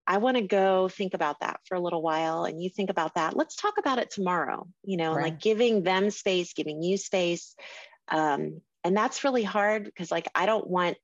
i 0.08 0.18
want 0.18 0.36
to 0.36 0.42
go 0.42 0.88
think 0.88 1.14
about 1.14 1.38
that 1.40 1.60
for 1.66 1.76
a 1.76 1.80
little 1.80 2.02
while 2.02 2.44
and 2.44 2.60
you 2.60 2.68
think 2.68 2.90
about 2.90 3.14
that 3.14 3.36
let's 3.36 3.54
talk 3.54 3.74
about 3.78 3.98
it 3.98 4.10
tomorrow 4.10 4.66
you 4.82 4.96
know 4.96 5.14
right. 5.14 5.24
like 5.24 5.40
giving 5.40 5.82
them 5.82 6.10
space 6.10 6.52
giving 6.54 6.82
you 6.82 6.96
space 6.96 7.54
um, 8.10 8.60
and 8.84 8.96
that's 8.96 9.22
really 9.22 9.44
hard 9.44 9.84
because 9.84 10.10
like 10.10 10.28
i 10.34 10.46
don't 10.46 10.66
want 10.66 10.96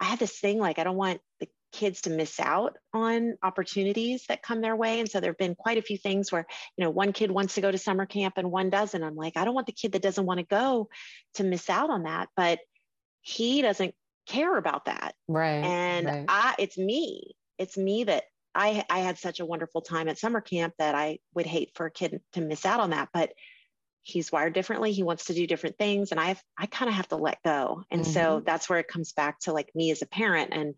i 0.00 0.04
have 0.04 0.18
this 0.18 0.38
thing 0.38 0.58
like 0.58 0.78
i 0.78 0.84
don't 0.84 0.96
want 0.96 1.20
the 1.38 1.48
kids 1.72 2.02
to 2.02 2.10
miss 2.10 2.40
out 2.40 2.76
on 2.92 3.36
opportunities 3.42 4.24
that 4.28 4.42
come 4.42 4.60
their 4.60 4.76
way. 4.76 5.00
And 5.00 5.10
so 5.10 5.20
there 5.20 5.30
have 5.30 5.38
been 5.38 5.54
quite 5.54 5.78
a 5.78 5.82
few 5.82 5.96
things 5.96 6.32
where, 6.32 6.46
you 6.76 6.84
know, 6.84 6.90
one 6.90 7.12
kid 7.12 7.30
wants 7.30 7.54
to 7.54 7.60
go 7.60 7.70
to 7.70 7.78
summer 7.78 8.06
camp 8.06 8.34
and 8.36 8.50
one 8.50 8.70
doesn't. 8.70 9.02
I'm 9.02 9.16
like, 9.16 9.36
I 9.36 9.44
don't 9.44 9.54
want 9.54 9.66
the 9.66 9.72
kid 9.72 9.92
that 9.92 10.02
doesn't 10.02 10.26
want 10.26 10.40
to 10.40 10.46
go 10.46 10.88
to 11.34 11.44
miss 11.44 11.70
out 11.70 11.90
on 11.90 12.04
that. 12.04 12.28
But 12.36 12.58
he 13.22 13.62
doesn't 13.62 13.94
care 14.26 14.56
about 14.56 14.86
that. 14.86 15.14
Right. 15.28 15.64
And 15.64 16.06
right. 16.06 16.24
I 16.28 16.54
it's 16.58 16.78
me. 16.78 17.34
It's 17.58 17.76
me 17.76 18.04
that 18.04 18.24
I 18.54 18.84
I 18.90 19.00
had 19.00 19.18
such 19.18 19.40
a 19.40 19.46
wonderful 19.46 19.80
time 19.80 20.08
at 20.08 20.18
summer 20.18 20.40
camp 20.40 20.74
that 20.78 20.94
I 20.94 21.18
would 21.34 21.46
hate 21.46 21.72
for 21.74 21.86
a 21.86 21.90
kid 21.90 22.20
to 22.32 22.40
miss 22.40 22.66
out 22.66 22.80
on 22.80 22.90
that. 22.90 23.08
But 23.12 23.32
he's 24.02 24.32
wired 24.32 24.54
differently. 24.54 24.92
He 24.92 25.02
wants 25.02 25.26
to 25.26 25.34
do 25.34 25.46
different 25.46 25.78
things. 25.78 26.10
And 26.10 26.20
I 26.20 26.36
I 26.58 26.66
kind 26.66 26.88
of 26.88 26.94
have 26.94 27.08
to 27.08 27.16
let 27.16 27.42
go. 27.42 27.84
And 27.90 28.02
mm-hmm. 28.02 28.12
so 28.12 28.42
that's 28.44 28.68
where 28.68 28.78
it 28.78 28.88
comes 28.88 29.12
back 29.12 29.40
to 29.40 29.52
like 29.52 29.70
me 29.74 29.90
as 29.90 30.02
a 30.02 30.06
parent 30.06 30.50
and 30.52 30.74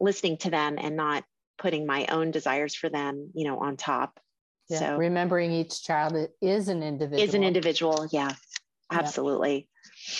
listening 0.00 0.36
to 0.38 0.50
them 0.50 0.76
and 0.78 0.96
not 0.96 1.24
putting 1.58 1.86
my 1.86 2.06
own 2.06 2.30
desires 2.30 2.74
for 2.74 2.88
them, 2.88 3.30
you 3.34 3.46
know, 3.46 3.58
on 3.58 3.76
top. 3.76 4.18
Yeah. 4.68 4.78
So 4.78 4.96
remembering 4.96 5.52
each 5.52 5.82
child 5.82 6.14
is 6.40 6.68
an 6.68 6.82
individual. 6.82 7.22
Is 7.22 7.34
an 7.34 7.44
individual. 7.44 8.06
Yeah, 8.10 8.32
absolutely. 8.90 9.68
Yeah. 10.06 10.14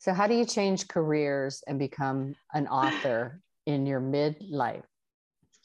So 0.00 0.12
how 0.12 0.26
do 0.26 0.34
you 0.34 0.44
change 0.44 0.88
careers 0.88 1.62
and 1.66 1.78
become 1.78 2.34
an 2.54 2.68
author 2.68 3.40
in 3.66 3.84
your 3.84 4.00
midlife? 4.00 4.84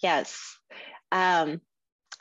Yes. 0.03 0.59
Um, 1.11 1.61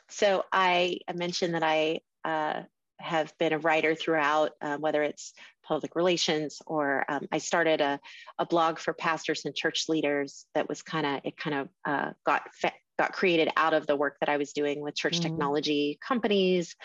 so 0.09 0.43
I, 0.51 0.99
I 1.07 1.13
mentioned 1.13 1.53
that 1.53 1.63
I 1.63 1.99
uh, 2.23 2.63
have 2.99 3.37
been 3.37 3.53
a 3.53 3.59
writer 3.59 3.93
throughout, 3.93 4.51
uh, 4.61 4.77
whether 4.77 5.03
it's 5.03 5.33
public 5.63 5.95
relations, 5.95 6.61
or 6.65 7.03
um, 7.09 7.27
I 7.31 7.39
started 7.39 7.81
a, 7.81 7.99
a 8.39 8.45
blog 8.45 8.79
for 8.79 8.93
pastors 8.93 9.43
and 9.45 9.53
church 9.53 9.89
leaders 9.89 10.45
that 10.55 10.69
was 10.69 10.81
kind 10.81 11.05
of, 11.05 11.21
it 11.25 11.35
kind 11.35 11.55
of 11.55 11.69
uh, 11.85 12.11
got, 12.25 12.43
got 12.97 13.11
created 13.11 13.49
out 13.57 13.73
of 13.73 13.85
the 13.85 13.95
work 13.95 14.17
that 14.21 14.29
I 14.29 14.37
was 14.37 14.53
doing 14.53 14.81
with 14.81 14.95
church 14.95 15.19
mm-hmm. 15.19 15.29
technology 15.29 15.99
companies. 16.05 16.75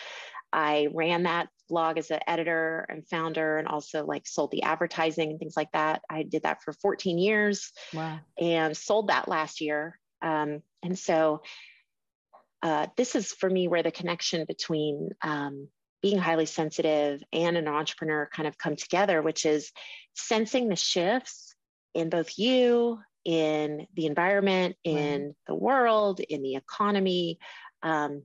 I 0.52 0.88
ran 0.92 1.24
that 1.24 1.48
blog 1.68 1.98
as 1.98 2.10
an 2.10 2.20
editor 2.26 2.86
and 2.88 3.06
founder 3.06 3.58
and 3.58 3.68
also 3.68 4.04
like 4.06 4.26
sold 4.26 4.50
the 4.50 4.62
advertising 4.62 5.30
and 5.30 5.38
things 5.38 5.56
like 5.56 5.70
that. 5.72 6.00
I 6.08 6.22
did 6.22 6.42
that 6.42 6.62
for 6.62 6.72
14 6.72 7.18
years 7.18 7.72
wow. 7.92 8.18
and 8.40 8.76
sold 8.76 9.08
that 9.08 9.28
last 9.28 9.60
year. 9.60 9.98
Um, 10.22 10.62
and 10.82 10.98
so 10.98 11.42
uh, 12.62 12.88
this 12.96 13.14
is 13.14 13.32
for 13.32 13.48
me 13.48 13.68
where 13.68 13.82
the 13.82 13.90
connection 13.90 14.44
between 14.46 15.10
um, 15.22 15.68
being 16.02 16.18
highly 16.18 16.46
sensitive 16.46 17.22
and 17.32 17.56
an 17.56 17.68
entrepreneur 17.68 18.28
kind 18.32 18.46
of 18.46 18.58
come 18.58 18.76
together, 18.76 19.22
which 19.22 19.46
is 19.46 19.72
sensing 20.14 20.68
the 20.68 20.76
shifts 20.76 21.54
in 21.94 22.10
both 22.10 22.38
you, 22.38 22.98
in 23.24 23.86
the 23.94 24.06
environment, 24.06 24.76
in 24.84 25.22
right. 25.22 25.34
the 25.46 25.54
world, 25.54 26.20
in 26.20 26.42
the 26.42 26.54
economy, 26.54 27.38
um, 27.82 28.22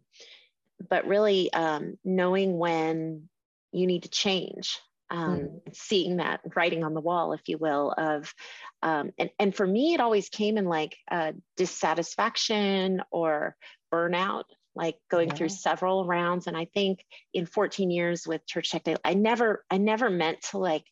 but 0.90 1.08
really 1.08 1.52
um, 1.54 1.98
knowing 2.04 2.58
when 2.58 3.30
you 3.72 3.88
need 3.88 4.04
to 4.04 4.10
change. 4.10 4.80
Um, 5.14 5.40
mm. 5.40 5.76
Seeing 5.76 6.18
that 6.18 6.42
writing 6.56 6.84
on 6.84 6.96
the 6.96 7.00
wall, 7.00 7.34
if 7.34 7.48
you 7.48 7.58
will, 7.60 7.94
of 7.96 8.34
um, 8.82 9.12
and 9.18 9.30
and 9.40 9.56
for 9.56 9.66
me, 9.66 9.94
it 9.94 10.02
always 10.02 10.28
came 10.28 10.58
in 10.58 10.66
like 10.66 10.98
uh, 11.10 11.34
dissatisfaction 11.56 13.02
or 13.12 13.56
burnout 13.94 14.46
like 14.76 14.98
going 15.10 15.30
yeah. 15.30 15.36
through 15.36 15.50
several 15.50 16.06
rounds 16.06 16.48
and 16.48 16.58
i 16.58 16.66
think 16.66 17.04
in 17.34 17.46
14 17.46 17.92
years 17.92 18.28
with 18.28 18.46
church 18.46 18.72
tech 18.72 18.84
day 18.84 18.96
i 19.04 19.14
never 19.14 19.64
i 19.70 19.78
never 19.78 20.10
meant 20.10 20.42
to 20.42 20.58
like 20.58 20.86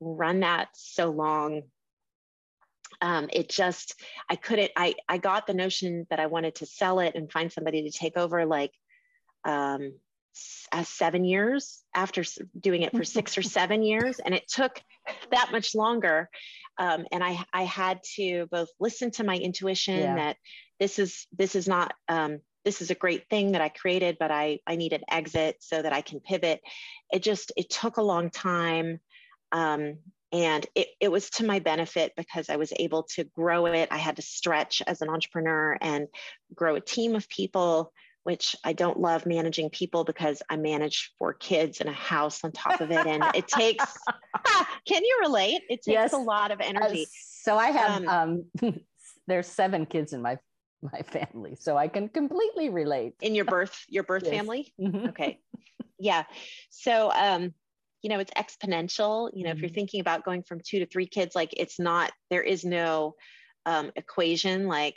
run 0.00 0.40
that 0.40 0.68
so 0.74 1.10
long 1.10 1.62
um, 3.02 3.28
it 3.32 3.48
just 3.48 3.94
i 4.28 4.36
couldn't 4.36 4.72
i 4.76 4.94
i 5.08 5.16
got 5.16 5.46
the 5.46 5.54
notion 5.54 6.06
that 6.10 6.20
i 6.20 6.26
wanted 6.26 6.56
to 6.56 6.66
sell 6.66 6.98
it 7.00 7.14
and 7.14 7.30
find 7.30 7.52
somebody 7.52 7.82
to 7.82 7.96
take 7.96 8.16
over 8.16 8.44
like 8.44 8.72
um 9.44 9.92
uh, 10.72 10.84
seven 10.84 11.24
years 11.24 11.82
after 11.94 12.22
doing 12.58 12.82
it 12.82 12.96
for 12.96 13.04
six 13.16 13.36
or 13.36 13.42
seven 13.42 13.82
years 13.82 14.18
and 14.18 14.34
it 14.34 14.48
took 14.48 14.80
that 15.30 15.50
much 15.52 15.74
longer 15.74 16.28
um, 16.78 17.04
and 17.12 17.22
I, 17.22 17.44
I 17.52 17.64
had 17.64 18.00
to 18.16 18.46
both 18.50 18.68
listen 18.78 19.10
to 19.12 19.24
my 19.24 19.36
intuition 19.36 19.98
yeah. 19.98 20.14
that 20.14 20.36
this 20.78 20.98
is 20.98 21.26
this 21.36 21.54
is 21.54 21.68
not 21.68 21.92
um, 22.08 22.40
this 22.64 22.82
is 22.82 22.90
a 22.90 22.94
great 22.94 23.28
thing 23.28 23.52
that 23.52 23.60
I 23.60 23.68
created, 23.68 24.16
but 24.18 24.30
I, 24.30 24.60
I 24.66 24.76
need 24.76 24.92
an 24.92 25.02
exit 25.10 25.56
so 25.60 25.80
that 25.80 25.92
I 25.92 26.02
can 26.02 26.20
pivot. 26.20 26.60
It 27.12 27.22
just, 27.22 27.52
it 27.56 27.70
took 27.70 27.96
a 27.96 28.02
long 28.02 28.30
time. 28.30 29.00
Um, 29.52 29.98
and 30.32 30.64
it, 30.74 30.88
it 31.00 31.10
was 31.10 31.30
to 31.30 31.44
my 31.44 31.58
benefit 31.58 32.12
because 32.16 32.50
I 32.50 32.56
was 32.56 32.72
able 32.76 33.04
to 33.14 33.24
grow 33.24 33.66
it. 33.66 33.88
I 33.90 33.96
had 33.96 34.16
to 34.16 34.22
stretch 34.22 34.82
as 34.86 35.00
an 35.00 35.08
entrepreneur 35.08 35.76
and 35.80 36.06
grow 36.54 36.76
a 36.76 36.80
team 36.80 37.16
of 37.16 37.28
people, 37.28 37.92
which 38.24 38.54
I 38.64 38.72
don't 38.72 39.00
love 39.00 39.26
managing 39.26 39.70
people 39.70 40.04
because 40.04 40.42
I 40.50 40.56
manage 40.56 41.12
four 41.18 41.32
kids 41.32 41.80
and 41.80 41.88
a 41.88 41.94
house 41.94 42.44
on 42.44 42.52
top 42.52 42.80
of 42.80 42.90
it. 42.90 43.06
And 43.06 43.24
it 43.34 43.48
takes, 43.48 43.84
can 44.86 45.04
you 45.04 45.18
relate? 45.22 45.62
It 45.68 45.82
takes 45.82 45.86
yes. 45.86 46.12
a 46.12 46.18
lot 46.18 46.50
of 46.50 46.60
energy. 46.60 47.06
So 47.12 47.56
I 47.56 47.70
have, 47.70 48.04
um, 48.04 48.44
um 48.62 48.80
there's 49.26 49.46
seven 49.46 49.86
kids 49.86 50.12
in 50.12 50.22
my 50.22 50.38
my 50.82 51.02
family 51.02 51.54
so 51.60 51.76
i 51.76 51.86
can 51.86 52.08
completely 52.08 52.70
relate 52.70 53.12
in 53.20 53.34
your 53.34 53.44
birth 53.44 53.84
your 53.90 54.02
birth 54.02 54.22
yes. 54.24 54.32
family 54.32 54.72
mm-hmm. 54.80 55.08
okay 55.08 55.38
yeah 55.98 56.22
so 56.70 57.12
um 57.12 57.52
you 58.00 58.08
know 58.08 58.18
it's 58.18 58.32
exponential 58.32 59.30
you 59.34 59.44
know 59.44 59.50
mm-hmm. 59.50 59.56
if 59.56 59.60
you're 59.60 59.68
mm-hmm. 59.68 59.74
thinking 59.74 60.00
about 60.00 60.24
going 60.24 60.42
from 60.42 60.58
two 60.64 60.78
to 60.78 60.86
three 60.86 61.06
kids 61.06 61.36
like 61.36 61.52
it's 61.58 61.78
not 61.78 62.12
there 62.30 62.42
is 62.42 62.64
no 62.64 63.14
um, 63.66 63.90
equation 63.96 64.66
like 64.66 64.96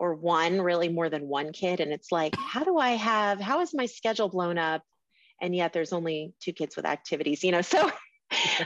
or 0.00 0.14
one 0.14 0.60
really 0.60 0.88
more 0.88 1.08
than 1.08 1.28
one 1.28 1.52
kid 1.52 1.78
and 1.78 1.92
it's 1.92 2.10
like 2.10 2.34
how 2.38 2.64
do 2.64 2.78
i 2.78 2.90
have 2.90 3.40
how 3.40 3.60
is 3.60 3.72
my 3.72 3.86
schedule 3.86 4.28
blown 4.28 4.58
up 4.58 4.82
and 5.40 5.54
yet 5.54 5.72
there's 5.72 5.92
only 5.92 6.34
two 6.40 6.52
kids 6.52 6.74
with 6.74 6.84
activities 6.84 7.44
you 7.44 7.52
know 7.52 7.62
so 7.62 7.90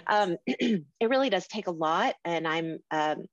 um, 0.06 0.36
it 0.46 1.08
really 1.08 1.30
does 1.30 1.46
take 1.46 1.66
a 1.66 1.72
lot 1.72 2.14
and 2.24 2.48
i'm 2.48 2.78
um, 2.90 3.24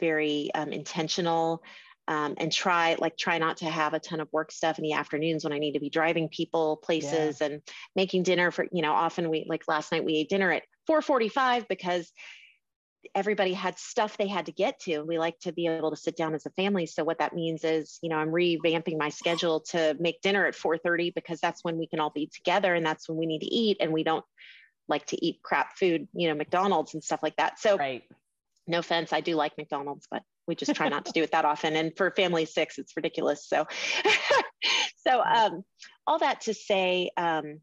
very 0.00 0.50
um, 0.54 0.72
intentional 0.72 1.62
um, 2.08 2.34
and 2.38 2.52
try 2.52 2.96
like 2.98 3.16
try 3.16 3.38
not 3.38 3.58
to 3.58 3.66
have 3.66 3.94
a 3.94 4.00
ton 4.00 4.18
of 4.18 4.28
work 4.32 4.50
stuff 4.50 4.78
in 4.78 4.82
the 4.82 4.94
afternoons 4.94 5.44
when 5.44 5.52
I 5.52 5.60
need 5.60 5.74
to 5.74 5.80
be 5.80 5.90
driving 5.90 6.28
people 6.28 6.78
places 6.82 7.38
yeah. 7.40 7.46
and 7.46 7.62
making 7.94 8.24
dinner 8.24 8.50
for 8.50 8.66
you 8.72 8.82
know 8.82 8.92
often 8.92 9.30
we 9.30 9.46
like 9.48 9.62
last 9.68 9.92
night 9.92 10.04
we 10.04 10.16
ate 10.16 10.28
dinner 10.28 10.50
at 10.50 10.64
4:45 10.90 11.68
because 11.68 12.10
everybody 13.14 13.52
had 13.52 13.78
stuff 13.78 14.16
they 14.16 14.26
had 14.26 14.46
to 14.46 14.52
get 14.52 14.78
to 14.80 15.02
we 15.02 15.18
like 15.18 15.38
to 15.40 15.52
be 15.52 15.66
able 15.66 15.90
to 15.90 15.96
sit 15.96 16.16
down 16.16 16.34
as 16.34 16.46
a 16.46 16.50
family 16.50 16.86
so 16.86 17.02
what 17.02 17.18
that 17.18 17.34
means 17.34 17.64
is 17.64 17.98
you 18.02 18.08
know 18.08 18.16
i'm 18.16 18.30
revamping 18.30 18.98
my 18.98 19.08
schedule 19.08 19.60
to 19.60 19.96
make 19.98 20.20
dinner 20.20 20.46
at 20.46 20.54
4.30 20.54 21.14
because 21.14 21.40
that's 21.40 21.64
when 21.64 21.78
we 21.78 21.86
can 21.86 22.00
all 22.00 22.10
be 22.10 22.26
together 22.26 22.74
and 22.74 22.84
that's 22.84 23.08
when 23.08 23.16
we 23.16 23.26
need 23.26 23.40
to 23.40 23.46
eat 23.46 23.78
and 23.80 23.92
we 23.92 24.04
don't 24.04 24.24
like 24.88 25.06
to 25.06 25.24
eat 25.24 25.40
crap 25.42 25.78
food 25.78 26.08
you 26.12 26.28
know 26.28 26.34
mcdonald's 26.34 26.94
and 26.94 27.02
stuff 27.02 27.22
like 27.22 27.36
that 27.36 27.58
so 27.58 27.76
right 27.76 28.04
no 28.66 28.80
offense 28.80 29.12
i 29.12 29.20
do 29.20 29.34
like 29.34 29.56
mcdonald's 29.56 30.06
but 30.10 30.22
we 30.50 30.56
just 30.56 30.74
try 30.74 30.88
not 30.88 31.06
to 31.06 31.12
do 31.12 31.22
it 31.22 31.30
that 31.30 31.44
often. 31.44 31.76
And 31.76 31.96
for 31.96 32.10
family 32.10 32.44
six, 32.44 32.76
it's 32.78 32.96
ridiculous. 32.96 33.46
So, 33.46 33.66
so 35.06 35.22
um, 35.22 35.64
all 36.06 36.18
that 36.18 36.42
to 36.42 36.54
say, 36.54 37.10
um, 37.16 37.60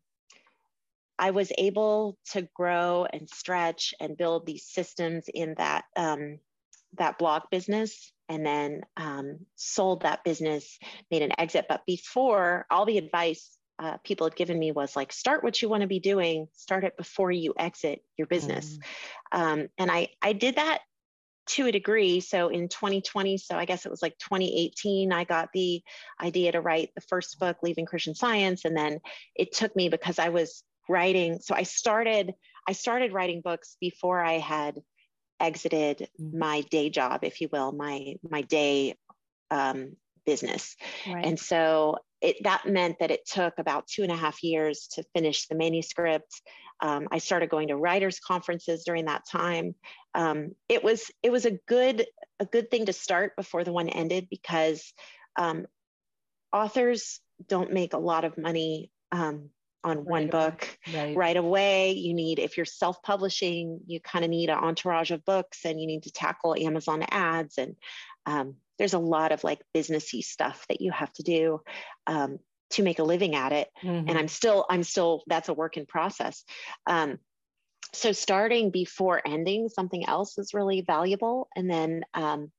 I 1.19 1.31
was 1.31 1.51
able 1.57 2.17
to 2.31 2.47
grow 2.53 3.05
and 3.11 3.29
stretch 3.29 3.93
and 3.99 4.17
build 4.17 4.45
these 4.45 4.65
systems 4.65 5.25
in 5.33 5.55
that 5.57 5.85
um, 5.95 6.39
that 6.97 7.17
blog 7.17 7.43
business, 7.51 8.11
and 8.29 8.45
then 8.45 8.81
um, 8.95 9.39
sold 9.55 10.03
that 10.03 10.23
business, 10.23 10.77
made 11.11 11.21
an 11.21 11.39
exit. 11.39 11.65
But 11.67 11.85
before, 11.85 12.65
all 12.69 12.85
the 12.85 12.97
advice 12.97 13.57
uh, 13.79 13.97
people 14.03 14.25
had 14.25 14.35
given 14.35 14.57
me 14.57 14.71
was 14.71 14.95
like, 14.95 15.11
start 15.11 15.43
what 15.43 15.61
you 15.61 15.69
want 15.69 15.81
to 15.81 15.87
be 15.87 15.99
doing, 15.99 16.47
start 16.53 16.83
it 16.83 16.97
before 16.97 17.31
you 17.31 17.53
exit 17.57 18.03
your 18.17 18.27
business. 18.27 18.79
Mm. 19.33 19.39
Um, 19.39 19.67
and 19.77 19.91
I 19.91 20.09
I 20.21 20.33
did 20.33 20.55
that 20.55 20.81
to 21.47 21.67
a 21.67 21.71
degree. 21.71 22.19
So 22.19 22.49
in 22.49 22.67
2020, 22.67 23.37
so 23.37 23.55
I 23.55 23.65
guess 23.65 23.85
it 23.85 23.89
was 23.89 24.01
like 24.01 24.17
2018, 24.17 25.11
I 25.13 25.23
got 25.23 25.49
the 25.53 25.81
idea 26.21 26.51
to 26.51 26.61
write 26.61 26.91
the 26.93 27.01
first 27.01 27.39
book, 27.39 27.57
Leaving 27.63 27.85
Christian 27.85 28.15
Science. 28.15 28.65
And 28.65 28.75
then 28.75 28.99
it 29.33 29.53
took 29.53 29.75
me 29.75 29.89
because 29.89 30.19
I 30.19 30.29
was 30.29 30.63
writing. 30.89 31.39
So 31.41 31.55
I 31.55 31.63
started, 31.63 32.33
I 32.67 32.73
started 32.73 33.13
writing 33.13 33.41
books 33.41 33.77
before 33.79 34.21
I 34.23 34.39
had 34.39 34.81
exited 35.39 36.09
mm-hmm. 36.19 36.37
my 36.37 36.61
day 36.61 36.89
job, 36.89 37.23
if 37.23 37.41
you 37.41 37.49
will, 37.51 37.71
my 37.71 38.15
my 38.27 38.41
day 38.41 38.95
um, 39.51 39.95
business. 40.25 40.75
Right. 41.07 41.25
And 41.25 41.39
so 41.39 41.97
it 42.21 42.37
that 42.43 42.65
meant 42.65 42.99
that 42.99 43.11
it 43.11 43.25
took 43.25 43.53
about 43.57 43.87
two 43.87 44.03
and 44.03 44.11
a 44.11 44.15
half 44.15 44.43
years 44.43 44.87
to 44.93 45.03
finish 45.15 45.47
the 45.47 45.55
manuscript. 45.55 46.41
Um, 46.79 47.07
I 47.11 47.17
started 47.17 47.49
going 47.49 47.69
to 47.69 47.75
writers' 47.75 48.19
conferences 48.19 48.83
during 48.83 49.05
that 49.05 49.23
time. 49.29 49.75
Um, 50.13 50.51
it 50.69 50.83
was 50.83 51.09
it 51.23 51.31
was 51.31 51.45
a 51.45 51.59
good 51.67 52.05
a 52.39 52.45
good 52.45 52.69
thing 52.69 52.85
to 52.85 52.93
start 52.93 53.35
before 53.35 53.63
the 53.63 53.73
one 53.73 53.89
ended 53.89 54.27
because 54.29 54.93
um, 55.37 55.65
authors 56.53 57.19
don't 57.47 57.73
make 57.73 57.93
a 57.93 57.99
lot 57.99 58.25
of 58.25 58.37
money 58.37 58.91
um, 59.11 59.49
on 59.87 59.97
right 59.97 60.05
one 60.05 60.27
book 60.27 60.77
right. 60.93 61.15
right. 61.15 61.37
away. 61.37 61.91
You 61.91 62.13
need, 62.13 62.39
if 62.39 62.57
you're 62.57 62.65
self 62.65 63.01
publishing, 63.01 63.79
you 63.87 63.99
kind 63.99 64.25
of 64.25 64.31
need 64.31 64.49
an 64.49 64.57
entourage 64.57 65.11
of 65.11 65.25
books 65.25 65.65
and 65.65 65.79
you 65.79 65.87
need 65.87 66.03
to 66.03 66.11
tackle 66.11 66.55
Amazon 66.55 67.03
ads. 67.09 67.57
And 67.57 67.75
um, 68.25 68.55
there's 68.77 68.93
a 68.93 68.99
lot 68.99 69.31
of 69.31 69.43
like 69.43 69.61
businessy 69.75 70.23
stuff 70.23 70.65
that 70.69 70.81
you 70.81 70.91
have 70.91 71.11
to 71.13 71.23
do 71.23 71.61
um, 72.05 72.39
to 72.71 72.83
make 72.83 72.99
a 72.99 73.03
living 73.03 73.35
at 73.35 73.53
it. 73.53 73.69
Mm-hmm. 73.83 74.09
And 74.09 74.17
I'm 74.17 74.27
still, 74.27 74.65
I'm 74.69 74.83
still, 74.83 75.23
that's 75.27 75.49
a 75.49 75.53
work 75.53 75.77
in 75.77 75.85
process. 75.85 76.43
Um, 76.85 77.19
so 77.93 78.11
starting 78.11 78.69
before 78.69 79.21
ending 79.25 79.69
something 79.69 80.07
else 80.07 80.37
is 80.37 80.53
really 80.53 80.81
valuable. 80.81 81.47
And 81.55 81.69
then 81.69 82.03
um, 82.13 82.51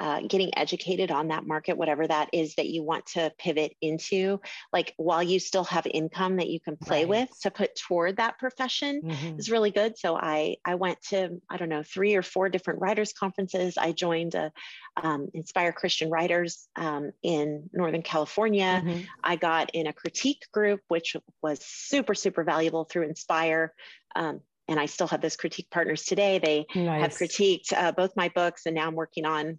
uh, 0.00 0.20
getting 0.28 0.56
educated 0.58 1.10
on 1.10 1.28
that 1.28 1.46
market, 1.46 1.76
whatever 1.76 2.06
that 2.06 2.28
is 2.32 2.54
that 2.56 2.68
you 2.68 2.82
want 2.82 3.06
to 3.06 3.32
pivot 3.38 3.76
into, 3.80 4.40
like 4.72 4.92
while 4.96 5.22
you 5.22 5.38
still 5.38 5.64
have 5.64 5.86
income 5.86 6.36
that 6.36 6.48
you 6.48 6.58
can 6.58 6.76
play 6.76 7.00
right. 7.04 7.08
with 7.08 7.40
to 7.40 7.50
put 7.50 7.76
toward 7.76 8.16
that 8.16 8.38
profession 8.38 9.02
mm-hmm. 9.02 9.38
is 9.38 9.50
really 9.50 9.70
good. 9.70 9.96
So 9.96 10.16
I 10.16 10.56
I 10.64 10.74
went 10.74 11.00
to 11.10 11.40
I 11.48 11.56
don't 11.56 11.68
know 11.68 11.84
three 11.84 12.16
or 12.16 12.22
four 12.22 12.48
different 12.48 12.80
writers 12.80 13.12
conferences. 13.12 13.78
I 13.78 13.92
joined 13.92 14.34
a 14.34 14.52
um, 15.00 15.28
Inspire 15.32 15.72
Christian 15.72 16.10
Writers 16.10 16.68
um, 16.74 17.12
in 17.22 17.70
Northern 17.72 18.02
California. 18.02 18.82
Mm-hmm. 18.84 19.00
I 19.22 19.36
got 19.36 19.70
in 19.74 19.86
a 19.86 19.92
critique 19.92 20.46
group, 20.52 20.80
which 20.88 21.16
was 21.40 21.64
super 21.64 22.14
super 22.14 22.42
valuable 22.42 22.84
through 22.84 23.04
Inspire. 23.04 23.72
Um, 24.16 24.40
and 24.66 24.80
I 24.80 24.86
still 24.86 25.06
have 25.08 25.20
those 25.20 25.36
critique 25.36 25.68
partners 25.70 26.04
today. 26.04 26.38
They 26.38 26.66
nice. 26.74 27.02
have 27.02 27.10
critiqued 27.12 27.72
uh, 27.76 27.92
both 27.92 28.16
my 28.16 28.30
books, 28.30 28.66
and 28.66 28.74
now 28.74 28.86
I'm 28.88 28.94
working 28.94 29.26
on 29.26 29.58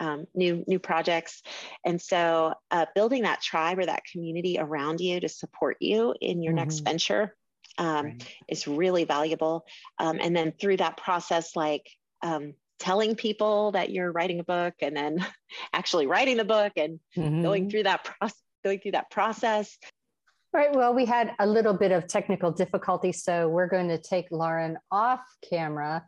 um, 0.00 0.26
new 0.34 0.64
new 0.66 0.78
projects 0.78 1.42
and 1.84 2.00
so 2.00 2.54
uh, 2.70 2.86
building 2.94 3.22
that 3.22 3.40
tribe 3.40 3.78
or 3.78 3.86
that 3.86 4.04
community 4.10 4.58
around 4.58 5.00
you 5.00 5.20
to 5.20 5.28
support 5.28 5.76
you 5.80 6.14
in 6.20 6.42
your 6.42 6.52
mm-hmm. 6.52 6.60
next 6.60 6.80
venture 6.80 7.34
um, 7.78 8.06
right. 8.06 8.36
is 8.48 8.66
really 8.66 9.04
valuable 9.04 9.64
um, 9.98 10.18
and 10.20 10.34
then 10.36 10.52
through 10.60 10.76
that 10.76 10.96
process 10.96 11.56
like 11.56 11.88
um, 12.22 12.54
telling 12.78 13.14
people 13.14 13.72
that 13.72 13.90
you're 13.90 14.12
writing 14.12 14.40
a 14.40 14.44
book 14.44 14.74
and 14.80 14.96
then 14.96 15.24
actually 15.72 16.06
writing 16.06 16.36
the 16.36 16.44
book 16.44 16.72
and 16.76 17.00
mm-hmm. 17.16 17.42
going 17.42 17.70
through 17.70 17.84
that 17.84 18.04
process 18.04 18.40
going 18.64 18.78
through 18.80 18.92
that 18.92 19.10
process 19.10 19.78
all 20.54 20.60
right. 20.60 20.72
Well, 20.72 20.94
we 20.94 21.04
had 21.04 21.32
a 21.40 21.46
little 21.48 21.74
bit 21.74 21.90
of 21.90 22.06
technical 22.06 22.52
difficulty, 22.52 23.10
so 23.10 23.48
we're 23.48 23.66
going 23.66 23.88
to 23.88 23.98
take 23.98 24.26
Lauren 24.30 24.78
off 24.92 25.18
camera 25.50 26.04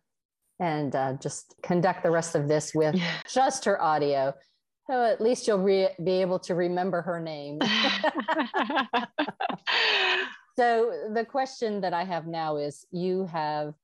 and 0.59 0.95
uh, 0.97 1.15
just 1.15 1.55
conduct 1.63 2.03
the 2.03 2.11
rest 2.11 2.35
of 2.35 2.49
this 2.49 2.75
with 2.75 2.97
just 3.29 3.65
her 3.65 3.81
audio. 3.81 4.35
So 4.89 5.05
at 5.05 5.21
least 5.21 5.47
you'll 5.47 5.59
re- 5.59 5.95
be 6.03 6.21
able 6.21 6.39
to 6.41 6.55
remember 6.55 7.03
her 7.03 7.21
name. 7.21 7.59
so 10.57 11.09
the 11.13 11.25
question 11.29 11.81
that 11.81 11.93
I 11.93 12.05
have 12.05 12.27
now 12.27 12.57
is 12.57 12.87
you 12.93 13.27
have 13.27 13.75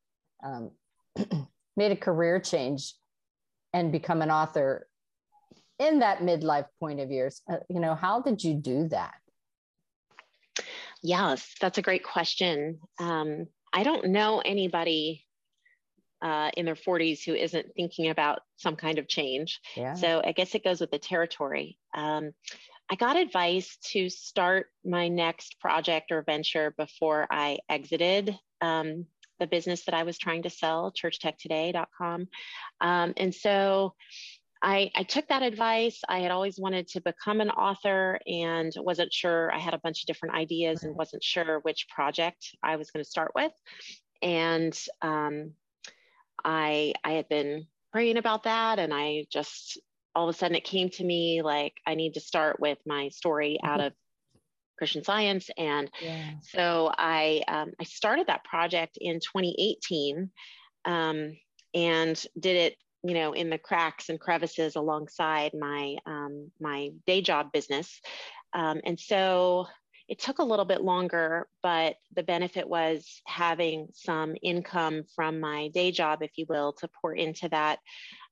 um, 0.45 0.71
made 1.77 1.93
a 1.93 1.97
career 1.97 2.41
change 2.41 2.95
and 3.73 3.91
become 3.91 4.23
an 4.23 4.31
author 4.31 4.87
in 5.79 5.99
that 5.99 6.21
midlife 6.21 6.67
point 6.79 7.01
of 7.01 7.11
yours. 7.11 7.43
Uh, 7.51 7.57
you 7.69 7.81
know, 7.81 7.95
how 7.95 8.21
did 8.21 8.45
you 8.45 8.55
do 8.55 8.89
that? 8.89 9.15
Yes, 11.03 11.53
that's 11.61 11.79
a 11.79 11.83
great 11.83 12.05
question. 12.05 12.79
Um, 13.01 13.47
I 13.73 13.83
don't 13.83 14.09
know 14.09 14.41
anybody 14.45 15.25
uh, 16.23 16.51
in 16.57 16.65
their 16.65 16.77
40s 16.77 17.25
who 17.25 17.35
isn't 17.35 17.75
thinking 17.75 18.09
about 18.09 18.41
some 18.57 18.77
kind 18.77 18.99
of 18.99 19.09
change. 19.09 19.61
Yeah. 19.77 19.95
So 19.95 20.23
I 20.25 20.33
guess 20.33 20.55
it 20.55 20.65
goes 20.65 20.81
with 20.81 20.91
the 20.91 20.99
territory. 20.99 21.79
Um, 21.95 22.33
I 22.91 22.95
got 22.95 23.17
advice 23.17 23.77
to 23.93 24.09
start 24.09 24.67
my 24.85 25.09
next 25.09 25.59
project 25.61 26.13
or 26.13 26.23
venture 26.23 26.75
before 26.77 27.27
I 27.31 27.59
exited 27.69 28.39
um, 28.61 29.07
the 29.41 29.47
business 29.47 29.85
that 29.87 29.95
I 29.95 30.05
was 30.05 30.19
trying 30.19 30.43
to 30.45 30.51
sell, 30.51 30.93
churchtechtoday.com. 30.93 32.29
Um, 32.81 33.15
and 33.17 33.35
so 33.35 33.95
I, 34.63 34.91
I, 34.95 35.03
took 35.03 35.27
that 35.29 35.43
advice. 35.43 36.01
I 36.09 36.21
had 36.21 36.31
always 36.31 36.61
wanted 36.61 36.87
to 36.89 37.01
become 37.01 37.41
an 37.41 37.51
author 37.51 38.21
and 38.27 38.73
wasn't 38.77 39.13
sure. 39.13 39.53
I 39.53 39.59
had 39.59 39.75
a 39.75 39.81
bunch 39.83 40.03
of 40.03 40.07
different 40.07 40.37
ideas 40.37 40.85
and 40.85 40.95
wasn't 40.95 41.25
sure 41.25 41.59
which 41.61 41.89
project 41.89 42.55
I 42.63 42.77
was 42.77 42.93
going 42.93 43.05
to 43.05 43.11
start 43.11 43.33
with. 43.35 43.53
And 44.23 44.79
um, 45.01 45.55
I 46.45 46.95
I 47.05 47.13
had 47.13 47.29
been 47.29 47.67
praying 47.93 48.17
about 48.17 48.45
that 48.45 48.79
and 48.79 48.93
I 48.93 49.27
just 49.31 49.79
all 50.15 50.29
of 50.29 50.35
a 50.35 50.39
sudden 50.39 50.57
it 50.57 50.65
came 50.65 50.89
to 50.91 51.05
me 51.05 51.43
like 51.43 51.75
I 51.87 51.95
need 51.95 52.15
to 52.15 52.21
start 52.21 52.61
with 52.61 52.79
my 52.87 53.09
story 53.09 53.59
out 53.63 53.79
mm-hmm. 53.79 53.89
of 53.89 53.93
Christian 54.79 55.05
Science 55.05 55.51
and 55.57 55.91
yeah. 56.03 56.31
so 56.43 56.93
I 56.97 57.43
um, 57.49 57.73
I 57.81 57.85
started 57.85 58.27
that 58.27 58.45
project 58.45 58.99
in 59.01 59.21
2018 59.21 60.31
um, 60.85 61.37
and 61.75 62.27
did 62.39 62.57
it 62.57 62.77
you 63.05 63.15
know 63.15 63.33
in 63.33 63.51
the 63.51 63.59
cracks 63.59 64.09
and 64.09 64.19
crevices 64.19 64.77
alongside 64.77 65.53
my 65.59 65.97
um, 66.07 66.51
my 66.61 66.91
day 67.07 67.21
job 67.21 67.53
business 67.53 68.01
um, 68.55 68.81
and 68.85 68.99
so 68.99 69.67
it 70.13 70.19
took 70.19 70.41
a 70.41 70.45
little 70.45 70.67
bit 70.67 70.83
longer, 70.83 71.49
but 71.63 71.97
the 72.15 72.23
benefit 72.23 72.69
was 72.69 73.23
having 73.27 73.89
some 73.95 74.35
income 74.43 75.05
from 75.17 75.41
my 75.41 75.69
day 75.69 75.91
job, 75.91 76.23
if 76.23 76.33
you 76.37 76.45
will, 76.51 76.75
to 76.75 76.91
pour 77.01 77.15
into 77.15 77.49
that 77.49 77.79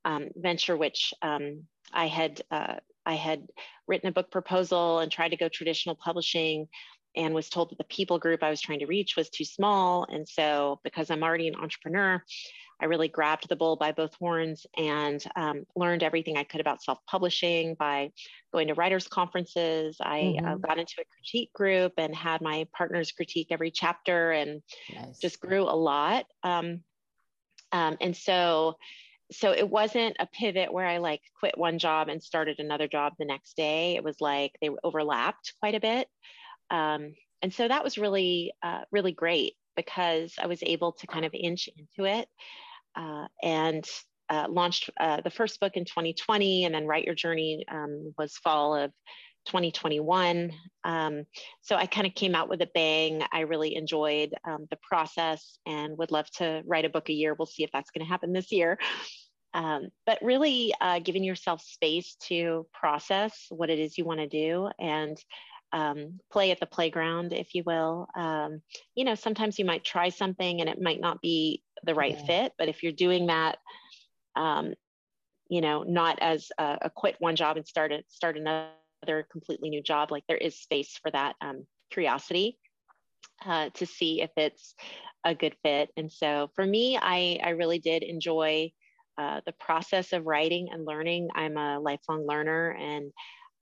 um, 0.04 0.28
venture, 0.36 0.76
which 0.76 1.14
um, 1.22 1.62
I 1.90 2.06
had 2.06 2.42
uh, 2.50 2.74
I 3.06 3.14
had 3.14 3.48
written 3.88 4.10
a 4.10 4.12
book 4.12 4.30
proposal 4.30 4.98
and 4.98 5.10
tried 5.10 5.30
to 5.30 5.38
go 5.38 5.48
traditional 5.48 5.94
publishing 5.94 6.68
and 7.16 7.34
was 7.34 7.48
told 7.48 7.70
that 7.70 7.78
the 7.78 7.84
people 7.84 8.18
group 8.18 8.42
I 8.42 8.50
was 8.50 8.60
trying 8.60 8.80
to 8.80 8.86
reach 8.86 9.16
was 9.16 9.30
too 9.30 9.44
small. 9.44 10.06
And 10.10 10.28
so, 10.28 10.80
because 10.84 11.10
I'm 11.10 11.22
already 11.22 11.48
an 11.48 11.56
entrepreneur, 11.56 12.22
I 12.80 12.86
really 12.86 13.08
grabbed 13.08 13.48
the 13.48 13.56
bull 13.56 13.76
by 13.76 13.92
both 13.92 14.14
horns 14.14 14.66
and 14.76 15.22
um, 15.36 15.64
learned 15.76 16.02
everything 16.02 16.36
I 16.36 16.44
could 16.44 16.60
about 16.60 16.82
self 16.82 16.98
publishing 17.06 17.74
by 17.74 18.12
going 18.52 18.68
to 18.68 18.74
writers' 18.74 19.06
conferences. 19.06 19.96
I 20.00 20.20
uh, 20.20 20.22
mm-hmm. 20.22 20.46
uh, 20.46 20.54
got 20.56 20.78
into 20.78 20.94
a 21.00 21.04
critique 21.14 21.52
group 21.52 21.92
and 21.98 22.14
had 22.14 22.40
my 22.40 22.66
partners 22.72 23.12
critique 23.12 23.48
every 23.50 23.70
chapter 23.70 24.32
and 24.32 24.62
nice. 24.94 25.18
just 25.18 25.40
grew 25.40 25.62
a 25.62 25.76
lot. 25.76 26.26
Um, 26.42 26.80
um, 27.72 27.96
and 28.00 28.16
so, 28.16 28.76
so 29.30 29.52
it 29.52 29.68
wasn't 29.68 30.16
a 30.18 30.26
pivot 30.26 30.72
where 30.72 30.86
I 30.86 30.98
like 30.98 31.20
quit 31.38 31.56
one 31.56 31.78
job 31.78 32.08
and 32.08 32.22
started 32.22 32.58
another 32.58 32.88
job 32.88 33.12
the 33.18 33.24
next 33.24 33.56
day. 33.56 33.94
It 33.94 34.02
was 34.02 34.16
like 34.20 34.52
they 34.60 34.70
overlapped 34.82 35.54
quite 35.60 35.74
a 35.74 35.80
bit. 35.80 36.08
Um, 36.70 37.14
and 37.42 37.52
so 37.52 37.66
that 37.66 37.84
was 37.84 37.98
really, 37.98 38.52
uh, 38.62 38.82
really 38.90 39.12
great 39.12 39.54
because 39.76 40.34
I 40.40 40.46
was 40.46 40.62
able 40.62 40.92
to 40.92 41.06
kind 41.06 41.24
of 41.24 41.32
inch 41.34 41.68
into 41.76 42.08
it 42.10 42.28
uh, 42.96 43.26
and 43.42 43.84
uh, 44.28 44.46
launched 44.48 44.90
uh, 44.98 45.20
the 45.22 45.30
first 45.30 45.60
book 45.60 45.76
in 45.76 45.84
2020 45.84 46.64
and 46.64 46.74
then 46.74 46.86
write 46.86 47.04
your 47.04 47.14
journey 47.14 47.64
um, 47.70 48.14
was 48.18 48.36
fall 48.36 48.74
of 48.76 48.92
2021 49.46 50.52
um, 50.84 51.24
so 51.62 51.74
i 51.74 51.86
kind 51.86 52.06
of 52.06 52.14
came 52.14 52.34
out 52.34 52.48
with 52.48 52.60
a 52.60 52.68
bang. 52.74 53.22
I 53.32 53.40
really 53.40 53.74
enjoyed 53.74 54.34
um, 54.44 54.66
the 54.70 54.78
process 54.82 55.58
and 55.66 55.96
would 55.96 56.10
love 56.10 56.30
to 56.32 56.62
write 56.66 56.84
a 56.84 56.90
book 56.90 57.08
a 57.08 57.14
year. 57.14 57.34
We'll 57.34 57.46
see 57.46 57.64
if 57.64 57.70
that's 57.72 57.90
going 57.90 58.04
to 58.04 58.10
happen 58.10 58.32
this 58.32 58.52
year. 58.52 58.78
Um, 59.52 59.88
but 60.06 60.18
really 60.22 60.72
uh, 60.80 61.00
giving 61.00 61.24
yourself 61.24 61.62
space 61.62 62.16
to 62.28 62.66
process 62.72 63.46
what 63.48 63.70
it 63.70 63.78
is 63.78 63.98
you 63.98 64.04
want 64.04 64.20
to 64.20 64.28
do 64.28 64.68
and 64.78 65.18
um, 65.72 66.20
play 66.30 66.50
at 66.50 66.60
the 66.60 66.66
playground, 66.66 67.32
if 67.32 67.54
you 67.54 67.62
will. 67.64 68.08
Um, 68.16 68.62
you 68.94 69.04
know, 69.04 69.14
sometimes 69.14 69.58
you 69.58 69.64
might 69.64 69.84
try 69.84 70.08
something 70.08 70.60
and 70.60 70.68
it 70.68 70.80
might 70.80 71.00
not 71.00 71.20
be 71.20 71.62
the 71.84 71.94
right 71.94 72.16
yeah. 72.18 72.26
fit, 72.26 72.52
but 72.58 72.68
if 72.68 72.82
you're 72.82 72.92
doing 72.92 73.26
that, 73.26 73.58
um, 74.36 74.74
you 75.48 75.60
know, 75.60 75.82
not 75.82 76.18
as 76.20 76.50
a, 76.58 76.78
a, 76.82 76.90
quit 76.90 77.16
one 77.18 77.36
job 77.36 77.56
and 77.56 77.66
start 77.66 77.92
a, 77.92 78.02
start 78.08 78.36
another 78.36 79.26
completely 79.30 79.70
new 79.70 79.82
job, 79.82 80.10
like 80.10 80.24
there 80.28 80.36
is 80.36 80.60
space 80.60 80.98
for 81.02 81.10
that 81.10 81.34
um, 81.40 81.66
curiosity 81.90 82.58
uh, 83.46 83.70
to 83.74 83.86
see 83.86 84.22
if 84.22 84.30
it's 84.36 84.74
a 85.24 85.34
good 85.34 85.56
fit. 85.62 85.90
And 85.96 86.10
so 86.10 86.50
for 86.54 86.64
me, 86.64 86.96
I, 86.96 87.38
I 87.42 87.50
really 87.50 87.78
did 87.78 88.02
enjoy 88.02 88.72
uh, 89.18 89.40
the 89.44 89.52
process 89.52 90.12
of 90.12 90.26
writing 90.26 90.68
and 90.72 90.86
learning. 90.86 91.28
I'm 91.34 91.56
a 91.56 91.78
lifelong 91.78 92.26
learner, 92.26 92.70
and 92.70 93.12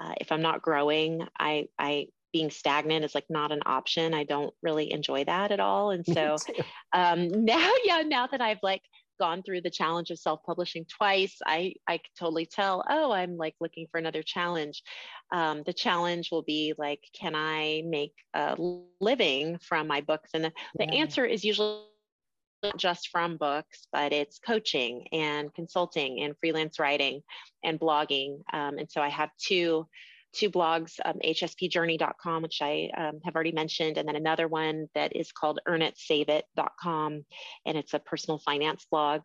uh, 0.01 0.15
if 0.21 0.31
I'm 0.33 0.43
not 0.43 0.63
growing, 0.63 1.27
I, 1.39 1.67
I 1.79 2.07
being 2.33 2.51
stagnant 2.51 3.05
is 3.05 3.15
like 3.15 3.27
not 3.29 3.53
an 3.53 3.61
option. 3.67 4.15
I 4.15 4.25
don't 4.25 4.55
really 4.63 4.93
enjoy 4.93 5.25
that 5.25 5.51
at 5.51 5.61
all. 5.61 5.91
And 5.91 6.05
so 6.13 6.37
um, 6.93 7.29
now, 7.45 7.73
yeah, 7.85 8.03
now 8.03 8.27
that 8.27 8.41
I've 8.41 8.63
like 8.63 8.83
gone 9.19 9.43
through 9.43 9.61
the 9.61 9.71
challenge 9.71 10.11
of 10.11 10.19
self-publishing 10.19 10.87
twice, 10.97 11.37
I 11.47 11.75
I 11.89 12.01
totally 12.19 12.47
tell. 12.47 12.85
Oh, 12.89 13.13
I'm 13.13 13.37
like 13.37 13.55
looking 13.61 13.87
for 13.91 13.99
another 13.99 14.23
challenge. 14.23 14.83
Um, 15.33 15.63
the 15.67 15.73
challenge 15.73 16.29
will 16.31 16.43
be 16.43 16.75
like, 16.79 17.01
can 17.19 17.35
I 17.35 17.83
make 17.85 18.15
a 18.35 18.57
living 19.01 19.59
from 19.61 19.87
my 19.87 20.01
books? 20.01 20.31
And 20.35 20.45
the, 20.45 20.53
yeah. 20.79 20.87
the 20.87 20.93
answer 20.95 21.25
is 21.25 21.45
usually 21.45 21.83
just 22.77 23.09
from 23.09 23.37
books, 23.37 23.87
but 23.93 24.13
it's 24.13 24.39
coaching 24.39 25.07
and 25.13 25.53
consulting 25.55 26.23
and 26.23 26.35
freelance 26.41 26.79
writing 26.79 27.23
and 27.63 27.79
blogging. 27.79 28.43
Um, 28.53 28.79
and 28.79 28.91
so 28.91 29.01
I 29.01 29.09
have 29.09 29.31
two 29.39 29.87
two 30.33 30.51
blogs, 30.51 30.93
um, 31.05 31.19
hspjourney.com, 31.25 32.43
which 32.43 32.61
I 32.61 32.91
um, 32.97 33.21
have 33.25 33.35
already 33.35 33.53
mentioned, 33.53 33.99
and 33.99 34.07
then 34.07 34.17
another 34.17 34.49
one 34.49 34.89
that 34.95 35.17
is 35.17 35.33
called 35.33 35.61
earnitsaveit.com, 35.67 37.25
and 37.67 37.79
it's 37.79 37.95
a 37.95 37.99
personal 37.99 38.39
finance 38.39 38.87
blog. 38.91 39.23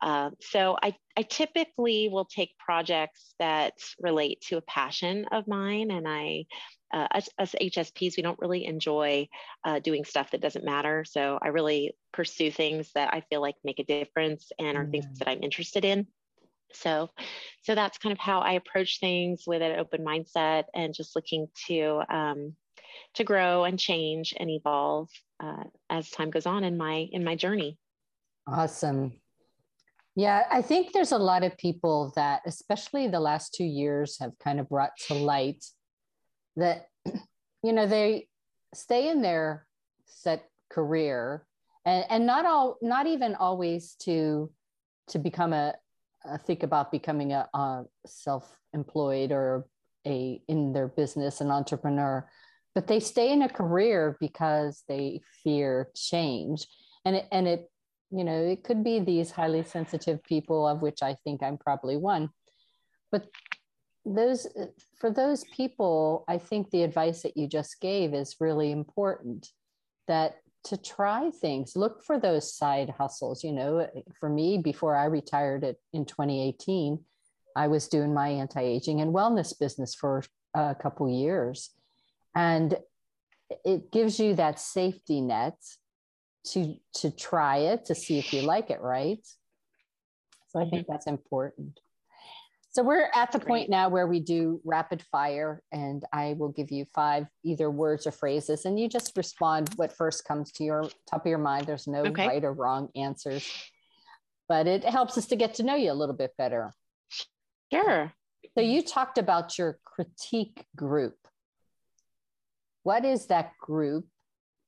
Uh, 0.00 0.30
so 0.40 0.76
I, 0.82 0.94
I 1.16 1.22
typically 1.22 2.08
will 2.08 2.24
take 2.24 2.56
projects 2.58 3.34
that 3.38 3.74
relate 4.00 4.40
to 4.48 4.56
a 4.56 4.62
passion 4.62 5.26
of 5.30 5.46
mine, 5.46 5.90
and 5.90 6.06
I 6.08 6.46
uh, 6.92 7.08
us, 7.14 7.28
us, 7.38 7.54
HSPs, 7.60 8.16
we 8.16 8.22
don't 8.22 8.38
really 8.38 8.64
enjoy 8.64 9.28
uh, 9.64 9.78
doing 9.80 10.04
stuff 10.04 10.30
that 10.30 10.40
doesn't 10.40 10.64
matter. 10.64 11.04
So 11.04 11.38
I 11.42 11.48
really 11.48 11.94
pursue 12.12 12.50
things 12.50 12.90
that 12.94 13.12
I 13.12 13.22
feel 13.28 13.40
like 13.40 13.56
make 13.64 13.78
a 13.78 13.84
difference 13.84 14.50
and 14.58 14.76
are 14.76 14.82
mm-hmm. 14.82 14.92
things 14.92 15.18
that 15.18 15.28
I'm 15.28 15.42
interested 15.42 15.84
in. 15.84 16.06
So, 16.72 17.10
so 17.62 17.74
that's 17.74 17.98
kind 17.98 18.12
of 18.12 18.18
how 18.18 18.40
I 18.40 18.52
approach 18.52 19.00
things 19.00 19.44
with 19.46 19.62
an 19.62 19.78
open 19.78 20.04
mindset 20.04 20.64
and 20.74 20.94
just 20.94 21.16
looking 21.16 21.48
to 21.68 22.02
um, 22.10 22.54
to 23.14 23.24
grow 23.24 23.64
and 23.64 23.78
change 23.78 24.34
and 24.38 24.50
evolve 24.50 25.08
uh, 25.42 25.64
as 25.90 26.10
time 26.10 26.30
goes 26.30 26.46
on 26.46 26.64
in 26.64 26.76
my 26.76 27.08
in 27.12 27.24
my 27.24 27.36
journey. 27.36 27.78
Awesome. 28.46 29.20
Yeah, 30.14 30.44
I 30.50 30.62
think 30.62 30.92
there's 30.92 31.12
a 31.12 31.18
lot 31.18 31.44
of 31.44 31.58
people 31.58 32.12
that, 32.16 32.40
especially 32.46 33.06
the 33.06 33.20
last 33.20 33.52
two 33.52 33.64
years, 33.64 34.18
have 34.18 34.32
kind 34.42 34.58
of 34.58 34.68
brought 34.68 34.92
to 35.08 35.14
light 35.14 35.62
that 36.56 36.88
you 37.62 37.72
know 37.72 37.86
they 37.86 38.28
stay 38.74 39.08
in 39.08 39.22
their 39.22 39.66
set 40.06 40.48
career 40.70 41.46
and 41.84 42.04
and 42.10 42.26
not 42.26 42.44
all 42.44 42.76
not 42.82 43.06
even 43.06 43.34
always 43.34 43.94
to 44.00 44.50
to 45.08 45.18
become 45.18 45.52
a, 45.52 45.74
a 46.24 46.38
think 46.38 46.62
about 46.62 46.90
becoming 46.90 47.32
a, 47.32 47.48
a 47.54 47.84
self-employed 48.06 49.30
or 49.30 49.66
a 50.06 50.40
in 50.48 50.72
their 50.72 50.88
business 50.88 51.40
an 51.40 51.50
entrepreneur 51.50 52.26
but 52.74 52.86
they 52.86 53.00
stay 53.00 53.32
in 53.32 53.40
a 53.40 53.48
career 53.48 54.18
because 54.20 54.82
they 54.86 55.22
fear 55.42 55.88
change. 55.96 56.66
And 57.06 57.16
it, 57.16 57.26
and 57.32 57.48
it 57.48 57.70
you 58.10 58.22
know 58.22 58.38
it 58.38 58.62
could 58.62 58.84
be 58.84 59.00
these 59.00 59.30
highly 59.30 59.64
sensitive 59.64 60.22
people 60.22 60.66
of 60.66 60.80
which 60.80 61.02
i 61.02 61.16
think 61.24 61.42
i'm 61.42 61.58
probably 61.58 61.96
one 61.96 62.30
but 63.10 63.26
those 64.06 64.46
for 64.96 65.10
those 65.10 65.44
people 65.44 66.24
i 66.28 66.38
think 66.38 66.70
the 66.70 66.82
advice 66.82 67.22
that 67.22 67.36
you 67.36 67.48
just 67.48 67.80
gave 67.80 68.14
is 68.14 68.36
really 68.38 68.70
important 68.70 69.50
that 70.06 70.36
to 70.62 70.76
try 70.76 71.30
things 71.30 71.74
look 71.74 72.04
for 72.04 72.18
those 72.18 72.54
side 72.54 72.94
hustles 72.96 73.42
you 73.42 73.52
know 73.52 73.88
for 74.18 74.28
me 74.28 74.58
before 74.58 74.94
i 74.96 75.06
retired 75.06 75.64
it 75.64 75.76
in 75.92 76.04
2018 76.04 76.98
i 77.56 77.66
was 77.66 77.88
doing 77.88 78.14
my 78.14 78.28
anti-aging 78.28 79.00
and 79.00 79.12
wellness 79.12 79.58
business 79.58 79.94
for 79.94 80.22
a 80.56 80.74
couple 80.74 81.08
years. 81.08 81.70
And 82.34 82.76
it 83.64 83.92
gives 83.92 84.18
you 84.18 84.34
that 84.34 84.58
safety 84.58 85.20
net 85.20 85.56
to 86.52 86.76
to 86.94 87.10
try 87.10 87.58
it 87.58 87.84
to 87.86 87.94
see 87.94 88.18
if 88.18 88.32
you 88.32 88.42
like 88.42 88.70
it 88.70 88.80
right? 88.80 89.24
So 90.48 90.60
i 90.60 90.68
think 90.68 90.82
mm-hmm. 90.82 90.92
that's 90.92 91.06
important 91.06 91.80
so 92.76 92.82
we're 92.82 93.08
at 93.14 93.32
the 93.32 93.38
point 93.38 93.70
now 93.70 93.88
where 93.88 94.06
we 94.06 94.20
do 94.20 94.60
rapid 94.62 95.02
fire, 95.10 95.62
and 95.72 96.04
I 96.12 96.34
will 96.36 96.50
give 96.50 96.70
you 96.70 96.84
five 96.94 97.26
either 97.42 97.70
words 97.70 98.06
or 98.06 98.10
phrases, 98.10 98.66
and 98.66 98.78
you 98.78 98.86
just 98.86 99.16
respond 99.16 99.70
what 99.76 99.96
first 99.96 100.26
comes 100.26 100.52
to 100.52 100.64
your 100.64 100.82
top 101.10 101.24
of 101.24 101.26
your 101.26 101.38
mind. 101.38 101.66
There's 101.66 101.86
no 101.86 102.00
okay. 102.00 102.28
right 102.28 102.44
or 102.44 102.52
wrong 102.52 102.90
answers, 102.94 103.50
but 104.46 104.66
it 104.66 104.84
helps 104.84 105.16
us 105.16 105.24
to 105.28 105.36
get 105.36 105.54
to 105.54 105.62
know 105.62 105.74
you 105.74 105.90
a 105.90 105.94
little 105.94 106.14
bit 106.14 106.34
better. 106.36 106.74
Sure. 107.72 108.12
So 108.54 108.60
you 108.60 108.82
talked 108.82 109.16
about 109.16 109.56
your 109.56 109.78
critique 109.82 110.62
group. 110.76 111.16
What 112.82 113.06
is 113.06 113.28
that 113.28 113.52
group? 113.58 114.04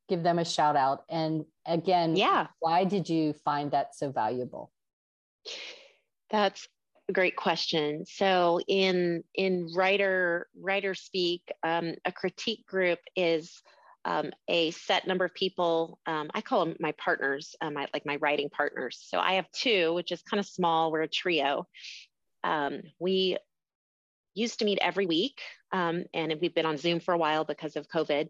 Give 0.09 0.23
them 0.23 0.39
a 0.39 0.47
shout 0.47 0.77
out. 0.77 1.05
And 1.11 1.45
again, 1.67 2.17
yeah. 2.17 2.47
why 2.59 2.85
did 2.85 3.11
you 3.11 3.35
find 3.45 3.73
that 3.73 3.95
so 3.95 4.11
valuable? 4.11 4.73
That's 6.31 6.67
great 7.13 7.37
question. 7.37 8.05
So 8.07 8.61
in 8.69 9.25
in 9.35 9.69
writer 9.75 10.49
writer 10.59 10.95
speak, 10.95 11.43
um, 11.63 11.95
a 12.05 12.13
critique 12.13 12.67
group 12.67 12.99
is 13.17 13.63
um, 14.05 14.31
a 14.49 14.71
set 14.71 15.07
number 15.07 15.25
of 15.25 15.35
people. 15.35 15.99
Um, 16.07 16.31
I 16.35 16.41
call 16.41 16.65
them 16.65 16.77
my 16.81 16.93
partners, 16.93 17.55
uh, 17.61 17.71
my, 17.71 17.87
like 17.93 18.07
my 18.07 18.17
writing 18.17 18.49
partners. 18.49 19.05
So 19.07 19.19
I 19.19 19.35
have 19.35 19.51
two, 19.51 19.93
which 19.95 20.13
is 20.13 20.23
kind 20.23 20.41
of 20.41 20.47
small. 20.47 20.91
We're 20.91 21.03
a 21.03 21.09
trio. 21.09 21.67
Um, 22.45 22.81
we 22.99 23.37
used 24.35 24.61
to 24.61 24.65
meet 24.65 24.79
every 24.81 25.07
week, 25.07 25.41
um, 25.73 26.05
and 26.15 26.35
we've 26.41 26.55
been 26.55 26.67
on 26.67 26.79
Zoom 26.79 27.01
for 27.01 27.13
a 27.13 27.19
while 27.19 27.45
because 27.45 27.77
of 27.77 27.89
COVID. 27.89 28.29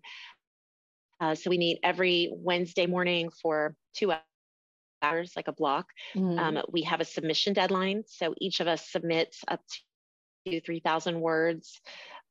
Uh, 1.20 1.34
so 1.34 1.50
we 1.50 1.58
meet 1.58 1.78
every 1.82 2.30
Wednesday 2.32 2.86
morning 2.86 3.30
for 3.42 3.74
two 3.94 4.12
hours, 5.02 5.32
like 5.36 5.48
a 5.48 5.52
block. 5.52 5.86
Mm-hmm. 6.14 6.38
Um, 6.38 6.62
we 6.70 6.82
have 6.82 7.00
a 7.00 7.04
submission 7.04 7.52
deadline. 7.52 8.04
So 8.06 8.34
each 8.38 8.60
of 8.60 8.68
us 8.68 8.90
submits 8.90 9.42
up 9.48 9.60
to 10.46 10.60
3,000 10.60 11.20
words 11.20 11.80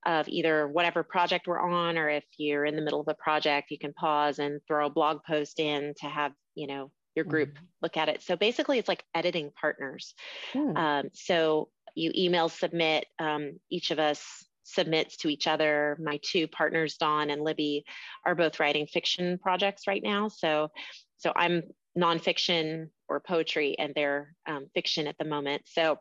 of 0.05 0.28
either 0.30 0.68
whatever 0.68 1.03
project 1.03 1.47
we're 1.47 1.59
on, 1.59 1.97
or 1.97 2.09
if 2.09 2.24
you're 2.38 2.65
in 2.65 2.76
the 2.76 2.82
middle 2.82 3.01
of 3.01 3.07
a 3.07 3.13
project, 3.15 3.72
you 3.72 3.80
can 3.80 3.93
pause 3.93 4.39
and 4.39 4.61
throw 4.68 4.86
a 4.86 4.89
blog 4.89 5.20
post 5.26 5.59
in 5.59 5.93
to 5.99 6.07
have, 6.07 6.32
you 6.55 6.68
know, 6.68 6.91
your 7.15 7.26
group 7.26 7.49
mm-hmm. 7.49 7.65
look 7.82 7.97
at 7.97 8.09
it. 8.09 8.22
So 8.22 8.36
basically, 8.36 8.78
it's 8.78 8.88
like 8.88 9.03
editing 9.15 9.51
partners. 9.59 10.13
Mm. 10.53 10.78
Um, 10.78 11.09
so 11.13 11.70
you 11.95 12.11
email 12.15 12.47
submit, 12.47 13.07
um, 13.18 13.59
each 13.72 13.89
of 13.89 13.97
us 13.97 14.24
submits 14.63 15.18
to 15.18 15.30
each 15.30 15.47
other. 15.47 15.97
My 15.99 16.20
two 16.22 16.47
partners, 16.47 16.97
Dawn 16.97 17.32
and 17.32 17.41
Libby, 17.41 17.86
are 18.26 18.36
both 18.36 18.59
writing 18.59 18.86
fiction 18.86 19.39
projects 19.39 19.88
right 19.88 20.03
now. 20.03 20.28
So, 20.28 20.70
so 21.18 21.34
I'm 21.36 21.63
nonfiction 21.98 22.89
or 23.10 23.20
poetry 23.20 23.76
and 23.80 23.93
their 23.95 24.36
um, 24.48 24.68
fiction 24.74 25.08
at 25.08 25.18
the 25.18 25.26
moment. 25.26 25.64
So 25.66 25.98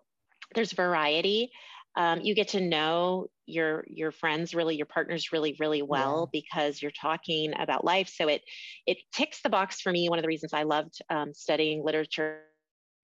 there's 0.55 0.73
variety. 0.73 1.51
Um, 1.97 2.21
you 2.21 2.35
get 2.35 2.49
to 2.49 2.61
know 2.61 3.29
your 3.47 3.85
your 3.89 4.11
friends 4.11 4.55
really 4.55 4.77
your 4.77 4.87
partners 4.87 5.33
really 5.33 5.57
really 5.61 5.81
well 5.81 6.29
yeah. 6.33 6.41
because 6.41 6.83
you're 6.83 6.91
talking 6.91 7.53
about 7.59 7.85
life 7.85 8.09
so 8.09 8.27
it 8.27 8.43
it 8.87 8.99
ticks 9.13 9.41
the 9.43 9.49
box 9.49 9.81
for 9.81 9.93
me 9.93 10.09
one 10.09 10.19
of 10.19 10.25
the 10.25 10.29
reasons 10.29 10.53
i 10.53 10.65
loved 10.65 10.99
um, 11.11 11.33
studying 11.33 11.85
literature 11.85 12.41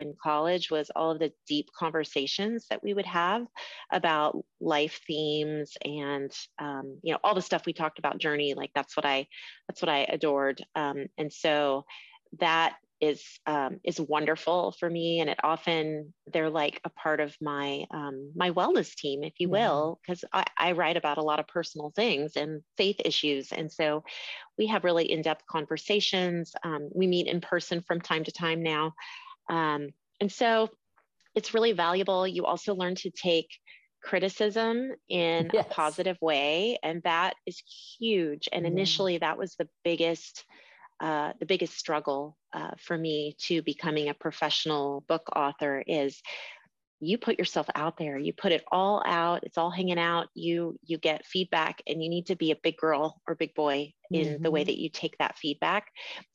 in 0.01 0.15
college 0.21 0.69
was 0.69 0.91
all 0.97 1.13
of 1.13 1.21
the 1.21 1.33
deep 1.47 1.69
conversations 1.79 2.67
that 2.69 2.83
we 2.83 2.93
would 2.93 3.07
have 3.07 3.47
about 3.93 4.37
life 4.61 5.01
themes 5.07 5.75
and 5.85 6.33
um, 6.59 6.99
you 7.03 7.13
know 7.13 7.21
all 7.23 7.35
the 7.35 7.41
stuff 7.41 7.65
we 7.65 7.73
talked 7.73 8.01
about 8.01 8.19
journey 8.19 8.53
like 8.55 8.71
that's 8.75 8.97
what 8.97 9.07
i 9.07 9.27
that's 9.69 9.81
what 9.81 9.89
i 9.89 10.01
adored 10.11 10.61
um, 10.75 11.07
and 11.19 11.33
so 11.33 11.85
that 12.39 12.77
is 13.01 13.23
um, 13.47 13.81
is 13.83 14.01
wonderful 14.01 14.73
for 14.79 14.89
me 14.89 15.19
and 15.19 15.29
it 15.29 15.39
often 15.43 16.15
they're 16.33 16.51
like 16.51 16.81
a 16.85 16.91
part 16.91 17.19
of 17.19 17.37
my 17.41 17.85
um, 17.91 18.31
my 18.37 18.53
wellness 18.53 18.95
team 18.95 19.25
if 19.25 19.35
you 19.39 19.49
will 19.49 19.99
because 20.01 20.25
I, 20.33 20.45
I, 20.57 20.73
write 20.73 20.97
about 20.97 21.19
a 21.19 21.23
lot 21.23 21.41
of 21.41 21.49
personal 21.49 21.93
things 21.97 22.37
and 22.37 22.63
faith 22.77 23.01
issues 23.05 23.51
and 23.51 23.73
so 23.73 24.05
we 24.57 24.69
have 24.69 24.85
really 24.85 25.11
in-depth 25.11 25.47
conversations 25.51 26.53
um, 26.63 26.91
we 26.95 27.09
meet 27.09 27.27
in 27.27 27.41
person 27.41 27.81
from 27.81 28.01
time 28.01 28.23
to 28.23 28.31
time 28.31 28.63
now 28.63 28.95
um, 29.51 29.89
and 30.21 30.31
so 30.31 30.71
it's 31.35 31.55
really 31.55 31.73
valuable. 31.73 32.27
You 32.27 32.45
also 32.45 32.75
learn 32.75 32.95
to 32.97 33.11
take 33.11 33.49
criticism 34.03 34.93
in 35.09 35.51
yes. 35.53 35.67
a 35.67 35.73
positive 35.73 36.19
way, 36.21 36.79
and 36.83 37.03
that 37.05 37.35
is 37.47 37.63
huge. 37.99 38.49
And 38.53 38.67
initially, 38.67 39.19
that 39.19 39.39
was 39.39 39.55
the 39.55 39.69
biggest. 39.85 40.45
Uh, 41.03 41.33
the 41.41 41.47
biggest 41.47 41.77
struggle 41.77 42.37
uh, 42.53 42.71
for 42.79 42.97
me 42.97 43.35
to 43.37 43.61
becoming 43.63 44.09
a 44.09 44.15
professional 44.15 45.03
book 45.09 45.29
author 45.35 45.83
is 45.85 46.23
you 47.01 47.19
put 47.19 47.37
yourself 47.37 47.67
out 47.75 47.97
there 47.97 48.17
you 48.17 48.33
put 48.33 48.53
it 48.53 48.63
all 48.71 49.03
out 49.05 49.43
it's 49.43 49.59
all 49.59 49.71
hanging 49.71 49.99
out 49.99 50.29
you 50.35 50.79
you 50.85 50.97
get 50.99 51.27
feedback 51.27 51.83
and 51.89 52.01
you 52.01 52.09
need 52.09 52.27
to 52.27 52.37
be 52.37 52.53
a 52.53 52.57
big 52.63 52.77
girl 52.77 53.21
or 53.27 53.35
big 53.35 53.53
boy 53.55 53.93
in 54.13 54.27
mm-hmm. 54.27 54.43
the 54.45 54.51
way 54.53 54.61
mm-hmm. 54.61 54.69
that 54.69 54.79
you 54.79 54.89
take 54.89 55.19
that 55.19 55.37
feedback 55.37 55.89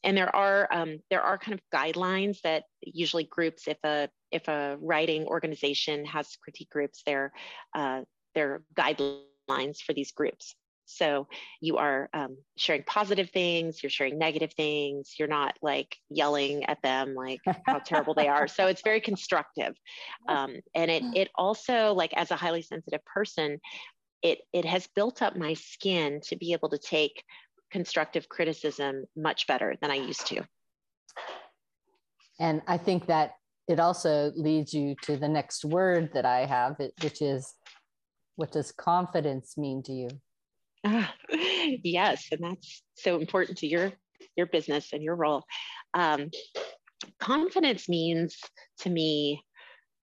and 0.03 0.17
there 0.17 0.35
are 0.35 0.67
um, 0.69 0.99
there 1.09 1.21
are 1.21 1.37
kind 1.37 1.57
of 1.57 1.61
guidelines 1.73 2.41
that 2.41 2.65
usually 2.81 3.23
groups 3.23 3.69
if 3.69 3.77
a 3.85 4.09
if 4.33 4.49
a 4.49 4.75
writing 4.81 5.25
organization 5.27 6.03
has 6.03 6.35
critique 6.43 6.69
groups 6.69 7.03
there 7.05 7.31
uh, 7.73 8.01
there 8.35 8.51
are 8.51 8.63
guidelines 8.75 9.77
for 9.77 9.93
these 9.93 10.11
groups 10.11 10.55
so 10.87 11.27
you 11.61 11.77
are 11.77 12.09
um, 12.13 12.37
sharing 12.57 12.83
positive 12.83 13.29
things, 13.29 13.83
you're 13.83 13.89
sharing 13.89 14.17
negative 14.17 14.53
things, 14.53 15.15
you're 15.19 15.27
not 15.27 15.55
like 15.61 15.97
yelling 16.09 16.63
at 16.65 16.81
them 16.81 17.13
like 17.13 17.39
how 17.65 17.79
terrible 17.79 18.13
they 18.13 18.29
are. 18.29 18.47
So 18.47 18.67
it's 18.67 18.81
very 18.81 19.01
constructive. 19.01 19.75
Um, 20.27 20.55
and 20.75 20.91
it, 20.91 21.03
it 21.15 21.29
also, 21.35 21.93
like 21.93 22.13
as 22.13 22.31
a 22.31 22.35
highly 22.35 22.61
sensitive 22.61 23.03
person, 23.05 23.59
it, 24.21 24.39
it 24.51 24.65
has 24.65 24.87
built 24.93 25.21
up 25.21 25.37
my 25.37 25.53
skin 25.53 26.19
to 26.25 26.35
be 26.35 26.51
able 26.51 26.69
to 26.69 26.77
take 26.77 27.23
constructive 27.71 28.27
criticism 28.27 29.05
much 29.15 29.47
better 29.47 29.75
than 29.81 29.89
I 29.89 29.95
used 29.95 30.27
to. 30.27 30.43
And 32.39 32.61
I 32.67 32.77
think 32.77 33.07
that 33.07 33.35
it 33.67 33.79
also 33.79 34.31
leads 34.35 34.73
you 34.73 34.95
to 35.03 35.17
the 35.17 35.29
next 35.29 35.63
word 35.63 36.11
that 36.13 36.25
I 36.25 36.45
have, 36.45 36.75
which 37.01 37.21
is 37.21 37.53
what 38.35 38.51
does 38.51 38.71
confidence 38.71 39.57
mean 39.57 39.83
to 39.83 39.91
you? 39.91 40.09
Ah, 40.85 41.13
yes, 41.83 42.27
and 42.31 42.41
that's 42.43 42.83
so 42.95 43.19
important 43.19 43.59
to 43.59 43.67
your 43.67 43.91
your 44.35 44.47
business 44.47 44.93
and 44.93 45.03
your 45.03 45.15
role. 45.15 45.43
Um, 45.93 46.29
confidence 47.19 47.89
means 47.89 48.37
to 48.79 48.89
me 48.89 49.43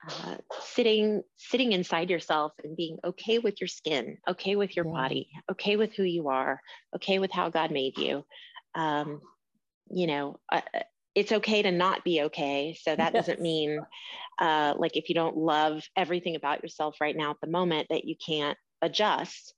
uh, 0.09 0.37
sitting 0.61 1.23
sitting 1.37 1.73
inside 1.73 2.11
yourself 2.11 2.53
and 2.63 2.77
being 2.77 2.99
okay 3.05 3.39
with 3.39 3.61
your 3.61 3.69
skin, 3.69 4.19
okay 4.29 4.57
with 4.57 4.77
your 4.77 4.85
yeah. 4.85 4.93
body, 4.93 5.29
okay 5.51 5.77
with 5.77 5.95
who 5.95 6.03
you 6.03 6.29
are, 6.29 6.61
okay 6.95 7.19
with 7.19 7.31
how 7.33 7.49
God 7.49 7.71
made 7.71 7.97
you. 7.97 8.25
Um, 8.75 9.21
you 9.91 10.07
know, 10.07 10.41
uh, 10.53 10.61
it's 11.15 11.33
okay 11.33 11.63
to 11.63 11.71
not 11.71 12.05
be 12.05 12.23
okay. 12.23 12.77
So 12.81 12.95
that 12.95 13.15
yes. 13.15 13.27
doesn't 13.27 13.41
mean 13.41 13.81
uh, 14.39 14.75
like 14.77 14.97
if 14.97 15.09
you 15.09 15.15
don't 15.15 15.37
love 15.37 15.83
everything 15.97 16.37
about 16.37 16.63
yourself 16.63 16.97
right 17.01 17.17
now 17.17 17.31
at 17.31 17.41
the 17.41 17.51
moment 17.51 17.87
that 17.91 18.05
you 18.05 18.17
can't 18.25 18.59
adjust. 18.83 19.55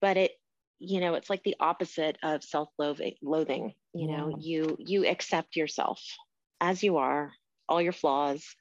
But 0.00 0.16
it 0.16 0.32
you 0.80 1.00
know 1.00 1.14
it's 1.14 1.30
like 1.30 1.42
the 1.44 1.56
opposite 1.60 2.16
of 2.22 2.42
self-loathing 2.42 3.74
you 3.94 4.08
know 4.10 4.34
you 4.40 4.76
you 4.78 5.06
accept 5.06 5.54
yourself 5.54 6.02
as 6.60 6.82
you 6.82 6.96
are 6.96 7.32
all 7.68 7.80
your 7.80 7.92
flaws 7.92 8.56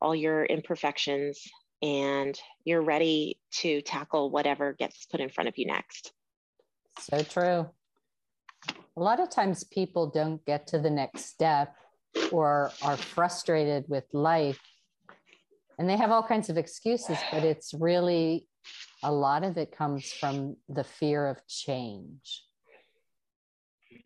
all 0.00 0.14
your 0.14 0.44
imperfections 0.44 1.42
and 1.82 2.38
you're 2.64 2.82
ready 2.82 3.38
to 3.52 3.80
tackle 3.82 4.30
whatever 4.30 4.72
gets 4.72 5.06
put 5.06 5.20
in 5.20 5.28
front 5.28 5.48
of 5.48 5.56
you 5.56 5.66
next. 5.66 6.12
So 6.98 7.22
true. 7.22 7.68
A 8.96 9.00
lot 9.00 9.20
of 9.20 9.30
times 9.30 9.64
people 9.64 10.08
don't 10.08 10.44
get 10.44 10.66
to 10.68 10.78
the 10.78 10.90
next 10.90 11.26
step 11.26 11.74
or 12.32 12.72
are 12.82 12.96
frustrated 12.96 13.84
with 13.88 14.04
life 14.12 14.60
and 15.78 15.88
they 15.88 15.96
have 15.96 16.10
all 16.10 16.22
kinds 16.22 16.50
of 16.50 16.56
excuses 16.56 17.16
but 17.30 17.44
it's 17.44 17.72
really 17.74 18.48
a 19.02 19.12
lot 19.12 19.44
of 19.44 19.56
it 19.56 19.76
comes 19.76 20.12
from 20.12 20.56
the 20.68 20.84
fear 20.84 21.26
of 21.26 21.38
change. 21.46 22.42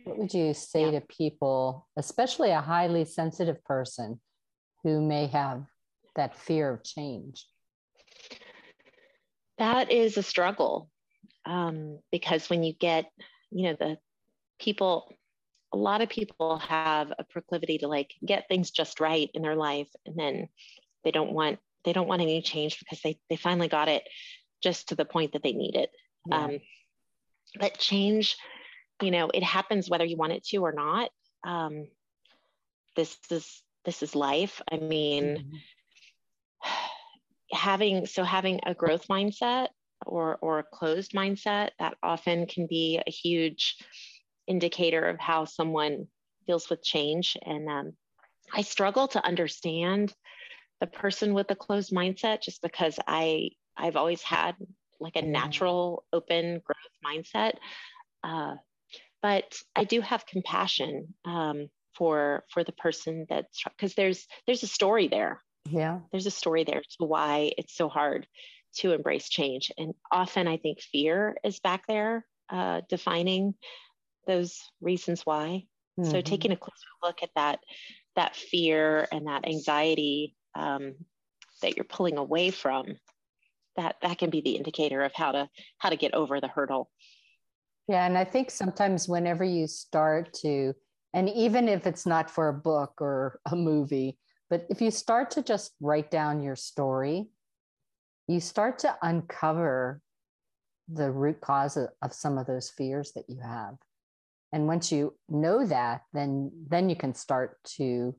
What 0.05 0.19
would 0.19 0.35
you 0.35 0.53
say 0.55 0.87
yeah. 0.87 1.01
to 1.01 1.07
people, 1.07 1.87
especially 1.97 2.51
a 2.51 2.61
highly 2.61 3.05
sensitive 3.05 3.63
person 3.65 4.21
who 4.83 5.01
may 5.01 5.27
have 5.29 5.65
that 6.17 6.37
fear 6.37 6.71
of 6.73 6.85
change? 6.85 7.47
That 9.59 9.93
is 9.93 10.17
a 10.17 10.23
struggle 10.23 10.91
um, 11.45 11.99
because 12.11 12.51
when 12.51 12.63
you 12.63 12.73
get, 12.73 13.07
you 13.51 13.65
know, 13.65 13.77
the 13.79 13.99
people, 14.59 15.09
a 15.73 15.77
lot 15.77 16.03
of 16.03 16.09
people 16.09 16.59
have 16.59 17.13
a 17.19 17.25
proclivity 17.25 17.79
to 17.79 17.89
like 17.89 18.13
get 18.25 18.49
things 18.49 18.71
just 18.71 19.01
right 19.01 19.31
in 19.35 19.43
their 19.43 19.57
life 19.57 19.89
and 20.05 20.17
then 20.19 20.49
they 21.05 21.11
don't 21.11 21.33
want 21.33 21.59
they 21.85 21.93
don't 21.93 22.09
want 22.09 22.23
any 22.23 22.43
change 22.43 22.79
because 22.79 23.01
they 23.03 23.19
they 23.29 23.37
finally 23.37 23.69
got 23.69 23.89
it 23.89 24.03
just 24.63 24.89
to 24.89 24.95
the 24.95 25.05
point 25.05 25.33
that 25.33 25.43
they 25.43 25.53
need 25.53 25.77
it. 25.77 25.91
Yeah. 26.27 26.45
Um, 26.45 26.59
but 27.59 27.79
change, 27.79 28.37
you 29.03 29.11
know, 29.11 29.31
it 29.33 29.43
happens 29.43 29.91
whether 29.91 30.05
you 30.05 30.17
want 30.17 30.33
it 30.33 30.45
to 30.47 30.59
or 30.59 30.73
not. 30.73 31.11
Um, 31.45 31.89
this 32.97 33.17
is 33.31 33.63
this 33.85 34.03
is 34.03 34.15
life. 34.15 34.63
I 34.71 34.77
mean, 34.77 35.25
mm-hmm. 35.25 36.69
having 37.53 38.07
so 38.07 38.25
having 38.25 38.61
a 38.65 38.75
growth 38.75 39.09
mindset 39.09 39.69
or 40.07 40.37
or 40.41 40.61
a 40.61 40.65
closed 40.65 41.13
mindset 41.13 41.71
that 41.79 41.97
often 42.03 42.47
can 42.47 42.67
be 42.67 43.01
a 43.05 43.11
huge 43.11 43.77
indicator 44.47 45.09
of 45.09 45.19
how 45.19 45.45
someone 45.45 46.07
deals 46.47 46.69
with 46.69 46.83
change. 46.83 47.37
And 47.45 47.69
um, 47.69 47.93
I 48.53 48.63
struggle 48.63 49.09
to 49.09 49.25
understand 49.25 50.13
the 50.81 50.87
person 50.87 51.33
with 51.33 51.51
a 51.51 51.57
closed 51.57 51.93
mindset 51.93 52.43
just 52.43 52.61
because 52.61 52.99
I 53.07 53.51
I've 53.77 53.97
always 53.97 54.23
had 54.23 54.55
like 55.01 55.17
a 55.17 55.23
natural 55.23 56.05
open 56.13 56.61
growth 56.65 56.77
mindset. 57.05 57.55
Uh, 58.23 58.55
but 59.21 59.55
I 59.77 59.85
do 59.85 60.01
have 60.01 60.27
compassion 60.27 61.15
um, 61.25 61.69
for 61.95 62.45
for 62.53 62.65
the 62.65 62.73
person 62.73 63.27
that's 63.29 63.63
because 63.65 63.95
there's 63.95 64.27
there's 64.47 64.63
a 64.63 64.69
story 64.69 65.09
there. 65.09 65.43
Yeah, 65.71 66.01
there's 66.11 66.27
a 66.27 66.31
story 66.31 66.65
there 66.65 66.83
to 66.99 67.07
why 67.07 67.53
it's 67.59 67.77
so 67.77 67.89
hard 67.89 68.27
to 68.77 68.93
embrace 68.93 69.29
change, 69.29 69.71
and 69.79 69.95
often 70.11 70.49
I 70.49 70.57
think 70.57 70.81
fear 70.81 71.37
is 71.45 71.61
back 71.61 71.87
there 71.87 72.27
uh, 72.51 72.81
defining 72.89 73.55
those 74.27 74.59
reasons 74.81 75.23
why. 75.25 75.67
Mm-hmm. 75.99 76.11
So 76.11 76.21
taking 76.21 76.53
a 76.53 76.57
closer 76.57 76.89
look 77.03 77.23
at 77.23 77.31
that 77.37 77.61
that 78.17 78.37
fear 78.37 79.07
and 79.13 79.27
that 79.27 79.47
anxiety 79.47 80.35
um, 80.55 80.95
that 81.63 81.77
you're 81.77 81.85
pulling 81.85 82.19
away 82.19 82.51
from 82.51 82.87
that 83.77 83.97
that 84.03 84.19
can 84.19 84.31
be 84.31 84.41
the 84.41 84.57
indicator 84.57 85.03
of 85.03 85.13
how 85.15 85.33
to 85.33 85.49
how 85.79 85.89
to 85.91 85.97
get 85.97 86.15
over 86.15 86.41
the 86.41 86.49
hurdle. 86.49 86.91
Yeah 87.89 88.07
and 88.07 88.17
i 88.17 88.25
think 88.25 88.51
sometimes 88.51 89.09
whenever 89.09 89.45
you 89.45 89.67
start 89.67 90.33
to 90.35 90.75
and 91.15 91.29
even 91.29 91.69
if 91.69 91.87
it's 91.87 92.07
not 92.07 92.31
for 92.31 92.49
a 92.49 92.55
book 92.55 92.95
or 93.01 93.41
a 93.51 93.57
movie 93.57 94.19
but 94.49 94.67
if 94.71 94.81
you 94.81 94.91
start 94.91 95.33
to 95.33 95.43
just 95.43 95.73
write 95.81 96.11
down 96.11 96.43
your 96.43 96.57
story 96.57 97.29
you 98.29 98.41
start 98.41 98.79
to 98.81 98.97
uncover 99.03 100.01
the 100.89 101.11
root 101.11 101.41
cause 101.41 101.77
of, 101.77 102.13
some 102.13 102.39
of 102.39 102.47
those 102.47 102.71
fears 102.71 103.13
that 103.13 103.25
you 103.29 103.41
have. 103.41 103.75
And 104.53 104.67
once 104.67 104.93
you 104.93 105.15
know 105.29 105.67
that 105.67 106.03
then 106.13 106.51
then 106.69 106.91
you 106.91 106.97
can 106.97 107.15
start 107.15 107.63
to 107.77 108.15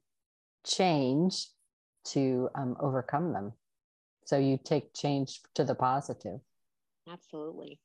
change 0.66 1.48
to 2.06 2.50
um, 2.56 2.76
overcome 2.80 3.34
them 3.34 3.54
so 4.26 4.38
you 4.38 4.60
take 4.64 4.94
change 4.94 5.42
to 5.56 5.64
the 5.64 5.76
positive. 5.76 6.40
Absolutely. 7.12 7.80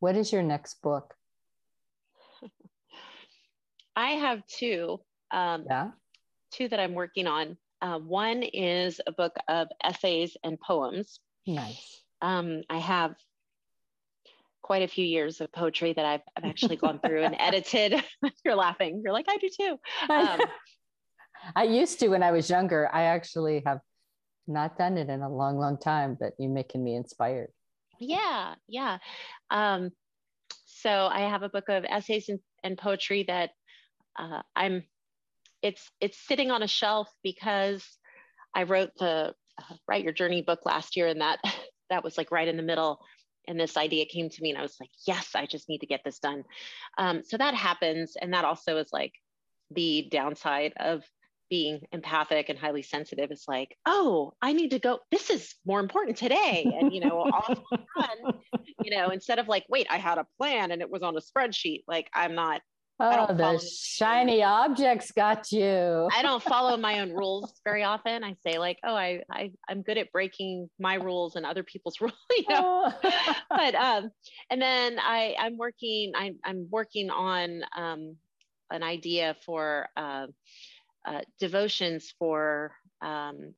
What 0.00 0.16
is 0.16 0.32
your 0.32 0.42
next 0.42 0.82
book? 0.82 1.14
I 3.96 4.10
have 4.12 4.46
two. 4.46 5.00
Um, 5.30 5.64
yeah. 5.66 5.90
Two 6.52 6.68
that 6.68 6.80
I'm 6.80 6.94
working 6.94 7.26
on. 7.26 7.56
Uh, 7.80 7.98
one 7.98 8.42
is 8.42 9.00
a 9.06 9.12
book 9.12 9.34
of 9.48 9.68
essays 9.82 10.36
and 10.44 10.60
poems. 10.60 11.20
Nice. 11.46 12.02
Um, 12.20 12.62
I 12.70 12.78
have 12.78 13.14
quite 14.62 14.82
a 14.82 14.88
few 14.88 15.04
years 15.04 15.40
of 15.40 15.52
poetry 15.52 15.92
that 15.92 16.04
I've, 16.04 16.20
I've 16.36 16.44
actually 16.44 16.76
gone 16.76 17.00
through 17.04 17.24
and 17.24 17.36
edited. 17.38 18.02
You're 18.44 18.54
laughing. 18.54 19.02
You're 19.04 19.12
like, 19.12 19.26
I 19.28 19.36
do 19.36 19.48
too. 19.48 19.76
Um, 20.08 20.40
I 21.56 21.64
used 21.64 21.98
to 22.00 22.08
when 22.08 22.22
I 22.22 22.30
was 22.30 22.48
younger. 22.48 22.88
I 22.92 23.04
actually 23.04 23.62
have 23.66 23.80
not 24.46 24.78
done 24.78 24.98
it 24.98 25.08
in 25.08 25.22
a 25.22 25.28
long, 25.28 25.58
long 25.58 25.78
time, 25.78 26.16
but 26.18 26.32
you're 26.38 26.50
making 26.50 26.82
me 26.82 26.94
inspired. 26.94 27.50
Yeah, 28.00 28.54
yeah. 28.68 28.98
Um, 29.50 29.90
so 30.64 30.90
I 30.90 31.20
have 31.20 31.42
a 31.42 31.48
book 31.48 31.68
of 31.68 31.84
essays 31.88 32.28
and, 32.28 32.40
and 32.62 32.78
poetry 32.78 33.24
that 33.28 33.50
uh, 34.18 34.42
I'm. 34.56 34.84
It's 35.62 35.88
it's 36.00 36.18
sitting 36.18 36.50
on 36.50 36.64
a 36.64 36.68
shelf 36.68 37.08
because 37.22 37.86
I 38.54 38.64
wrote 38.64 38.90
the 38.98 39.32
uh, 39.58 39.74
Write 39.86 40.02
Your 40.02 40.12
Journey 40.12 40.42
book 40.42 40.60
last 40.64 40.96
year, 40.96 41.06
and 41.06 41.20
that 41.20 41.38
that 41.90 42.02
was 42.02 42.18
like 42.18 42.32
right 42.32 42.48
in 42.48 42.56
the 42.56 42.62
middle. 42.62 43.00
And 43.48 43.58
this 43.58 43.76
idea 43.76 44.06
came 44.06 44.28
to 44.28 44.42
me, 44.42 44.50
and 44.50 44.58
I 44.58 44.62
was 44.62 44.76
like, 44.80 44.90
yes, 45.06 45.30
I 45.34 45.46
just 45.46 45.68
need 45.68 45.78
to 45.78 45.86
get 45.86 46.00
this 46.04 46.18
done. 46.18 46.44
Um, 46.98 47.22
so 47.24 47.36
that 47.36 47.54
happens, 47.54 48.16
and 48.20 48.32
that 48.34 48.44
also 48.44 48.78
is 48.78 48.88
like 48.92 49.12
the 49.70 50.08
downside 50.10 50.72
of 50.78 51.04
being 51.50 51.80
empathic 51.92 52.48
and 52.48 52.58
highly 52.58 52.82
sensitive 52.82 53.30
is 53.30 53.44
like, 53.46 53.76
oh, 53.86 54.32
I 54.40 54.52
need 54.52 54.70
to 54.70 54.78
go. 54.78 55.00
This 55.10 55.30
is 55.30 55.54
more 55.66 55.80
important 55.80 56.16
today. 56.16 56.64
And, 56.78 56.94
you 56.94 57.00
know, 57.00 57.20
all 57.20 57.54
fun, 57.96 58.34
you 58.82 58.90
know, 58.90 59.10
instead 59.10 59.38
of 59.38 59.48
like, 59.48 59.64
wait, 59.68 59.86
I 59.90 59.98
had 59.98 60.18
a 60.18 60.26
plan 60.38 60.70
and 60.70 60.80
it 60.80 60.90
was 60.90 61.02
on 61.02 61.16
a 61.16 61.20
spreadsheet. 61.20 61.84
Like, 61.86 62.08
I'm 62.14 62.34
not. 62.34 62.62
Oh, 63.00 63.34
the 63.34 63.58
shiny 63.58 64.44
objects 64.44 65.10
got 65.10 65.50
you. 65.50 66.08
I 66.14 66.22
don't 66.22 66.42
follow 66.42 66.76
my 66.76 67.00
own 67.00 67.10
rules 67.10 67.60
very 67.64 67.82
often. 67.82 68.22
I 68.22 68.36
say 68.46 68.58
like, 68.58 68.78
oh, 68.84 68.94
I, 68.94 69.22
I 69.28 69.50
I'm 69.68 69.82
good 69.82 69.98
at 69.98 70.12
breaking 70.12 70.70
my 70.78 70.94
rules 70.94 71.34
and 71.34 71.44
other 71.44 71.64
people's 71.64 71.96
rules, 72.00 72.12
you 72.30 72.44
know. 72.48 72.92
Oh. 73.04 73.34
but 73.50 73.74
um, 73.74 74.10
and 74.50 74.62
then 74.62 74.98
I 75.00 75.34
I'm 75.36 75.56
working 75.56 76.12
I 76.14 76.32
I'm 76.44 76.68
working 76.70 77.10
on 77.10 77.62
um 77.76 78.16
an 78.72 78.82
idea 78.82 79.36
for 79.44 79.88
uh, 79.96 80.26
uh, 81.04 81.20
devotions 81.38 82.14
for 82.18 82.72
um, 83.00 83.54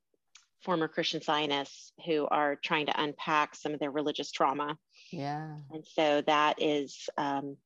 former 0.63 0.87
Christian 0.87 1.21
Scientists 1.21 1.93
who 2.05 2.27
are 2.29 2.55
trying 2.55 2.87
to 2.87 3.01
unpack 3.01 3.55
some 3.55 3.73
of 3.73 3.79
their 3.79 3.91
religious 3.91 4.31
trauma. 4.31 4.77
Yeah. 5.11 5.57
And 5.71 5.85
so 5.85 6.21
that 6.21 6.61
is 6.61 7.07
um, 7.17 7.57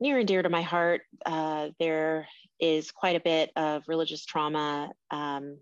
near 0.00 0.18
and 0.18 0.28
dear 0.28 0.42
to 0.42 0.48
my 0.48 0.62
heart. 0.62 1.02
Uh, 1.24 1.70
there 1.78 2.28
is 2.60 2.90
quite 2.90 3.16
a 3.16 3.20
bit 3.20 3.50
of 3.56 3.84
religious 3.88 4.24
trauma, 4.24 4.90
um, 5.10 5.58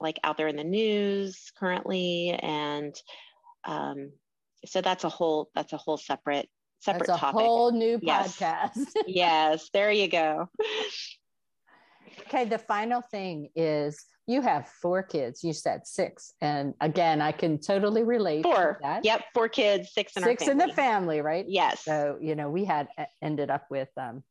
like 0.00 0.18
out 0.24 0.36
there 0.36 0.48
in 0.48 0.56
the 0.56 0.64
news 0.64 1.52
currently, 1.58 2.30
and 2.30 2.94
um, 3.64 4.12
so 4.64 4.80
that's 4.80 5.04
a 5.04 5.08
whole 5.08 5.50
that's 5.54 5.72
a 5.72 5.76
whole 5.76 5.96
separate 5.96 6.48
separate 6.80 7.06
that's 7.06 7.18
a 7.18 7.20
topic. 7.20 7.40
whole 7.40 7.72
new 7.72 7.98
yes. 8.02 8.38
podcast. 8.38 8.86
yes, 9.06 9.70
there 9.72 9.90
you 9.90 10.08
go. 10.08 10.48
Okay, 12.22 12.44
the 12.44 12.58
final 12.58 13.02
thing 13.02 13.50
is 13.54 14.04
you 14.26 14.42
have 14.42 14.68
four 14.68 15.02
kids. 15.02 15.44
You 15.44 15.52
said 15.52 15.86
six, 15.86 16.32
and 16.40 16.74
again, 16.80 17.20
I 17.20 17.32
can 17.32 17.58
totally 17.58 18.02
relate. 18.02 18.42
Four. 18.42 18.80
Yep, 19.02 19.24
four 19.34 19.48
kids, 19.48 19.92
six 19.92 20.16
in 20.16 20.22
six 20.22 20.48
in 20.48 20.58
the 20.58 20.68
family, 20.68 21.20
right? 21.20 21.44
Yes. 21.48 21.84
So 21.84 22.18
you 22.20 22.34
know, 22.34 22.50
we 22.50 22.64
had 22.64 22.88
ended 23.22 23.50
up 23.50 23.66
with 23.70 23.88
um, 23.96 24.22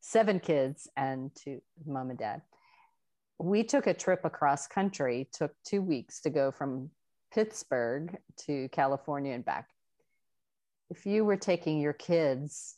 seven 0.00 0.40
kids 0.40 0.88
and 0.96 1.30
two 1.34 1.60
mom 1.86 2.10
and 2.10 2.18
dad. 2.18 2.42
We 3.38 3.64
took 3.64 3.86
a 3.86 3.94
trip 3.94 4.24
across 4.24 4.66
country. 4.66 5.28
Took 5.32 5.52
two 5.64 5.82
weeks 5.82 6.20
to 6.20 6.30
go 6.30 6.52
from 6.52 6.90
Pittsburgh 7.32 8.16
to 8.46 8.68
California 8.68 9.34
and 9.34 9.44
back. 9.44 9.68
If 10.90 11.06
you 11.06 11.24
were 11.24 11.38
taking 11.38 11.80
your 11.80 11.94
kids 11.94 12.76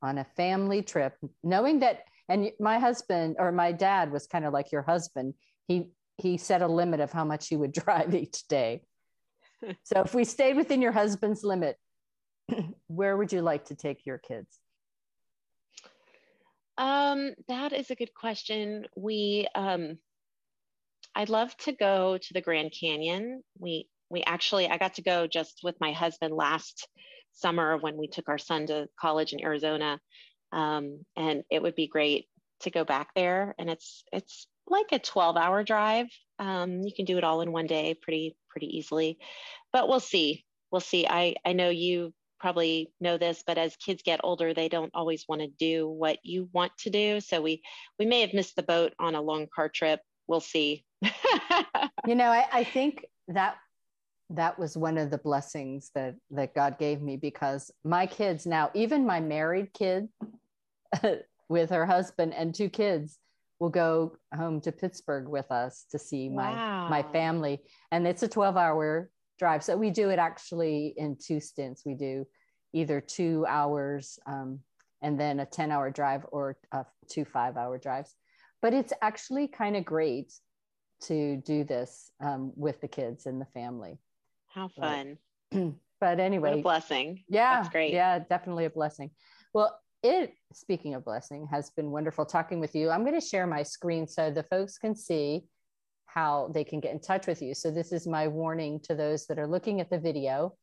on 0.00 0.18
a 0.18 0.24
family 0.36 0.82
trip, 0.82 1.16
knowing 1.42 1.80
that 1.80 2.04
and 2.28 2.50
my 2.58 2.78
husband 2.78 3.36
or 3.38 3.52
my 3.52 3.72
dad 3.72 4.10
was 4.10 4.26
kind 4.26 4.44
of 4.44 4.52
like 4.52 4.72
your 4.72 4.82
husband. 4.82 5.34
He 5.66 5.90
he 6.16 6.36
set 6.36 6.62
a 6.62 6.68
limit 6.68 7.00
of 7.00 7.12
how 7.12 7.24
much 7.24 7.48
he 7.48 7.56
would 7.56 7.72
drive 7.84 8.14
each 8.14 8.46
day. 8.48 8.82
So 9.84 10.02
if 10.02 10.14
we 10.14 10.24
stayed 10.24 10.56
within 10.56 10.82
your 10.82 10.92
husband's 10.92 11.42
limit 11.42 11.78
where 12.86 13.16
would 13.16 13.32
you 13.32 13.40
like 13.40 13.64
to 13.66 13.74
take 13.74 14.04
your 14.04 14.18
kids? 14.18 14.58
Um 16.76 17.32
that 17.48 17.72
is 17.72 17.90
a 17.90 17.94
good 17.94 18.12
question. 18.14 18.86
We 18.94 19.48
um 19.54 19.98
i'd 21.14 21.30
love 21.30 21.56
to 21.58 21.72
go 21.72 22.18
to 22.18 22.34
the 22.34 22.42
grand 22.42 22.74
canyon. 22.78 23.42
We 23.58 23.88
we 24.10 24.22
actually 24.24 24.68
i 24.68 24.76
got 24.76 24.94
to 24.94 25.02
go 25.02 25.26
just 25.26 25.60
with 25.62 25.76
my 25.80 25.92
husband 25.92 26.34
last 26.34 26.86
summer 27.32 27.78
when 27.78 27.96
we 27.96 28.06
took 28.06 28.28
our 28.28 28.38
son 28.38 28.66
to 28.66 28.86
college 29.00 29.32
in 29.32 29.42
arizona 29.42 29.98
um, 30.54 31.04
and 31.16 31.42
it 31.50 31.60
would 31.60 31.74
be 31.74 31.88
great 31.88 32.26
to 32.60 32.70
go 32.70 32.84
back 32.84 33.08
there. 33.14 33.54
And 33.58 33.68
it's 33.68 34.04
it's 34.12 34.46
like 34.66 34.86
a 34.92 34.98
12 34.98 35.36
hour 35.36 35.62
drive. 35.62 36.06
Um, 36.38 36.80
you 36.82 36.92
can 36.94 37.04
do 37.04 37.18
it 37.18 37.24
all 37.24 37.42
in 37.42 37.52
one 37.52 37.66
day 37.66 37.94
pretty 38.00 38.36
pretty 38.48 38.78
easily, 38.78 39.18
but 39.72 39.88
we'll 39.88 40.00
see. 40.00 40.44
We'll 40.70 40.80
see. 40.80 41.06
I 41.06 41.34
I 41.44 41.52
know 41.52 41.68
you 41.68 42.14
probably 42.40 42.92
know 43.00 43.18
this, 43.18 43.42
but 43.46 43.58
as 43.58 43.76
kids 43.76 44.02
get 44.02 44.20
older, 44.22 44.54
they 44.54 44.68
don't 44.68 44.90
always 44.94 45.24
want 45.28 45.40
to 45.40 45.48
do 45.58 45.88
what 45.88 46.18
you 46.22 46.48
want 46.52 46.72
to 46.78 46.90
do. 46.90 47.20
So 47.20 47.42
we 47.42 47.62
we 47.98 48.06
may 48.06 48.20
have 48.20 48.32
missed 48.32 48.56
the 48.56 48.62
boat 48.62 48.94
on 48.98 49.14
a 49.14 49.22
long 49.22 49.48
car 49.54 49.68
trip. 49.68 50.00
We'll 50.26 50.40
see. 50.40 50.84
you 52.06 52.14
know, 52.14 52.30
I, 52.30 52.46
I 52.52 52.64
think 52.64 53.04
that 53.28 53.56
that 54.30 54.58
was 54.58 54.76
one 54.76 54.98
of 54.98 55.10
the 55.10 55.18
blessings 55.18 55.90
that 55.94 56.14
that 56.30 56.54
God 56.54 56.78
gave 56.78 57.02
me 57.02 57.16
because 57.16 57.70
my 57.84 58.06
kids 58.06 58.46
now, 58.46 58.70
even 58.74 59.06
my 59.06 59.20
married 59.20 59.72
kid, 59.74 60.08
with 61.48 61.70
her 61.70 61.86
husband 61.86 62.34
and 62.34 62.54
two 62.54 62.68
kids 62.68 63.18
will 63.60 63.70
go 63.70 64.16
home 64.34 64.60
to 64.60 64.72
Pittsburgh 64.72 65.28
with 65.28 65.50
us 65.50 65.86
to 65.90 65.98
see 65.98 66.28
my 66.28 66.50
wow. 66.50 66.88
my 66.88 67.02
family. 67.02 67.60
And 67.92 68.06
it's 68.06 68.22
a 68.22 68.28
12 68.28 68.56
hour 68.56 69.10
drive. 69.38 69.62
So 69.62 69.76
we 69.76 69.90
do 69.90 70.10
it 70.10 70.18
actually 70.18 70.94
in 70.96 71.16
two 71.16 71.40
stints. 71.40 71.82
We 71.84 71.94
do 71.94 72.26
either 72.72 73.00
two 73.00 73.46
hours 73.48 74.18
um, 74.26 74.60
and 75.02 75.18
then 75.18 75.40
a 75.40 75.46
10 75.46 75.70
hour 75.70 75.90
drive 75.90 76.26
or 76.32 76.56
uh, 76.72 76.84
two 77.08 77.24
five 77.24 77.56
hour 77.56 77.78
drives. 77.78 78.14
But 78.60 78.74
it's 78.74 78.92
actually 79.02 79.48
kind 79.48 79.76
of 79.76 79.84
great 79.84 80.32
to 81.02 81.36
do 81.36 81.64
this 81.64 82.10
um, 82.20 82.52
with 82.56 82.80
the 82.80 82.88
kids 82.88 83.26
and 83.26 83.40
the 83.40 83.46
family. 83.46 83.98
How 84.48 84.68
fun. 84.68 85.18
but, 85.50 85.72
but 86.00 86.20
anyway 86.20 86.62
blessing. 86.62 87.22
yeah 87.28 87.56
that's 87.56 87.68
great. 87.68 87.92
yeah 87.92 88.18
definitely 88.18 88.64
a 88.64 88.70
blessing. 88.70 89.10
Well 89.52 89.78
it, 90.04 90.34
speaking 90.52 90.94
of 90.94 91.04
blessing, 91.04 91.48
has 91.50 91.70
been 91.70 91.90
wonderful 91.90 92.26
talking 92.26 92.60
with 92.60 92.74
you. 92.74 92.90
I'm 92.90 93.04
going 93.04 93.18
to 93.18 93.26
share 93.26 93.46
my 93.46 93.62
screen 93.62 94.06
so 94.06 94.30
the 94.30 94.42
folks 94.44 94.78
can 94.78 94.94
see 94.94 95.44
how 96.06 96.50
they 96.54 96.62
can 96.62 96.78
get 96.78 96.92
in 96.92 97.00
touch 97.00 97.26
with 97.26 97.42
you. 97.42 97.54
So, 97.54 97.70
this 97.70 97.90
is 97.90 98.06
my 98.06 98.28
warning 98.28 98.80
to 98.84 98.94
those 98.94 99.26
that 99.26 99.38
are 99.38 99.46
looking 99.46 99.80
at 99.80 99.90
the 99.90 99.98
video 99.98 100.54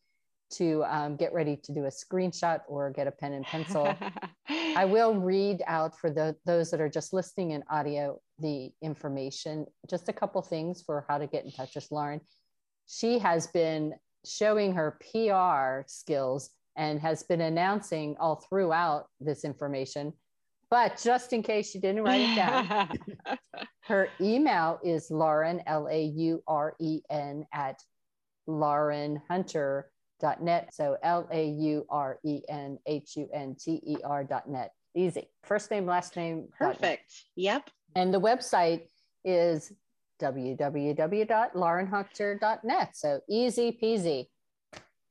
to 0.52 0.84
um, 0.84 1.16
get 1.16 1.34
ready 1.34 1.58
to 1.64 1.74
do 1.74 1.86
a 1.86 1.90
screenshot 1.90 2.60
or 2.68 2.92
get 2.92 3.08
a 3.08 3.12
pen 3.12 3.34
and 3.34 3.46
pencil. 3.46 3.94
I 4.50 4.86
will 4.86 5.16
read 5.16 5.64
out 5.66 5.98
for 5.98 6.10
the, 6.10 6.36
those 6.46 6.72
that 6.72 6.82
are 6.82 6.90
just 6.90 7.14
listening 7.14 7.52
in 7.52 7.64
audio 7.70 8.20
the 8.40 8.72
information, 8.82 9.66
just 9.90 10.10
a 10.10 10.14
couple 10.14 10.42
things 10.42 10.82
for 10.82 11.06
how 11.08 11.18
to 11.18 11.28
get 11.28 11.46
in 11.46 11.52
touch 11.52 11.76
with 11.76 11.88
Lauren. 11.92 12.22
She 12.88 13.20
has 13.20 13.48
been 13.48 13.94
showing 14.26 14.74
her 14.74 15.00
PR 15.12 15.88
skills 15.88 16.50
and 16.76 17.00
has 17.00 17.24
been 17.24 17.42
announcing 17.42 18.16
all 18.20 18.36
throughout 18.36 19.08
this 19.20 19.44
information. 19.44 20.14
But 20.70 21.02
just 21.04 21.34
in 21.34 21.42
case 21.44 21.76
you 21.76 21.82
didn't 21.82 22.04
write 22.04 22.22
it 22.22 22.36
down, 22.36 22.90
her 23.82 24.08
email 24.22 24.80
is 24.84 25.12
Lauren, 25.12 25.62
L 25.68 25.90
A 25.92 26.06
U 26.06 26.42
R 26.48 26.76
E 26.80 27.02
N, 27.10 27.46
at 27.54 27.84
laurenhunter.net. 28.48 30.74
So 30.74 30.96
L 31.04 31.28
A 31.32 31.50
U 31.50 31.86
R 31.90 32.20
E 32.24 32.40
N 32.48 32.80
H 32.86 33.18
U 33.18 33.28
N 33.34 33.58
T 33.60 33.82
E 33.86 33.98
R.net. 34.04 34.72
Easy. 34.96 35.28
First 35.44 35.72
name, 35.72 35.86
last 35.86 36.16
name. 36.16 36.48
Perfect. 36.58 37.12
Yep. 37.36 37.70
And 37.96 38.14
the 38.14 38.22
website 38.22 38.84
is 39.26 39.74
www.laurenhunter.net. 40.22 42.96
So 42.96 43.20
easy 43.30 43.78
peasy 43.82 44.28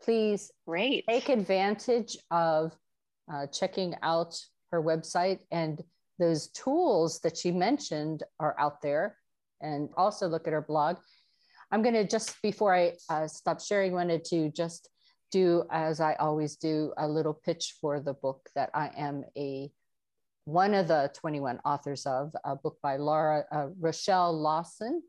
please 0.02 0.50
Great. 0.66 1.04
take 1.08 1.28
advantage 1.28 2.16
of 2.30 2.72
uh, 3.32 3.46
checking 3.46 3.94
out 4.02 4.38
her 4.72 4.82
website. 4.82 5.40
And 5.50 5.82
those 6.18 6.48
tools 6.48 7.20
that 7.20 7.36
she 7.36 7.50
mentioned 7.50 8.22
are 8.38 8.54
out 8.58 8.82
there. 8.82 9.16
And 9.60 9.90
also 9.96 10.26
look 10.26 10.46
at 10.46 10.52
her 10.52 10.62
blog. 10.62 10.96
I'm 11.70 11.82
going 11.82 11.94
to 11.94 12.06
just 12.06 12.40
before 12.42 12.74
i 12.74 12.94
uh, 13.08 13.28
stop 13.28 13.60
sharing 13.60 13.92
wanted 13.92 14.24
to 14.24 14.50
just 14.50 14.88
do 15.30 15.64
as 15.70 16.00
i 16.00 16.14
always 16.14 16.56
do 16.56 16.92
a 16.98 17.06
little 17.06 17.32
pitch 17.32 17.76
for 17.80 18.00
the 18.00 18.14
book 18.14 18.48
that 18.56 18.70
i 18.74 18.90
am 18.96 19.22
a 19.36 19.70
one 20.44 20.74
of 20.74 20.88
the 20.88 21.10
21 21.14 21.60
authors 21.64 22.06
of 22.06 22.34
a 22.44 22.56
book 22.56 22.76
by 22.82 22.96
laura 22.96 23.44
uh, 23.52 23.68
rochelle 23.78 24.32
lawson. 24.32 25.02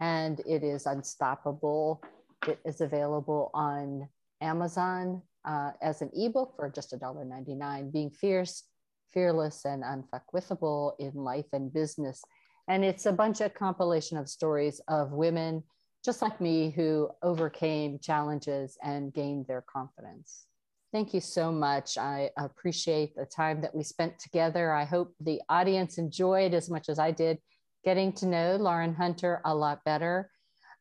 And 0.00 0.40
it 0.46 0.62
is 0.62 0.86
unstoppable. 0.86 2.00
It 2.46 2.60
is 2.64 2.80
available 2.80 3.50
on 3.52 4.08
Amazon 4.40 5.22
uh, 5.44 5.70
as 5.82 6.02
an 6.02 6.10
ebook 6.14 6.54
for 6.56 6.68
just 6.68 6.92
$1.99, 6.92 7.92
being 7.92 8.10
fierce, 8.10 8.64
fearless, 9.12 9.64
and 9.64 9.82
unfuckwithable 9.82 10.92
in 10.98 11.12
life 11.14 11.46
and 11.52 11.72
business. 11.72 12.22
And 12.68 12.84
it's 12.84 13.06
a 13.06 13.12
bunch 13.12 13.40
of 13.40 13.54
compilation 13.54 14.18
of 14.18 14.28
stories 14.28 14.80
of 14.88 15.12
women 15.12 15.62
just 16.04 16.22
like 16.22 16.40
me 16.40 16.70
who 16.70 17.08
overcame 17.22 17.98
challenges 17.98 18.78
and 18.82 19.12
gained 19.12 19.46
their 19.46 19.62
confidence. 19.62 20.46
Thank 20.92 21.12
you 21.12 21.20
so 21.20 21.52
much. 21.52 21.98
I 21.98 22.30
appreciate 22.38 23.14
the 23.14 23.26
time 23.26 23.60
that 23.60 23.74
we 23.74 23.82
spent 23.82 24.18
together. 24.18 24.72
I 24.72 24.84
hope 24.84 25.12
the 25.20 25.42
audience 25.48 25.98
enjoyed 25.98 26.54
as 26.54 26.70
much 26.70 26.88
as 26.88 26.98
I 26.98 27.10
did 27.10 27.38
getting 27.84 28.12
to 28.12 28.26
know 28.26 28.56
Lauren 28.56 28.94
Hunter 28.94 29.40
a 29.44 29.54
lot 29.54 29.84
better. 29.84 30.30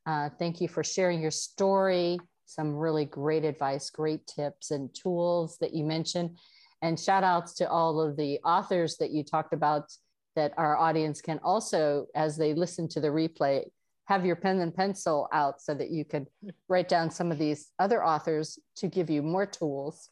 Uh, 0.06 0.30
thank 0.40 0.62
you 0.62 0.68
for 0.68 0.84
sharing 0.84 1.22
your 1.22 1.32
story 1.32 2.20
some 2.48 2.76
really 2.76 3.06
great 3.06 3.46
advice, 3.46 3.90
great 3.90 4.26
tips 4.26 4.72
and 4.72 4.94
tools 4.96 5.58
that 5.60 5.74
you 5.74 5.84
mentioned. 5.84 6.38
And 6.82 7.00
shout 7.00 7.24
outs 7.24 7.54
to 7.56 7.70
all 7.70 8.02
of 8.02 8.18
the 8.18 8.40
authors 8.44 8.98
that 8.98 9.12
you 9.12 9.24
talked 9.24 9.54
about 9.54 9.92
that 10.36 10.54
our 10.58 10.78
audience 10.78 11.22
can 11.22 11.40
also, 11.44 12.08
as 12.16 12.38
they 12.38 12.54
listen 12.54 12.88
to 12.90 13.00
the 13.00 13.10
replay, 13.10 13.66
have 14.06 14.26
your 14.26 14.36
pen 14.36 14.62
and 14.62 14.74
pencil 14.74 15.28
out 15.34 15.62
so 15.62 15.74
that 15.74 15.90
you 15.90 16.06
can 16.06 16.26
write 16.70 16.88
down 16.88 17.12
some 17.12 17.32
of 17.32 17.38
these 17.38 17.72
other 17.78 18.04
authors 18.06 18.58
to 18.78 18.88
give 18.88 19.10
you 19.10 19.22
more 19.22 19.46
tools 19.46 20.10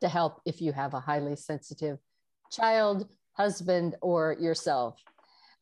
to 0.00 0.08
help 0.08 0.40
if 0.46 0.62
you 0.62 0.72
have 0.72 0.94
a 0.94 1.00
highly 1.00 1.34
sensitive 1.34 1.98
child, 2.50 3.08
husband, 3.32 3.96
or 4.00 4.36
yourself. 4.38 4.96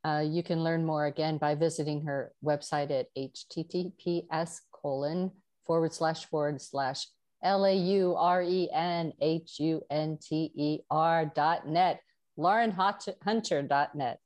Uh, 0.05 0.23
you 0.25 0.43
can 0.43 0.63
learn 0.63 0.85
more 0.85 1.07
again 1.07 1.39
by 1.39 1.55
visiting 1.55 2.03
her 2.03 2.33
website 2.45 2.91
at 2.91 3.07
https 3.17 4.61
colon 4.81 5.31
forward 5.67 5.93
slash 5.93 6.25
forward 6.27 6.61
slash 6.61 7.07
L 7.43 7.65
A 7.65 7.75
U 7.75 8.15
R 8.17 8.43
E 8.43 8.69
N 8.73 9.13
H 9.21 9.61
U 9.61 9.83
N 9.91 10.19
T 10.21 10.51
E 10.55 10.79
R 10.91 11.31
dot 11.35 11.69
net, 11.69 12.01
laurenhunter 12.37 13.63
dot 13.69 13.95
net. 13.95 14.19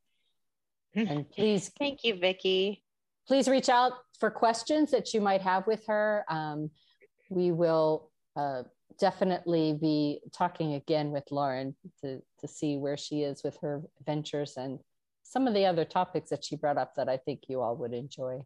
And 0.94 1.28
please, 1.30 1.70
thank 1.78 2.04
you, 2.04 2.16
Vicki. 2.16 2.84
Please 3.26 3.48
reach 3.48 3.68
out 3.68 3.92
for 4.18 4.30
questions 4.30 4.90
that 4.90 5.14
you 5.14 5.20
might 5.20 5.42
have 5.42 5.66
with 5.66 5.86
her. 5.86 6.24
Um, 6.28 6.70
we 7.30 7.50
will 7.50 8.10
uh, 8.36 8.62
definitely 8.98 9.78
be 9.80 10.20
talking 10.34 10.74
again 10.74 11.10
with 11.10 11.24
Lauren 11.30 11.74
to, 12.02 12.20
to 12.40 12.48
see 12.48 12.76
where 12.76 12.96
she 12.96 13.22
is 13.22 13.42
with 13.42 13.56
her 13.62 13.82
ventures 14.04 14.56
and 14.56 14.78
some 15.22 15.46
of 15.46 15.54
the 15.54 15.64
other 15.64 15.84
topics 15.84 16.28
that 16.30 16.44
she 16.44 16.56
brought 16.56 16.76
up 16.76 16.94
that 16.96 17.08
I 17.08 17.16
think 17.16 17.44
you 17.48 17.62
all 17.62 17.76
would 17.76 17.94
enjoy. 17.94 18.42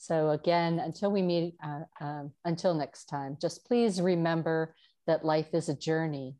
So 0.00 0.30
again, 0.30 0.78
until 0.78 1.10
we 1.10 1.22
meet, 1.22 1.56
uh, 1.62 1.80
um, 2.00 2.32
until 2.44 2.72
next 2.72 3.06
time, 3.06 3.36
just 3.40 3.66
please 3.66 4.00
remember 4.00 4.74
that 5.08 5.24
life 5.24 5.48
is 5.52 5.68
a 5.68 5.74
journey 5.74 6.36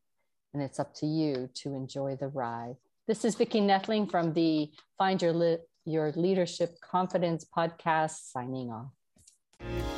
and 0.55 0.63
it's 0.63 0.79
up 0.79 0.95
to 0.95 1.07
you 1.07 1.51
to 1.55 1.75
enjoy 1.75 2.15
the 2.15 2.29
ride. 2.29 2.77
This 3.09 3.25
is 3.25 3.35
Vicki 3.35 3.61
Nettling 3.61 4.07
from 4.07 4.33
the 4.33 4.71
Find 4.97 5.21
Your, 5.21 5.33
Li- 5.33 5.59
Your 5.85 6.13
Leadership 6.13 6.81
Confidence 6.81 7.45
podcast 7.45 8.31
signing 8.31 8.71
off. 8.71 9.98